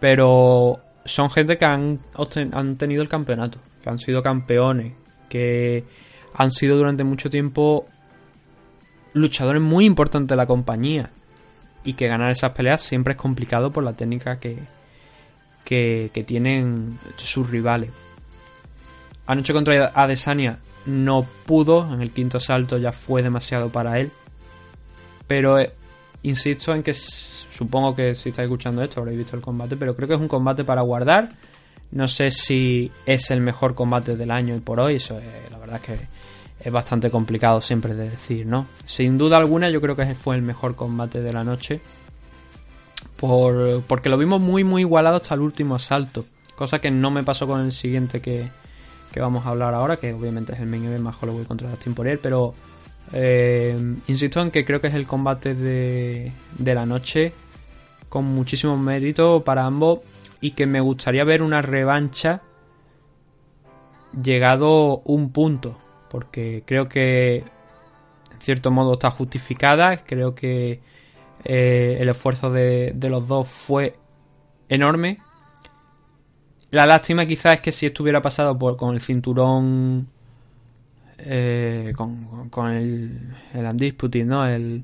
[0.00, 2.00] pero son gente que han,
[2.52, 4.94] han tenido el campeonato, que han sido campeones,
[5.28, 5.84] que
[6.34, 7.86] han sido durante mucho tiempo
[9.12, 11.10] luchadores muy importantes de la compañía.
[11.84, 14.56] Y que ganar esas peleas siempre es complicado por la técnica que,
[15.64, 17.90] que tienen sus rivales.
[19.32, 24.10] Anoche contra Adesanya no pudo, en el quinto salto ya fue demasiado para él.
[25.26, 25.72] Pero eh,
[26.22, 30.06] insisto en que supongo que si estáis escuchando esto habréis visto el combate, pero creo
[30.06, 31.30] que es un combate para guardar.
[31.92, 35.56] No sé si es el mejor combate del año y por hoy, eso es, la
[35.56, 36.08] verdad es que
[36.60, 38.66] es bastante complicado siempre de decir, ¿no?
[38.84, 41.80] Sin duda alguna yo creo que fue el mejor combate de la noche.
[43.16, 46.26] Por, porque lo vimos muy muy igualado hasta el último asalto.
[46.54, 48.50] Cosa que no me pasó con el siguiente que,
[49.12, 51.94] que vamos a hablar ahora, que obviamente es el main event más Holloway contra Dustin
[51.94, 52.54] Poirier, pero
[53.12, 53.76] eh,
[54.08, 57.32] insisto en que creo que es el combate de, de la noche
[58.08, 60.00] con muchísimo mérito para ambos
[60.40, 62.42] y que me gustaría ver una revancha
[64.20, 65.78] llegado un punto
[66.12, 70.82] porque creo que en cierto modo está justificada, creo que
[71.42, 73.96] eh, el esfuerzo de, de, los dos fue
[74.68, 75.21] enorme.
[76.72, 80.08] La lástima quizás es que si estuviera pasado por, con el cinturón,
[81.18, 84.46] eh, con, el, el Undisputed, ¿no?
[84.46, 84.82] El,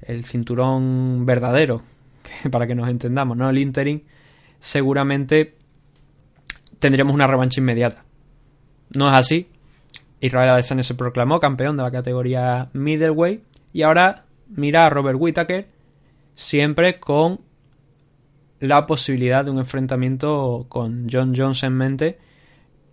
[0.00, 1.82] el cinturón verdadero,
[2.50, 3.50] para que nos entendamos, ¿no?
[3.50, 4.00] El interim,
[4.58, 5.54] seguramente
[6.78, 8.04] tendríamos una revancha inmediata.
[8.96, 9.48] No es así,
[10.22, 13.42] Israel Adesanya se proclamó campeón de la categoría middleweight
[13.74, 15.68] y ahora mira a Robert Whittaker
[16.34, 17.40] siempre con
[18.60, 22.18] la posibilidad de un enfrentamiento con John Jones en mente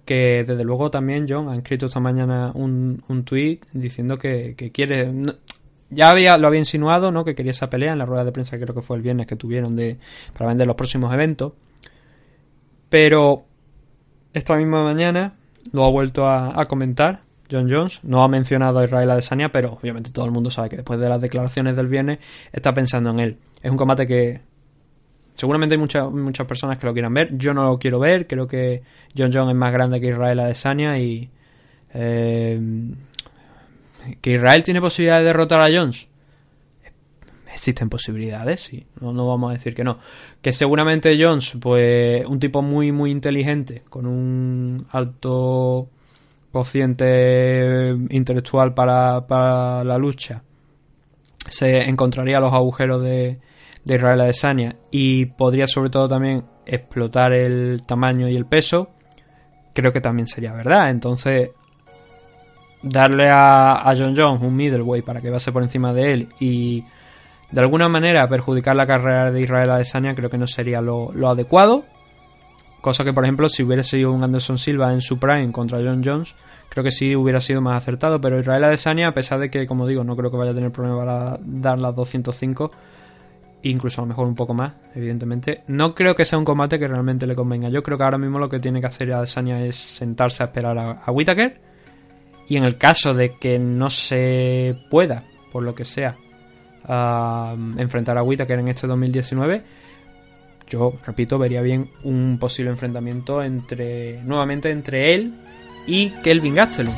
[0.05, 4.71] que desde luego también John ha escrito esta mañana un, un tweet diciendo que, que
[4.71, 5.11] quiere
[5.89, 7.23] ya había, lo había insinuado, ¿no?
[7.23, 9.35] Que quería esa pelea en la rueda de prensa, creo que fue el viernes que
[9.35, 9.97] tuvieron de,
[10.33, 11.53] para vender los próximos eventos.
[12.89, 13.45] Pero
[14.33, 15.35] esta misma mañana
[15.71, 17.21] lo ha vuelto a, a, comentar
[17.51, 17.99] John Jones.
[18.03, 21.09] No ha mencionado a Israel Adesanya, pero obviamente todo el mundo sabe que después de
[21.09, 22.19] las declaraciones del viernes
[22.51, 23.37] está pensando en él.
[23.61, 24.41] Es un combate que
[25.35, 27.37] seguramente hay muchas, muchas personas que lo quieran ver.
[27.37, 28.27] Yo no lo quiero ver.
[28.27, 28.81] Creo que
[29.15, 31.29] John Jones es más grande que Israel Adesanya y...
[31.93, 32.59] Eh,
[34.21, 36.07] que Israel tiene posibilidad de derrotar a Jones.
[37.51, 38.85] Existen posibilidades, sí.
[38.99, 39.97] No, no, vamos a decir que no.
[40.41, 45.89] Que seguramente Jones, pues un tipo muy, muy inteligente, con un alto
[46.51, 50.43] cociente intelectual para, para la lucha,
[51.47, 53.39] se encontraría los agujeros de,
[53.85, 58.89] de Israel Adesanya y podría sobre todo también explotar el tamaño y el peso.
[59.73, 60.89] Creo que también sería verdad.
[60.89, 61.51] Entonces,
[62.81, 66.83] darle a, a John Jones un middleweight para que pase por encima de él y
[67.51, 71.29] de alguna manera perjudicar la carrera de Israel Adesanya creo que no sería lo, lo
[71.29, 71.85] adecuado.
[72.81, 76.03] Cosa que, por ejemplo, si hubiera sido un Anderson Silva en su prime contra John
[76.05, 76.35] Jones,
[76.69, 78.21] creo que sí hubiera sido más acertado.
[78.21, 80.71] Pero Israel Adesanya, a pesar de que, como digo, no creo que vaya a tener
[80.71, 82.71] problema para dar las 205,
[83.69, 86.87] incluso a lo mejor un poco más, evidentemente, no creo que sea un combate que
[86.87, 87.69] realmente le convenga.
[87.69, 90.77] Yo creo que ahora mismo lo que tiene que hacer Adesanya es sentarse a esperar
[90.77, 91.59] a, a Whittaker.
[92.47, 96.15] Y en el caso de que no se pueda, por lo que sea,
[97.77, 99.63] enfrentar a Whittaker en este 2019,
[100.67, 105.33] yo repito, vería bien un posible enfrentamiento entre nuevamente entre él
[105.87, 106.93] y Kelvin Gastelum.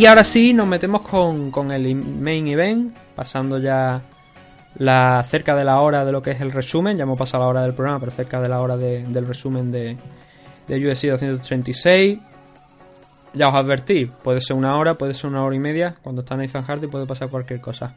[0.00, 4.00] Y ahora sí, nos metemos con, con el main event, pasando ya
[4.76, 6.96] la cerca de la hora de lo que es el resumen.
[6.96, 9.70] Ya hemos pasado la hora del programa, pero cerca de la hora de- del resumen
[9.70, 9.98] de,
[10.68, 12.18] de UFC 236.
[13.34, 15.94] Ya os advertí, puede ser una hora, puede ser una hora y media.
[16.02, 17.92] Cuando está Nathan Hardy puede pasar cualquier cosa.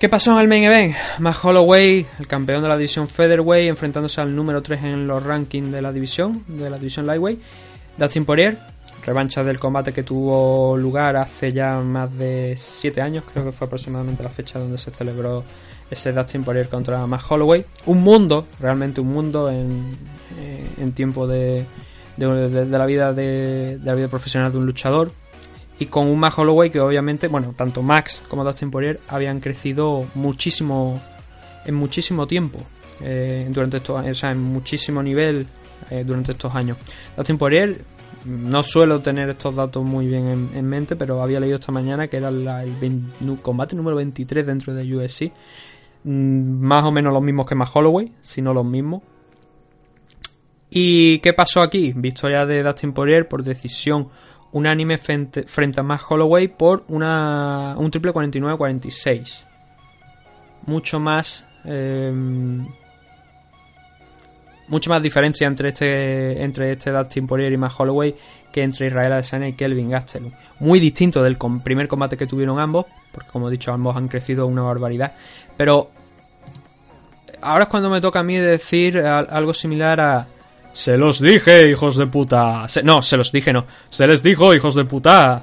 [0.00, 0.96] ¿Qué pasó en el main event?
[1.20, 5.70] Matt Holloway, el campeón de la división Featherweight, enfrentándose al número 3 en los rankings
[5.70, 7.40] de la división, de la división Lightweight.
[7.96, 8.58] Dustin Poirier,
[9.06, 13.66] revancha del combate que tuvo lugar hace ya más de 7 años, creo que fue
[13.66, 15.44] aproximadamente la fecha donde se celebró
[15.88, 17.64] ese Dustin Poirier contra Matt Holloway.
[17.86, 19.96] Un mundo, realmente un mundo en,
[20.38, 21.64] eh, en tiempo de,
[22.16, 25.12] de, la vida de, la vida profesional de un luchador.
[25.78, 30.06] Y con un Matt Holloway que obviamente, bueno, tanto Max como Dustin Poirier habían crecido
[30.14, 31.00] muchísimo
[31.64, 32.60] en muchísimo tiempo
[33.00, 35.46] eh, durante estos o sea, en muchísimo nivel
[35.90, 36.78] eh, durante estos años.
[37.16, 37.80] Dustin Poirier
[38.26, 42.08] no suelo tener estos datos muy bien en, en mente, pero había leído esta mañana
[42.08, 42.44] que era el
[42.80, 45.32] 20 nu- combate número 23 dentro de UFC.
[46.04, 49.02] Mm, Más o menos los mismos que Matt Holloway, si no los mismos.
[50.70, 51.92] ¿Y qué pasó aquí?
[51.94, 54.08] Victoria de Dustin Poirier por decisión
[54.52, 59.44] unánime frente, frente a Matt Holloway por una, un triple 49-46.
[60.66, 61.46] Mucho más.
[61.64, 62.12] eh,
[64.68, 68.14] mucho más diferencia entre este entre este Dustin Poirier y Matt Holloway
[68.52, 70.32] que entre Israel Adesanya y Kelvin Gastelum.
[70.60, 74.46] Muy distinto del primer combate que tuvieron ambos, porque como he dicho ambos han crecido
[74.46, 75.12] una barbaridad.
[75.56, 75.90] Pero
[77.42, 80.26] ahora es cuando me toca a mí decir al- algo similar a
[80.72, 82.68] se los dije, hijos de puta.
[82.68, 83.64] Se- no, se los dije, no.
[83.88, 85.42] Se les dijo, hijos de puta.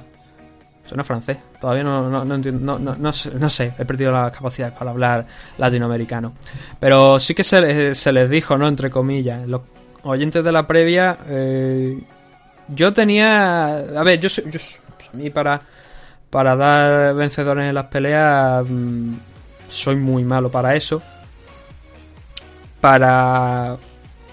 [0.84, 1.38] Suena francés.
[1.60, 2.78] Todavía no, no, no entiendo.
[2.78, 6.34] No, sé, no sé, he perdido las capacidades para hablar latinoamericano.
[6.78, 8.68] Pero sí que se, se les dijo, ¿no?
[8.68, 9.48] Entre comillas.
[9.48, 9.62] Los
[10.02, 11.18] oyentes de la previa.
[11.26, 11.98] eh,
[12.68, 13.78] yo tenía.
[13.78, 14.28] A ver, yo.
[14.28, 15.60] Yo, pues a mí para.
[16.30, 18.64] Para dar vencedores en las peleas.
[18.68, 19.14] mm,
[19.68, 21.00] soy muy malo para eso.
[22.80, 23.76] Para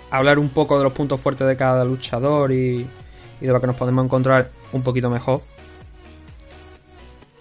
[0.10, 2.86] hablar un poco de los puntos fuertes de cada luchador y,
[3.40, 5.42] y de lo que nos podemos encontrar un poquito mejor.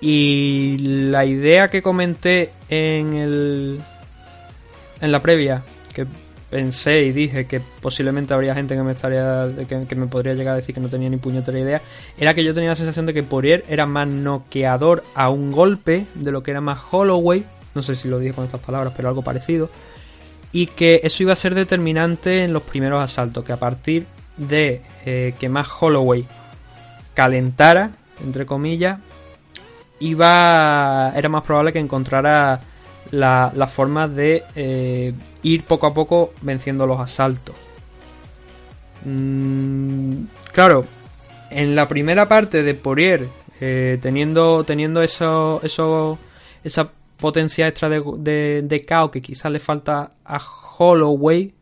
[0.01, 3.81] Y la idea que comenté en el
[5.01, 5.63] en la previa,
[5.95, 6.07] que
[6.51, 10.57] pensé y dije que posiblemente habría gente que me estaría que, me podría llegar a
[10.57, 11.83] decir que no tenía ni puñetera idea,
[12.19, 16.07] era que yo tenía la sensación de que Poirier era más noqueador a un golpe
[16.15, 17.45] de lo que era más Holloway,
[17.75, 19.71] no sé si lo dije con estas palabras, pero algo parecido
[20.53, 24.07] y que eso iba a ser determinante en los primeros asaltos, que a partir
[24.37, 26.25] de eh, que más Holloway
[27.15, 27.93] calentara,
[28.25, 28.99] entre comillas,
[30.01, 32.61] iba era más probable que encontrara
[33.11, 35.13] la, la forma de eh,
[35.43, 37.55] ir poco a poco venciendo los asaltos.
[39.05, 40.85] Mm, claro,
[41.51, 43.27] en la primera parte de Poirier,
[43.61, 46.19] eh, teniendo, teniendo eso, eso,
[46.65, 50.41] esa potencia extra de, de, de que quizás le falta a
[50.79, 51.53] Holloway,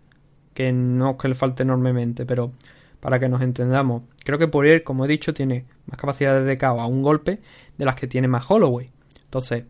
[0.55, 2.53] que no es que le falte enormemente, pero
[3.01, 6.81] para que nos entendamos, creo que Poirier, como he dicho, tiene más capacidades de KO
[6.81, 7.41] a un golpe
[7.77, 8.91] de las que tiene más Holloway.
[9.25, 9.65] Entonces,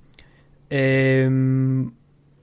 [0.70, 1.28] eh,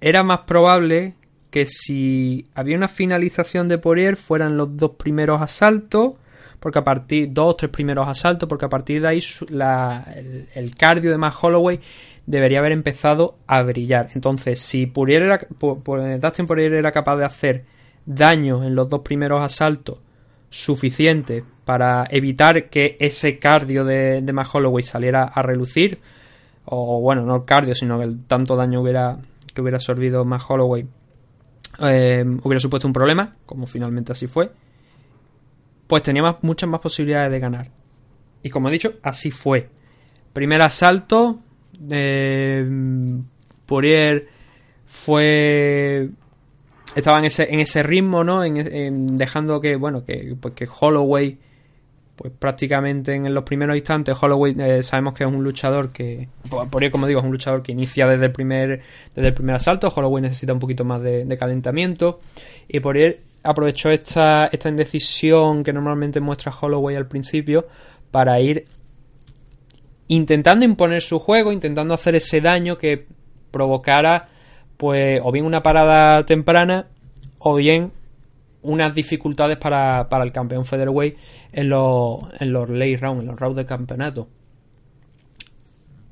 [0.01, 1.15] era más probable
[1.49, 6.13] que si había una finalización de Poirier fueran los dos primeros asaltos,
[6.59, 9.21] porque a partir dos o tres primeros asaltos, porque a partir de ahí
[10.55, 11.79] el, cardio de Matt Holloway
[12.25, 14.09] debería haber empezado a brillar.
[14.15, 15.47] Entonces, si Poirier era,
[16.19, 17.65] Dustin Poirier era capaz de hacer
[18.05, 19.99] daño en los dos primeros asaltos
[20.49, 25.99] suficiente para evitar que ese cardio de, de Matt Holloway saliera a relucir,
[26.65, 29.17] o bueno, no cardio, sino que el tanto daño hubiera,
[29.53, 30.85] que hubiera absorbido Matt Holloway
[31.79, 34.51] eh, hubiera supuesto un problema, como finalmente así fue,
[35.87, 37.71] pues tenía más- muchas más posibilidades de ganar.
[38.43, 39.69] Y como he dicho, así fue.
[40.33, 41.39] Primer asalto,
[41.91, 42.65] eh,
[43.65, 44.27] Poirier
[44.85, 46.09] fue
[46.95, 48.43] estaba en ese, en ese ritmo, ¿no?
[48.43, 51.37] En, en dejando que, bueno, que, pues que Holloway,
[52.15, 56.29] pues prácticamente en los primeros instantes, Holloway eh, sabemos que es un luchador que,
[56.71, 58.81] por ello, como digo, es un luchador que inicia desde el primer,
[59.13, 59.91] desde el primer asalto.
[59.93, 62.21] Holloway necesita un poquito más de, de calentamiento.
[62.67, 67.67] Y por él aprovechó esta, esta indecisión que normalmente muestra Holloway al principio
[68.09, 68.65] para ir
[70.07, 73.05] intentando imponer su juego, intentando hacer ese daño que
[73.51, 74.29] provocara
[74.77, 76.87] pues o bien una parada temprana
[77.39, 77.91] o bien
[78.61, 81.17] unas dificultades para, para el campeón featherweight
[81.51, 84.27] en los, en los late rounds, en los rounds de campeonato.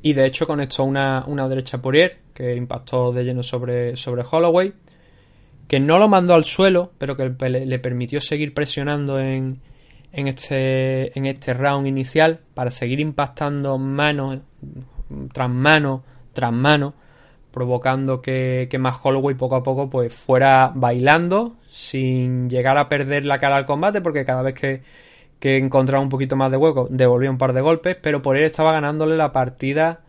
[0.01, 4.73] Y de hecho conectó una, una derecha Poirier que impactó de lleno sobre, sobre Holloway,
[5.67, 9.61] que no lo mandó al suelo, pero que le, le permitió seguir presionando en,
[10.13, 14.41] en, este, en este round inicial para seguir impactando mano
[15.33, 16.03] tras mano
[16.33, 16.93] tras mano
[17.53, 23.25] provocando que, que más Holloway poco a poco pues fuera bailando sin llegar a perder
[23.25, 24.81] la cara al combate porque cada vez que,
[25.39, 28.43] que encontraba un poquito más de hueco devolvía un par de golpes pero por él
[28.43, 30.01] estaba ganándole la partida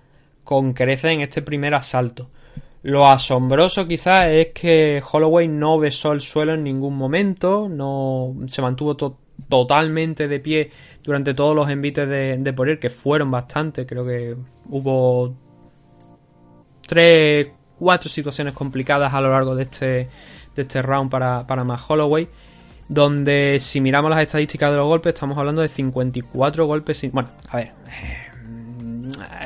[0.42, 2.30] con creces en este primer asalto.
[2.82, 8.62] Lo asombroso quizás es que Holloway no besó el suelo en ningún momento no se
[8.62, 9.18] mantuvo to
[9.48, 10.70] totalmente de pie
[11.02, 14.36] durante todos los envites de, de Poirier que fueron bastante creo que
[14.70, 15.34] hubo
[16.86, 17.48] tres,
[17.78, 22.28] cuatro situaciones complicadas a lo largo de este, de este round para, para Holloway.
[22.86, 27.10] Donde si miramos las estadísticas de los golpes, estamos hablando de 54 golpes.
[27.12, 27.72] Bueno, a ver.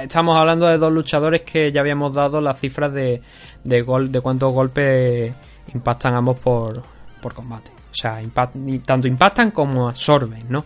[0.03, 3.21] Estamos hablando de dos luchadores que ya habíamos dado las cifras de,
[3.65, 5.33] de, gol, de cuántos golpes
[5.73, 6.83] impactan ambos por,
[7.21, 7.71] por combate.
[7.71, 8.55] O sea, impact,
[8.85, 10.65] tanto impactan como absorben, ¿no?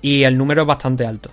[0.00, 1.30] Y el número es bastante alto.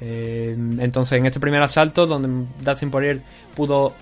[0.00, 3.20] Eh, entonces, en este primer asalto, donde Dustin Poirier
[3.54, 3.94] pudo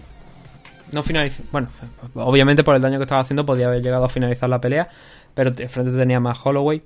[0.92, 1.44] no finalizar.
[1.52, 1.68] Bueno,
[2.14, 4.88] obviamente por el daño que estaba haciendo, podía haber llegado a finalizar la pelea,
[5.34, 6.82] pero de frente tenía más Holloway.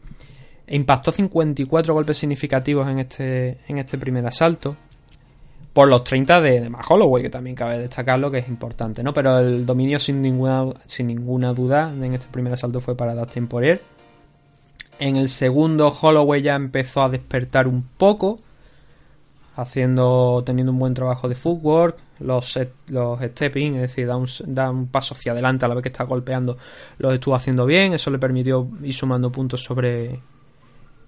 [0.69, 4.77] Impactó 54 golpes significativos en este, en este primer asalto.
[5.73, 9.13] Por los 30 de, de más Holloway, que también cabe destacarlo, que es importante, ¿no?
[9.13, 13.47] Pero el dominio, sin ninguna, sin ninguna duda, en este primer asalto fue para Dustin
[13.47, 13.81] Poirier.
[14.99, 18.41] En el segundo, Holloway ya empezó a despertar un poco
[19.59, 24.71] haciendo teniendo un buen trabajo de footwork, los, los stepping, es decir, da un, da
[24.71, 26.57] un, paso hacia adelante a la vez que está golpeando,
[26.99, 30.21] los estuvo haciendo bien, eso le permitió ir sumando puntos sobre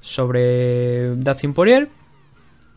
[0.00, 1.88] sobre Dustin Poirier.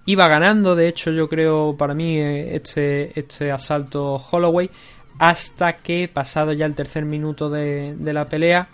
[0.05, 4.69] Iba ganando, de hecho, yo creo para mí este, este asalto Holloway
[5.17, 8.67] hasta que pasado ya el tercer minuto de, de la pelea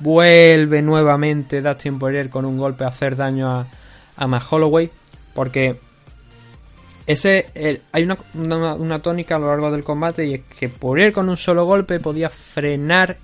[0.00, 3.66] vuelve nuevamente Dustin Poirier con un golpe a hacer daño a,
[4.16, 4.90] a Matt Holloway
[5.34, 5.78] porque
[7.08, 11.10] ese, hay una, una, una, tónica a lo largo del combate y es que Poirier
[11.10, 13.16] con un solo golpe podía frenar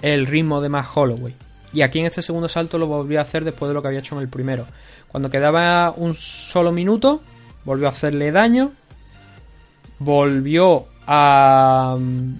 [0.00, 1.34] el ritmo de más Holloway.
[1.74, 4.00] Y aquí en este segundo salto lo volvió a hacer después de lo que había
[4.00, 4.64] hecho en el primero.
[5.08, 7.20] Cuando quedaba un solo minuto,
[7.66, 8.72] volvió a hacerle daño.
[9.98, 12.38] Volvió a um,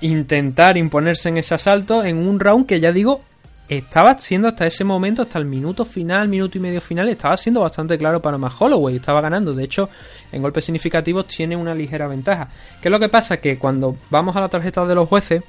[0.00, 3.22] intentar imponerse en ese asalto en un round que ya digo
[3.68, 7.60] estaba siendo hasta ese momento, hasta el minuto final, minuto y medio final, estaba siendo
[7.60, 9.54] bastante claro para más Holloway, estaba ganando.
[9.54, 9.88] De hecho,
[10.32, 12.48] en golpes significativos tiene una ligera ventaja.
[12.80, 13.38] ¿Qué es lo que pasa?
[13.38, 15.42] Que cuando vamos a la tarjeta de los jueces,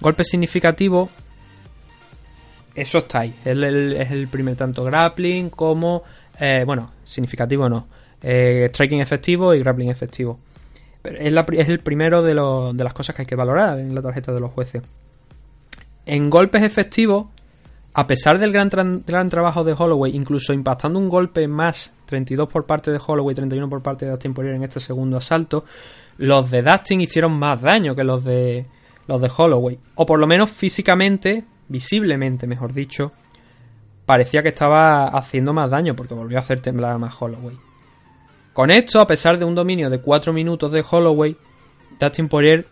[0.00, 1.08] golpes significativos,
[2.74, 3.34] eso está ahí.
[3.44, 6.02] Es el, el primer tanto grappling como,
[6.38, 7.86] eh, bueno, significativo no,
[8.22, 10.38] eh, striking efectivo y grappling efectivo.
[11.02, 14.40] Pero es, el primero de las cosas que hay que valorar en la tarjeta de
[14.40, 14.82] los jueces.
[16.06, 17.26] En golpes efectivos,
[17.94, 18.70] a pesar del gran,
[19.06, 23.68] gran, trabajo de Holloway, incluso impactando un golpe más, 32 por parte de Holloway, 31
[23.68, 25.64] por parte de Dustin Poirier en este segundo asalto,
[26.16, 28.66] los de Dustin hicieron más daño que los de
[29.06, 33.12] los de Holloway, o por lo menos físicamente, visiblemente, mejor dicho,
[34.06, 37.58] parecía que estaba haciendo más daño porque volvió a hacer temblar a más Holloway.
[38.52, 41.36] Con esto, a pesar de un dominio de 4 minutos de Holloway,
[41.98, 42.66] Dustin Poirier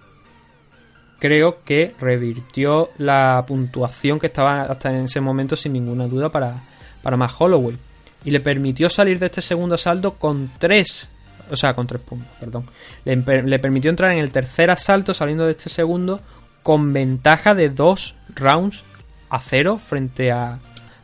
[1.20, 6.62] creo que revirtió la puntuación que estaba hasta en ese momento sin ninguna duda para,
[7.02, 7.76] para más Holloway.
[8.24, 11.08] Y le permitió salir de este segundo asalto con 3,
[11.50, 12.66] o sea, con 3 puntos, perdón.
[13.04, 16.20] Le, le, permitió entrar en el tercer asalto saliendo de este segundo
[16.62, 18.82] con ventaja de 2 rounds
[19.28, 20.58] a 0 frente a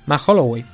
[0.07, 0.65] más Holloway.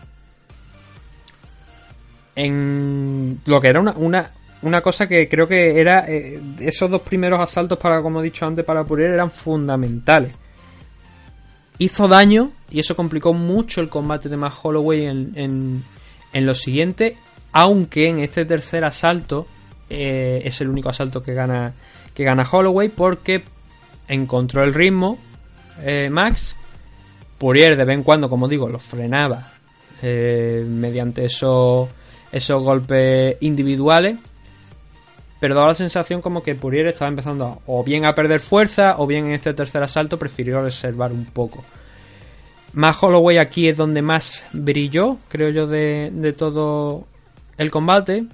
[2.34, 4.30] En lo que era una, una
[4.62, 8.46] una cosa que creo que era eh, esos dos primeros asaltos para como he dicho
[8.46, 10.32] antes para Poirier eran fundamentales
[11.78, 15.84] hizo daño y eso complicó mucho el combate de Matt Holloway en, en,
[16.32, 17.16] en lo siguiente
[17.52, 19.46] aunque en este tercer asalto
[19.90, 21.74] eh, es el único asalto que gana,
[22.14, 23.42] que gana Holloway porque
[24.08, 25.18] encontró el ritmo
[25.82, 26.56] eh, Max.
[27.38, 29.50] Poirier de vez en cuando, como digo, lo frenaba
[30.02, 31.88] mediante esos,
[32.30, 34.16] esos golpes individuales.
[35.42, 39.08] Pero daba la sensación como que Poirier estaba empezando o bien a perder fuerza o
[39.08, 41.64] bien en este tercer asalto prefirió reservar un poco.
[42.74, 47.08] Más Holloway aquí es donde más brilló, creo yo, de, de todo
[47.58, 48.26] el combate.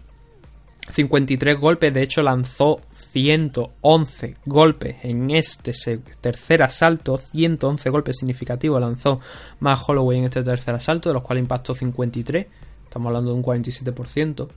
[0.93, 5.73] 53 golpes, de hecho lanzó 111 golpes en este
[6.21, 9.21] tercer asalto, 111 golpes significativos lanzó
[9.61, 12.47] más Holloway en este tercer asalto, de los cuales impactó 53,
[12.85, 14.49] estamos hablando de un 47%.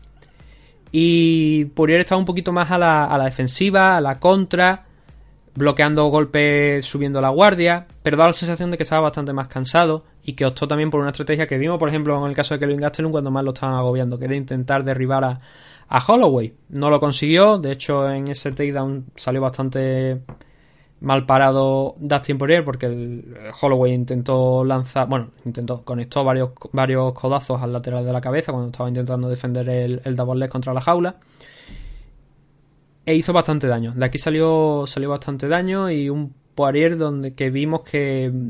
[0.91, 4.85] Y Poirier estaba un poquito más a la, a la defensiva, a la contra,
[5.55, 10.05] bloqueando golpes, subiendo la guardia, pero daba la sensación de que estaba bastante más cansado
[10.23, 12.59] y que optó también por una estrategia que vimos, por ejemplo, en el caso de
[12.59, 15.39] Kelvin Gastelum cuando más lo estaban agobiando, que era intentar derribar a,
[15.87, 16.53] a Holloway.
[16.69, 20.21] No lo consiguió, de hecho en ese takedown salió bastante
[21.01, 27.61] mal parado Dustin Poirier porque el Holloway intentó lanzar, bueno, intentó, conectó varios, varios codazos
[27.61, 30.81] al lateral de la cabeza cuando estaba intentando defender el, el double leg contra la
[30.81, 31.15] jaula
[33.05, 33.93] e hizo bastante daño.
[33.95, 38.47] De aquí salió, salió bastante daño y un Poirier donde que vimos que mm,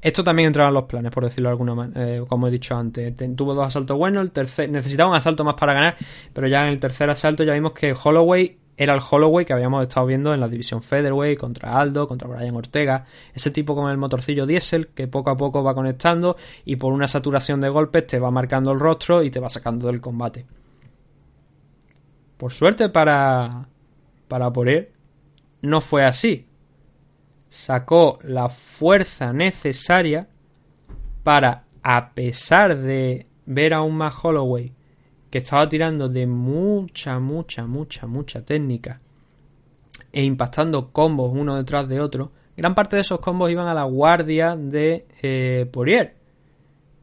[0.00, 3.14] esto también entraba en los planes, por decirlo de alguna manera, como he dicho antes.
[3.36, 5.96] Tuvo dos asaltos buenos, el tercer necesitaba un asalto más para ganar,
[6.32, 9.82] pero ya en el tercer asalto ya vimos que Holloway era el Holloway que habíamos
[9.82, 13.04] estado viendo en la división Featherweight contra Aldo, contra Brian Ortega,
[13.34, 17.06] ese tipo con el motorcillo diésel que poco a poco va conectando y por una
[17.06, 20.46] saturación de golpes te va marcando el rostro y te va sacando del combate.
[22.38, 23.68] Por suerte para
[24.26, 24.92] para Poirier
[25.60, 26.46] no fue así.
[27.48, 30.28] Sacó la fuerza necesaria
[31.22, 34.72] para, a pesar de ver a un más Holloway
[35.32, 39.00] que estaba tirando de mucha, mucha, mucha, mucha técnica
[40.12, 43.84] e impactando combos uno detrás de otro, gran parte de esos combos iban a la
[43.84, 45.70] guardia de eh,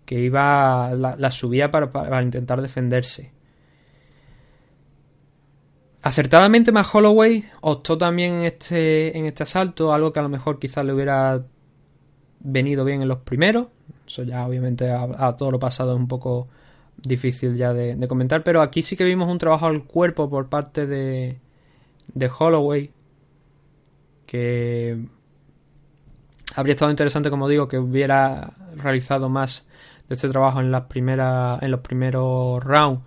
[0.05, 3.31] que iba la, la subía para, para intentar defenderse.
[6.03, 10.59] Acertadamente más Holloway optó también en este, en este asalto, algo que a lo mejor
[10.59, 11.43] quizás le hubiera
[12.41, 13.69] venido bien en los primeros.
[14.05, 16.47] Eso ya obviamente a, a todo lo pasado es un poco
[17.03, 20.85] difícil ya de, comentar, pero aquí sí que vimos un trabajo al cuerpo por parte
[20.85, 21.39] de,
[22.13, 22.91] de Holloway
[24.25, 25.05] que
[26.55, 29.67] habría estado interesante, como digo, que hubiera realizado más
[30.07, 33.03] de este trabajo en las primeras, en los primeros rounds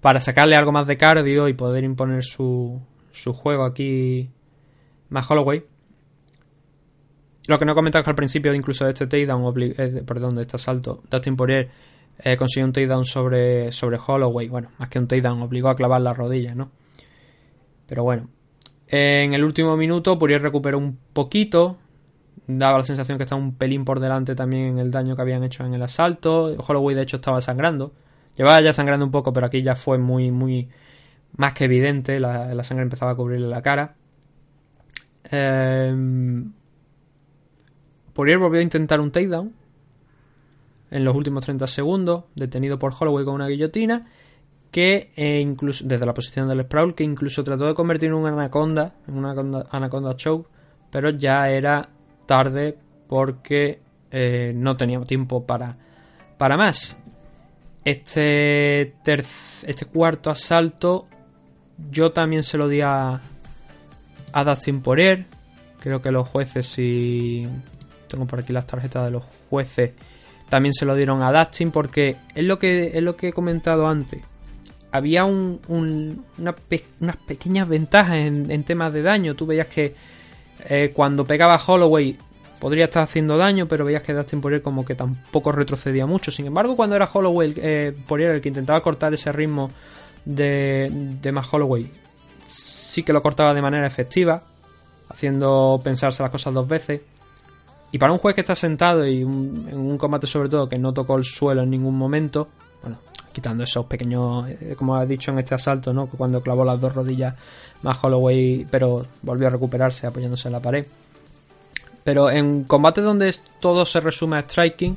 [0.00, 2.80] para sacarle algo más de cardio y poder imponer su,
[3.10, 4.28] su juego aquí
[5.08, 5.64] más Holloway.
[7.46, 10.34] Lo que no he comentado es que al principio incluso de este takedown, eh, perdón,
[10.34, 11.70] de este asalto, Dustin Poirier
[12.18, 14.48] eh, consiguió un takedown sobre, sobre Holloway.
[14.48, 16.70] Bueno, más que un takedown, obligó a clavar la rodilla, ¿no?
[17.86, 18.28] Pero bueno.
[18.86, 21.78] En el último minuto, Poirier recuperó un poquito.
[22.46, 25.42] Daba la sensación que estaba un pelín por delante también en el daño que habían
[25.42, 26.54] hecho en el asalto.
[26.56, 27.92] Holloway, de hecho, estaba sangrando.
[28.36, 30.68] Llevaba ya sangrando un poco, pero aquí ya fue muy, muy
[31.36, 32.20] más que evidente.
[32.20, 33.94] La, sangre empezaba a cubrirle la cara.
[35.30, 35.94] Eh,
[38.14, 39.63] volvió a intentar un takedown
[40.94, 44.06] en los últimos 30 segundos, detenido por Holloway con una guillotina,
[44.70, 45.44] que eh,
[45.82, 49.32] desde la posición del sprawl, que incluso trató de convertir en una anaconda, en una
[49.32, 50.48] anaconda, anaconda choke,
[50.92, 51.88] pero ya era
[52.26, 53.80] tarde porque
[54.12, 55.76] eh, no teníamos tiempo para,
[56.38, 56.96] para más.
[57.84, 61.08] Este, este cuarto asalto
[61.90, 63.20] yo también se lo di a,
[64.32, 65.26] a Dustin Poirier.
[65.80, 67.48] Creo que los jueces, si
[68.06, 69.90] tengo por aquí las tarjetas de los jueces,
[70.48, 73.86] también se lo dieron a Dustin porque es lo que, es lo que he comentado
[73.86, 74.22] antes.
[74.92, 76.54] Había un, un- una
[77.00, 79.34] unas pequeñas ventajas en, temas de daño.
[79.34, 79.94] Tú veías que
[80.68, 82.16] eh, cuando pegaba Holloway
[82.60, 86.30] podría estar haciendo daño, pero veías que Dustin Poirier como que tampoco retrocedía mucho.
[86.30, 89.70] Sin embargo, cuando era Holloway eh, Poirier el que intentaba cortar ese ritmo
[90.24, 90.88] de,
[91.20, 91.90] de más Holloway,
[92.46, 94.44] sí que lo cortaba de manera efectiva,
[95.08, 97.00] haciendo pensarse las cosas dos veces.
[97.94, 100.92] Y para un juez que está sentado y en un combate sobre todo que no
[100.92, 102.48] tocó el suelo en ningún momento,
[102.82, 102.98] bueno,
[103.32, 106.08] quitando esos pequeños, eh, como ha dicho en este asalto, ¿no?
[106.08, 107.36] Cuando clavó las dos rodillas
[107.82, 110.84] más Holloway, pero volvió a recuperarse apoyándose en la pared.
[112.02, 114.96] Pero en combates donde todo se resume a striking,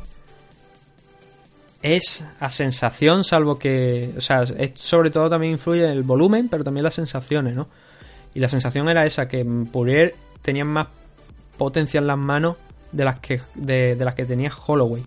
[1.84, 4.16] es a sensación, salvo que.
[4.18, 7.68] O sea, es- sobre todo también influye el volumen, pero también las sensaciones, ¿no?
[8.34, 10.88] Y la sensación era esa, que Poirier tenía más
[11.60, 12.58] potencia en las manos
[12.92, 15.04] de las que, de, de las que tenía Holloway.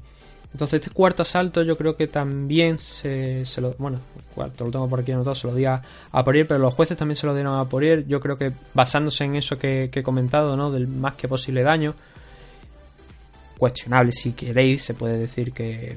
[0.53, 3.75] Entonces este cuarto asalto yo creo que también se, se lo...
[3.79, 4.01] Bueno,
[4.35, 5.81] cuarto lo tengo por aquí anotado, se lo di a,
[6.11, 8.07] a pero los jueces también se lo dieron a Poirier.
[8.07, 10.71] Yo creo que basándose en eso que, he comentado, ¿no?
[10.73, 11.95] Del más que posible daño.
[13.59, 15.97] Cuestionable si queréis, se puede decir que...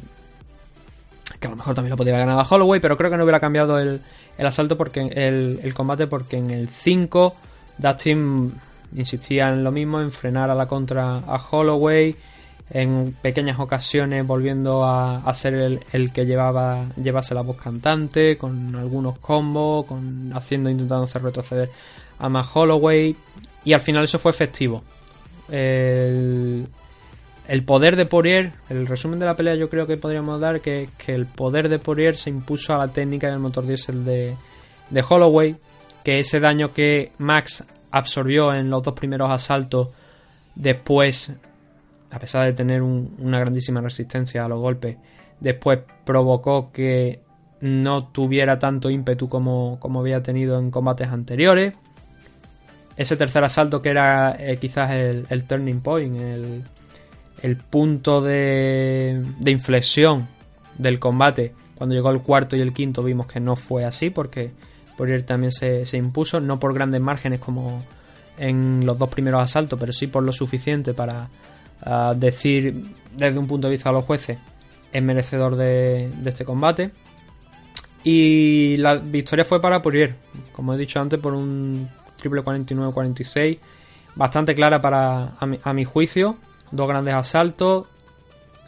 [1.40, 3.24] Que a lo mejor también lo podría haber ganado a Holloway, pero creo que no
[3.24, 4.02] hubiera cambiado el,
[4.38, 7.36] el asalto porque el, el combate porque en el 5
[7.80, 8.54] Dustin
[8.96, 12.16] insistía en lo mismo, en frenar a la contra a Holloway,
[12.70, 18.76] en pequeñas ocasiones volviendo a, a ser el, que llevaba llevase la voz cantante, con
[18.76, 21.70] algunos combos, con haciendo intentando hacer retroceder
[22.20, 23.16] a más Holloway
[23.64, 24.84] y al final eso fue efectivo.
[25.52, 26.66] El,
[27.48, 30.90] el poder de Poirier, el resumen de la pelea yo creo que podríamos dar que,
[30.98, 34.36] que el poder de Poirier se impuso a la técnica del motor diésel de,
[34.90, 35.56] de Holloway,
[36.04, 37.64] que ese daño que Max
[37.94, 39.90] absorbió en los dos primeros asaltos
[40.56, 41.34] después,
[42.12, 44.98] a pesar de tener un- una grandísima resistencia a los golpes,
[45.40, 47.22] después provocó que
[47.62, 51.74] no tuviera tanto ímpetu como, como había tenido en combates anteriores.
[52.98, 56.64] Ese tercer asalto que era eh, quizás el, el turning point, el,
[57.42, 60.28] el punto de, de inflexión
[60.78, 61.54] del combate.
[61.76, 64.52] Cuando llegó el cuarto y el quinto vimos que no fue así porque
[65.04, 67.84] Poirier también se, impuso, no por grandes márgenes como
[68.38, 71.28] en los dos primeros asaltos, pero sí por lo suficiente para
[71.82, 74.40] ah, decir desde un punto de vista de los jueces
[74.94, 76.92] es merecedor de, de este combate.
[78.06, 80.16] Y la victoria fue para Poirier,
[80.54, 83.60] como he dicho antes, por un triple 49-46,
[84.16, 86.38] bastante clara para a mi, a mi juicio.
[86.72, 87.88] Dos grandes asaltos,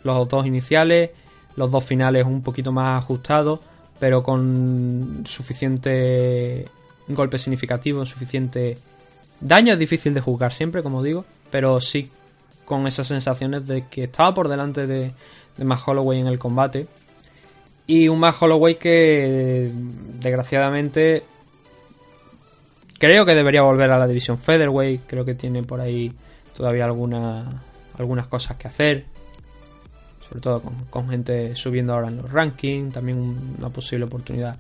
[0.04, 1.12] los dos iniciales,
[1.56, 3.62] los dos finales un poquito más ajustados,
[4.00, 6.66] pero con suficiente
[7.08, 8.78] golpe significativo, suficiente
[9.40, 9.74] daño.
[9.74, 12.10] Es difícil de juzgar siempre, como digo, pero sí
[12.66, 15.12] con esas sensaciones de que estaba por delante de,
[15.58, 16.88] de Matt Holloway en el combate.
[17.88, 19.72] Y un Matt Holloway que
[20.20, 21.24] desgraciadamente
[22.98, 25.02] creo que debería volver a la división Featherweight.
[25.06, 26.12] Creo que tiene por ahí
[26.56, 27.64] todavía alguna,
[27.98, 29.06] algunas cosas que hacer.
[30.28, 32.94] Sobre todo con, gente subiendo ahora en los rankings.
[32.94, 34.58] También un- una posible oportunidad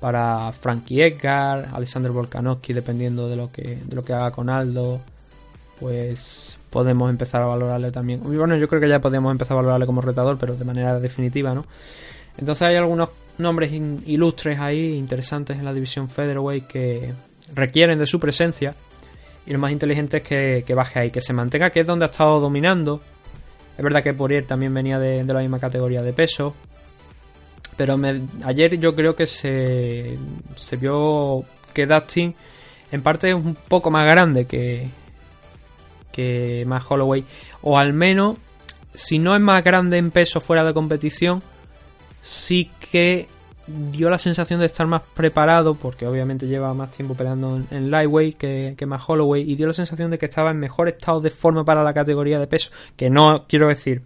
[0.00, 5.00] para Frankie Edgar, Alexander Volkanovski, dependiendo de lo que, de lo que haga con Aldo.
[5.80, 8.20] Pues podemos empezar a valorarle también.
[8.24, 10.98] Y Bueno, yo creo que ya podemos empezar a valorarle como retador, pero de manera
[11.00, 11.64] definitiva, ¿no?
[12.38, 17.12] Entonces hay algunos nombres ilustres ahí, interesantes en la división Featherweight que
[17.54, 18.74] requieren de su presencia.
[19.46, 22.04] Y lo más inteligente es que, que baje ahí, que se mantenga, que es donde
[22.06, 23.00] ha estado dominando.
[23.76, 26.54] Es verdad que Poirier también venía de, la misma categoría de peso.
[27.76, 27.98] Pero
[28.44, 30.16] ayer yo creo que se,
[30.56, 31.44] se vio
[31.74, 32.34] que Dustin
[32.90, 34.88] en parte es un poco más grande que,
[36.12, 37.24] que más Holloway.
[37.60, 38.38] O al menos,
[38.94, 41.42] si no es más grande en peso fuera de competición,
[42.22, 43.28] sí que
[43.66, 48.36] dio la sensación de estar más preparado, porque obviamente lleva más tiempo peleando en, lightweight
[48.36, 51.30] que, que más Holloway, y dio la sensación de que estaba en mejor estado de
[51.30, 52.70] forma para la categoría de peso.
[52.96, 54.02] Que no quiero decir,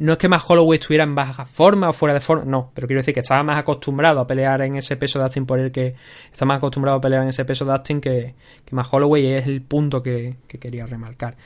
[0.00, 2.86] no es que más Holloway estuviera en baja forma o fuera de forma, no, pero
[2.86, 5.70] quiero decir que estaba más acostumbrado a pelear en ese peso de Dustin por el
[5.70, 5.94] que
[6.32, 8.34] está más acostumbrado a pelear en ese peso de que,
[8.64, 11.36] que más Holloway, y es el punto que, que quería remarcar.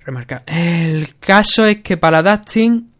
[0.00, 0.44] Remarcar.
[0.46, 2.95] El caso es que para Dustin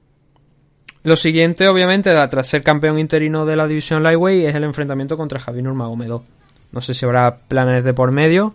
[1.07, 5.39] lo siguiente, obviamente, tras ser campeón interino de la división Lightweight, es el enfrentamiento contra
[5.39, 6.23] Javier Nurmagomedov.
[6.73, 8.55] No sé si habrá planes de por medio.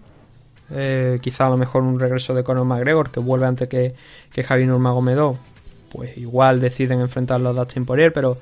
[0.69, 3.95] Eh, quizá a lo mejor un regreso de Conor McGregor, que vuelve antes que,
[4.33, 5.37] que Javier Nurmagomedov.
[5.93, 8.37] Pues igual deciden enfrentarlo a Dustin Poirier, pero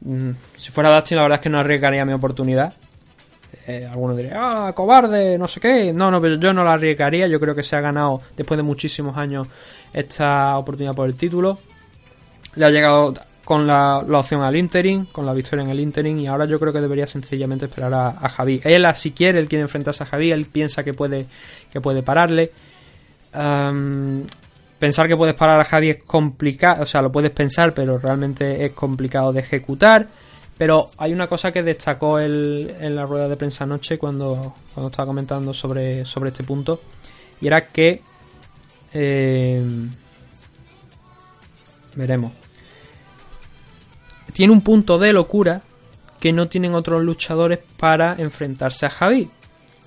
[0.00, 2.74] mm, si fuera Dustin, la verdad es que no arriesgaría mi oportunidad.
[3.68, 5.92] Eh, algunos dirían, ah, cobarde, no sé qué.
[5.92, 7.28] No, no, pero yo no la arriesgaría.
[7.28, 9.46] Yo creo que se ha ganado después de muchísimos años
[9.92, 11.60] esta oportunidad por el título.
[12.56, 13.14] Le ha llegado
[13.48, 16.70] con la, opción al interim, con la victoria en el interim, y ahora yo creo
[16.70, 18.60] que debería sencillamente esperar a, a Javi.
[18.62, 21.24] Él, si quiere, él quiere enfrentarse a Javi, él piensa que puede,
[21.72, 22.52] que puede pararle.
[24.78, 28.66] Pensar que puedes parar a Javi es complicado, o sea, lo puedes pensar, pero realmente
[28.66, 30.06] es complicado de ejecutar.
[30.58, 34.90] Pero hay una cosa que destacó él en la rueda de prensa anoche cuando, cuando
[34.90, 36.82] estaba comentando sobre, sobre este punto,
[37.40, 38.02] y era que...
[38.92, 39.62] eh,
[41.94, 42.47] veremos.
[44.38, 45.62] Tiene un punto de locura
[46.20, 49.28] que no tienen otros luchadores para enfrentarse a Javi.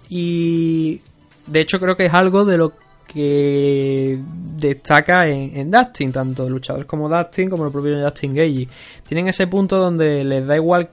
[0.09, 0.99] Y
[1.47, 2.73] de hecho creo que es algo de lo
[3.07, 4.19] que
[4.57, 8.67] destaca en, en Dustin, tanto luchadores como Dustin como el propio Justin Gage.
[9.07, 10.89] Tienen ese punto donde les da igual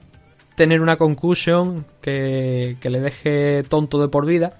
[0.55, 4.58] tener una concussion que, que le deje tonto de por vida.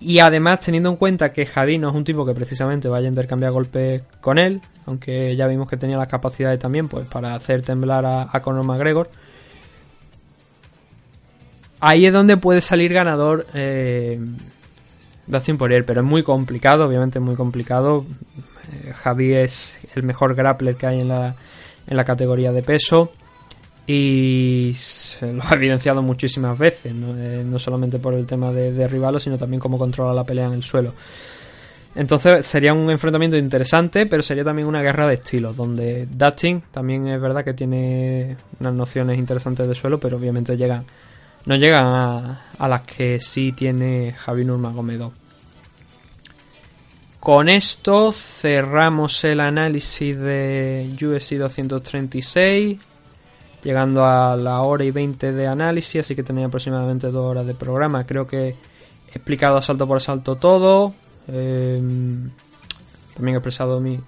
[0.00, 3.08] Y además, teniendo en cuenta que Javi no es un tipo que precisamente vaya a
[3.08, 7.62] intercambiar golpes con él, aunque ya vimos que tenía las capacidades también pues para hacer
[7.62, 9.10] temblar a, Conor McGregor.
[11.80, 14.20] Ahí es donde puede salir ganador eh,
[15.26, 18.04] Dustin Poirier, pero es muy complicado, obviamente muy complicado.
[18.72, 21.34] Eh, Javi es el mejor grappler que hay en la,
[21.86, 23.12] en la categoría de peso
[23.90, 29.18] y se lo ha evidenciado muchísimas veces, no, Eh, solamente por el tema de derribarlo,
[29.18, 30.92] sino también cómo controla la pelea en el suelo.
[31.94, 37.08] Entonces sería un enfrentamiento interesante, pero sería también una guerra de estilos, donde Dustin también
[37.08, 40.84] es verdad que tiene unas nociones interesantes de suelo, pero obviamente llegan,
[41.46, 45.12] no llegan a, a las que sí tiene Javi Nurmagomedov.
[47.20, 52.78] Con esto cerramos el análisis de UFC 236,
[53.68, 57.52] llegando a la hora y 20 de análisis, así que tenía aproximadamente dos horas de
[57.52, 58.06] programa.
[58.06, 58.54] Creo que he
[59.10, 60.94] explicado asalto por asalto todo.
[61.28, 61.78] eh,
[63.14, 64.00] también he expresado mi,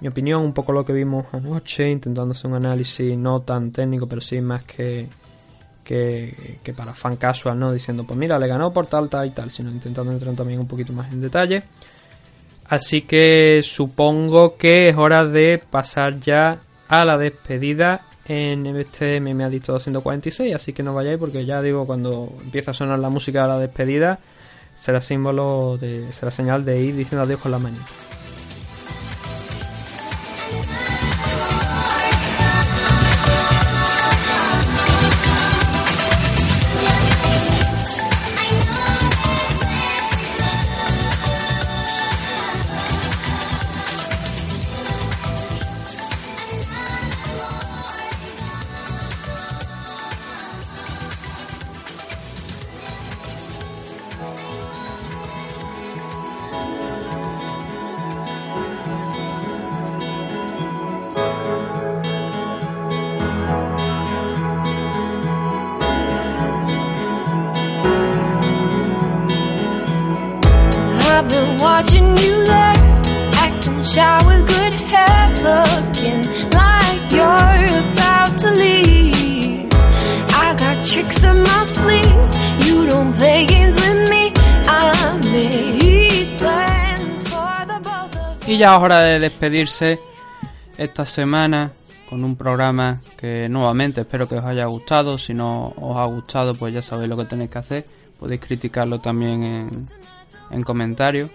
[0.00, 4.06] mi opinión, un poco lo que vimos anoche, intentando hacer un análisis no tan técnico,
[4.06, 5.08] pero sí más que,
[5.82, 7.72] que, que para fan casual, ¿no?
[7.72, 10.68] Diciendo, pues mira, le ganó por tal, tal y tal, sino intentando entrar también un
[10.68, 11.62] poquito más en detalle.
[12.68, 19.46] Así que supongo que es hora de pasar ya a la despedida en este MMA
[19.46, 20.54] Adicto 246.
[20.54, 23.58] Así que no vayáis porque ya digo, cuando empieza a sonar la música de la
[23.58, 24.18] despedida,
[24.76, 26.12] será símbolo de.
[26.12, 27.84] será señal de ir diciendo adiós con la manita.
[88.78, 90.00] Hora de despedirse
[90.76, 91.72] esta semana
[92.08, 95.18] con un programa que nuevamente espero que os haya gustado.
[95.18, 97.86] Si no os ha gustado, pues ya sabéis lo que tenéis que hacer.
[98.18, 99.86] Podéis criticarlo también en,
[100.50, 101.30] en comentarios.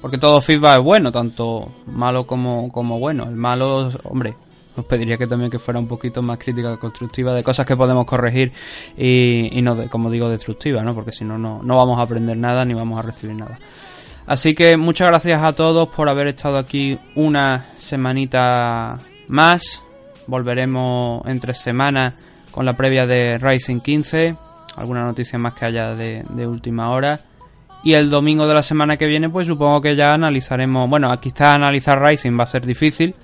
[0.00, 3.24] Porque todo feedback es bueno, tanto malo como, como bueno.
[3.24, 4.34] El malo, hombre,
[4.76, 8.04] os pediría que también que fuera un poquito más crítica constructiva de cosas que podemos
[8.04, 8.52] corregir
[8.96, 10.94] y, y no, de, como digo, destructiva, ¿no?
[10.94, 13.58] Porque si no no vamos a aprender nada ni vamos a recibir nada.
[14.26, 18.96] Así que muchas gracias a todos por haber estado aquí una semanita
[19.28, 19.82] más.
[20.26, 22.14] Volveremos entre semanas
[22.50, 24.34] con la previa de Rising 15.
[24.76, 27.20] Alguna noticia más que haya de, de última hora.
[27.82, 30.88] Y el domingo de la semana que viene, pues supongo que ya analizaremos.
[30.88, 33.14] Bueno, aquí está analizar Rising, va a ser difícil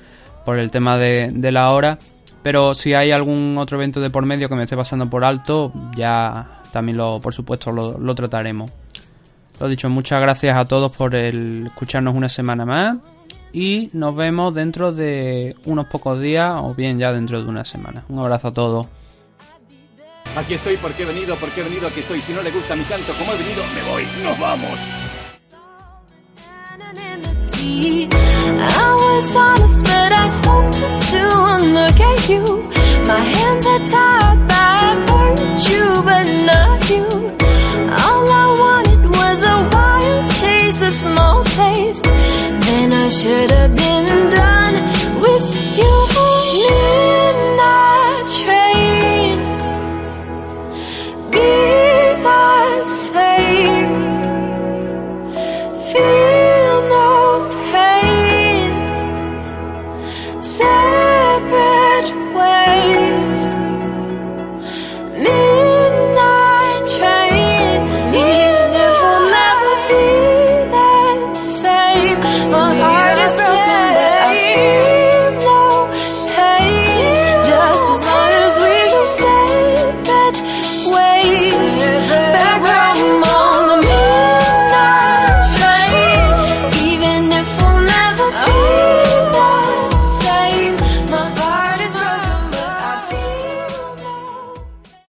[0.44, 1.98] por el tema de, de la hora.
[2.43, 5.72] Pero si hay algún otro evento de por medio que me esté pasando por alto,
[5.97, 8.70] ya también lo, por supuesto, lo, lo trataremos.
[9.61, 12.97] Lo dicho, muchas gracias a todos por el escucharnos una semana más
[13.53, 18.03] y nos vemos dentro de unos pocos días o bien ya dentro de una semana.
[18.09, 18.87] Un abrazo a todos.
[20.35, 22.23] Aquí estoy porque he venido, porque he venido, aquí estoy.
[22.23, 24.05] Si no le gusta mi canto como he venido, me voy.
[24.24, 24.78] Nos vamos.
[39.31, 42.05] was a wild chase, a small taste.
[42.05, 44.60] Then I should have been done.